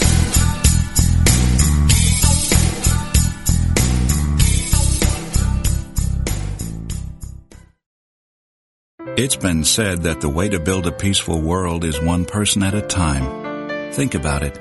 It's 9.23 9.35
been 9.35 9.63
said 9.63 10.01
that 10.01 10.19
the 10.19 10.29
way 10.29 10.49
to 10.49 10.59
build 10.59 10.87
a 10.87 10.91
peaceful 10.91 11.39
world 11.39 11.83
is 11.83 12.01
one 12.01 12.25
person 12.25 12.63
at 12.63 12.73
a 12.73 12.81
time. 12.81 13.91
Think 13.91 14.15
about 14.15 14.41
it. 14.41 14.57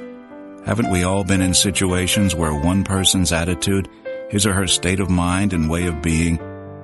Haven't 0.66 0.90
we 0.90 1.02
all 1.02 1.24
been 1.24 1.40
in 1.40 1.54
situations 1.54 2.34
where 2.34 2.52
one 2.52 2.84
person's 2.84 3.32
attitude, 3.32 3.88
his 4.28 4.44
or 4.44 4.52
her 4.52 4.66
state 4.66 5.00
of 5.00 5.08
mind 5.08 5.54
and 5.54 5.70
way 5.70 5.86
of 5.86 6.02
being 6.02 6.36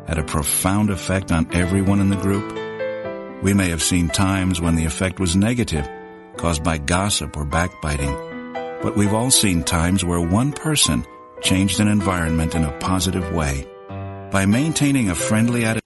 had 0.07 0.17
a 0.17 0.25
profound 0.25 0.89
effect 0.89 1.31
on 1.31 1.55
everyone 1.55 2.01
in 2.01 2.09
the 2.09 2.17
group? 2.17 2.51
We 3.43 3.53
may 3.53 3.69
have 3.69 3.83
seen 3.83 4.09
times 4.09 4.59
when 4.59 4.77
the 4.77 4.87
effect 4.87 5.21
was 5.21 5.37
negative, 5.37 5.87
caused 6.39 6.65
by 6.65 6.79
gossip 6.79 7.37
or 7.37 7.45
backbiting. 7.45 8.15
But 8.83 8.97
we've 8.97 9.13
all 9.13 9.31
seen 9.31 9.65
times 9.65 10.03
where 10.03 10.23
one 10.23 10.53
person 10.53 11.05
changed 11.43 11.79
an 11.81 11.89
environment 11.89 12.55
in 12.55 12.65
a 12.65 12.79
positive 12.79 13.35
way. 13.35 13.67
By 14.33 14.47
maintaining 14.47 15.11
a 15.11 15.15
friendly 15.15 15.67
attitude, 15.67 15.86